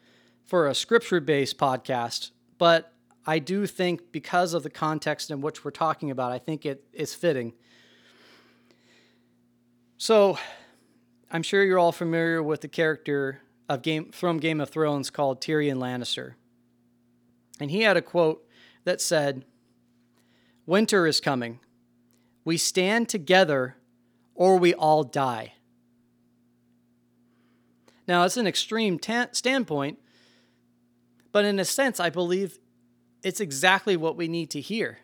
for 0.44 0.68
a 0.68 0.76
scripture 0.76 1.20
based 1.20 1.58
podcast, 1.58 2.32
but 2.58 2.92
I 3.26 3.40
do 3.40 3.66
think 3.66 4.12
because 4.12 4.54
of 4.54 4.64
the 4.64 4.70
context 4.70 5.32
in 5.32 5.42
which 5.42 5.66
we're 5.66 5.72
talking 5.72 6.12
about, 6.12 6.32
I 6.32 6.38
think 6.38 6.66
it 6.66 6.84
is 6.94 7.16
fitting. 7.16 7.54
So, 9.98 10.38
I'm 11.32 11.42
sure 11.42 11.64
you're 11.64 11.80
all 11.80 11.92
familiar 11.92 12.44
with 12.44 12.62
the 12.62 12.68
character 12.68 13.42
of 13.68 13.82
Game 13.82 14.12
from 14.12 14.38
Game 14.38 14.62
of 14.62 14.70
Thrones 14.70 15.10
called 15.10 15.42
Tyrion 15.42 15.78
Lannister. 15.78 16.34
And 17.60 17.72
he 17.72 17.82
had 17.82 17.98
a 17.98 18.02
quote 18.02 18.48
that 18.84 19.02
said, 19.02 19.46
Winter 20.66 21.08
is 21.08 21.20
coming. 21.20 21.60
We 22.44 22.58
stand 22.58 23.10
together 23.10 23.78
or 24.36 24.58
we 24.58 24.74
all 24.74 25.04
die. 25.04 25.54
Now, 28.08 28.24
it's 28.24 28.38
an 28.38 28.46
extreme 28.46 29.00
ta- 29.00 29.30
standpoint, 29.32 29.98
but 31.32 31.44
in 31.44 31.60
a 31.60 31.66
sense, 31.66 32.00
I 32.00 32.10
believe 32.10 32.60
it's 33.26 33.42
exactly 33.42 33.98
what 33.98 34.16
we 34.16 34.28
need 34.28 34.52
to 34.52 34.62
hear. 34.62 35.00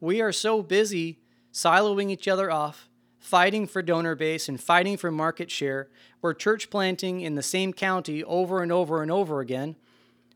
We 0.00 0.20
are 0.20 0.32
so 0.32 0.64
busy 0.64 1.20
siloing 1.52 2.10
each 2.10 2.26
other 2.26 2.50
off, 2.50 2.88
fighting 3.20 3.68
for 3.68 3.82
donor 3.82 4.16
base 4.16 4.48
and 4.48 4.60
fighting 4.60 4.96
for 4.96 5.12
market 5.12 5.48
share. 5.48 5.88
We're 6.20 6.34
church 6.34 6.68
planting 6.68 7.20
in 7.20 7.36
the 7.36 7.42
same 7.42 7.72
county 7.72 8.24
over 8.24 8.64
and 8.64 8.72
over 8.72 9.00
and 9.00 9.12
over 9.12 9.38
again 9.38 9.76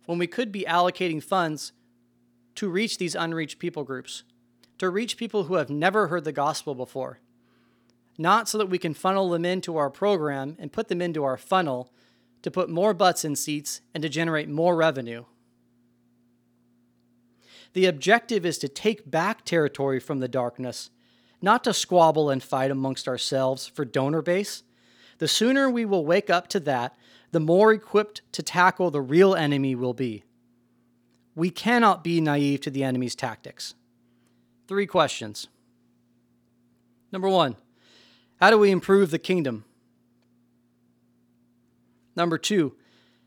when 0.06 0.20
we 0.20 0.28
could 0.28 0.52
be 0.52 0.64
allocating 0.68 1.20
funds 1.20 1.72
to 2.54 2.68
reach 2.68 2.96
these 2.98 3.16
unreached 3.16 3.58
people 3.58 3.82
groups, 3.82 4.22
to 4.78 4.90
reach 4.90 5.16
people 5.16 5.44
who 5.44 5.54
have 5.54 5.68
never 5.68 6.06
heard 6.06 6.22
the 6.22 6.30
gospel 6.30 6.76
before. 6.76 7.18
Not 8.16 8.48
so 8.48 8.56
that 8.58 8.70
we 8.70 8.78
can 8.78 8.94
funnel 8.94 9.30
them 9.30 9.44
into 9.44 9.76
our 9.76 9.90
program 9.90 10.54
and 10.60 10.72
put 10.72 10.86
them 10.86 11.02
into 11.02 11.24
our 11.24 11.36
funnel 11.36 11.90
to 12.42 12.52
put 12.52 12.70
more 12.70 12.94
butts 12.94 13.24
in 13.24 13.34
seats 13.34 13.80
and 13.92 14.00
to 14.04 14.08
generate 14.08 14.48
more 14.48 14.76
revenue. 14.76 15.24
The 17.74 17.86
objective 17.86 18.46
is 18.46 18.56
to 18.58 18.68
take 18.68 19.10
back 19.10 19.44
territory 19.44 20.00
from 20.00 20.20
the 20.20 20.28
darkness, 20.28 20.90
not 21.42 21.64
to 21.64 21.74
squabble 21.74 22.30
and 22.30 22.42
fight 22.42 22.70
amongst 22.70 23.06
ourselves 23.06 23.66
for 23.66 23.84
donor 23.84 24.22
base. 24.22 24.62
The 25.18 25.28
sooner 25.28 25.68
we 25.68 25.84
will 25.84 26.06
wake 26.06 26.30
up 26.30 26.48
to 26.48 26.60
that, 26.60 26.96
the 27.32 27.40
more 27.40 27.72
equipped 27.72 28.22
to 28.32 28.42
tackle 28.42 28.90
the 28.90 29.00
real 29.00 29.34
enemy 29.34 29.74
we'll 29.74 29.92
be. 29.92 30.22
We 31.34 31.50
cannot 31.50 32.04
be 32.04 32.20
naive 32.20 32.60
to 32.62 32.70
the 32.70 32.84
enemy's 32.84 33.16
tactics. 33.16 33.74
Three 34.68 34.86
questions. 34.86 35.48
Number 37.10 37.28
one, 37.28 37.56
how 38.40 38.50
do 38.50 38.58
we 38.58 38.70
improve 38.70 39.10
the 39.10 39.18
kingdom? 39.18 39.64
Number 42.14 42.38
two, 42.38 42.74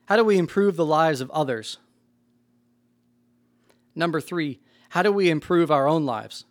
how 0.05 0.15
do 0.15 0.23
we 0.23 0.37
improve 0.37 0.77
the 0.77 0.85
lives 0.85 1.19
of 1.19 1.29
others? 1.31 1.79
Number 3.97 4.21
three, 4.21 4.59
how 4.89 5.01
do 5.01 5.11
we 5.11 5.29
improve 5.29 5.71
our 5.71 5.87
own 5.87 6.05
lives? 6.05 6.45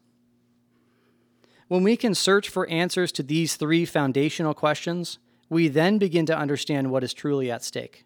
When 1.68 1.84
we 1.84 1.96
can 1.96 2.14
search 2.14 2.48
for 2.48 2.68
answers 2.68 3.12
to 3.12 3.22
these 3.22 3.54
three 3.54 3.84
foundational 3.84 4.52
questions, 4.52 5.18
we 5.48 5.68
then 5.68 5.98
begin 5.98 6.26
to 6.26 6.36
understand 6.36 6.90
what 6.90 7.04
is 7.04 7.14
truly 7.14 7.50
at 7.50 7.62
stake. 7.62 8.04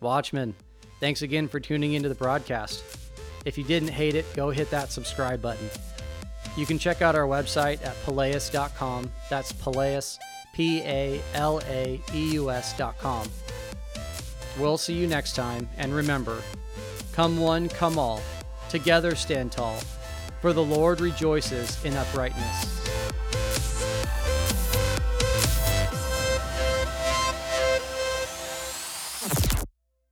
Watchmen, 0.00 0.54
thanks 1.00 1.20
again 1.20 1.48
for 1.48 1.60
tuning 1.60 1.92
into 1.92 2.08
the 2.08 2.14
broadcast. 2.14 2.82
If 3.44 3.58
you 3.58 3.64
didn't 3.64 3.88
hate 3.88 4.14
it, 4.14 4.24
go 4.34 4.50
hit 4.50 4.70
that 4.70 4.90
subscribe 4.90 5.42
button. 5.42 5.68
You 6.56 6.64
can 6.64 6.78
check 6.78 7.02
out 7.02 7.14
our 7.14 7.26
website 7.26 7.84
at 7.84 7.94
palaeus.com. 8.04 9.10
That's 9.28 9.52
Palaeus, 9.52 10.18
P 10.54 10.80
A 10.82 11.20
L 11.34 11.60
A 11.66 12.00
E 12.14 12.32
U 12.32 12.50
S.com. 12.50 13.28
We'll 14.58 14.78
see 14.78 14.94
you 14.94 15.06
next 15.06 15.34
time, 15.34 15.68
and 15.76 15.94
remember 15.94 16.40
come 17.12 17.38
one, 17.38 17.68
come 17.68 17.98
all, 17.98 18.20
together 18.68 19.14
stand 19.14 19.52
tall, 19.52 19.76
for 20.40 20.52
the 20.52 20.64
Lord 20.64 21.00
rejoices 21.00 21.82
in 21.84 21.94
uprightness. 21.94 22.73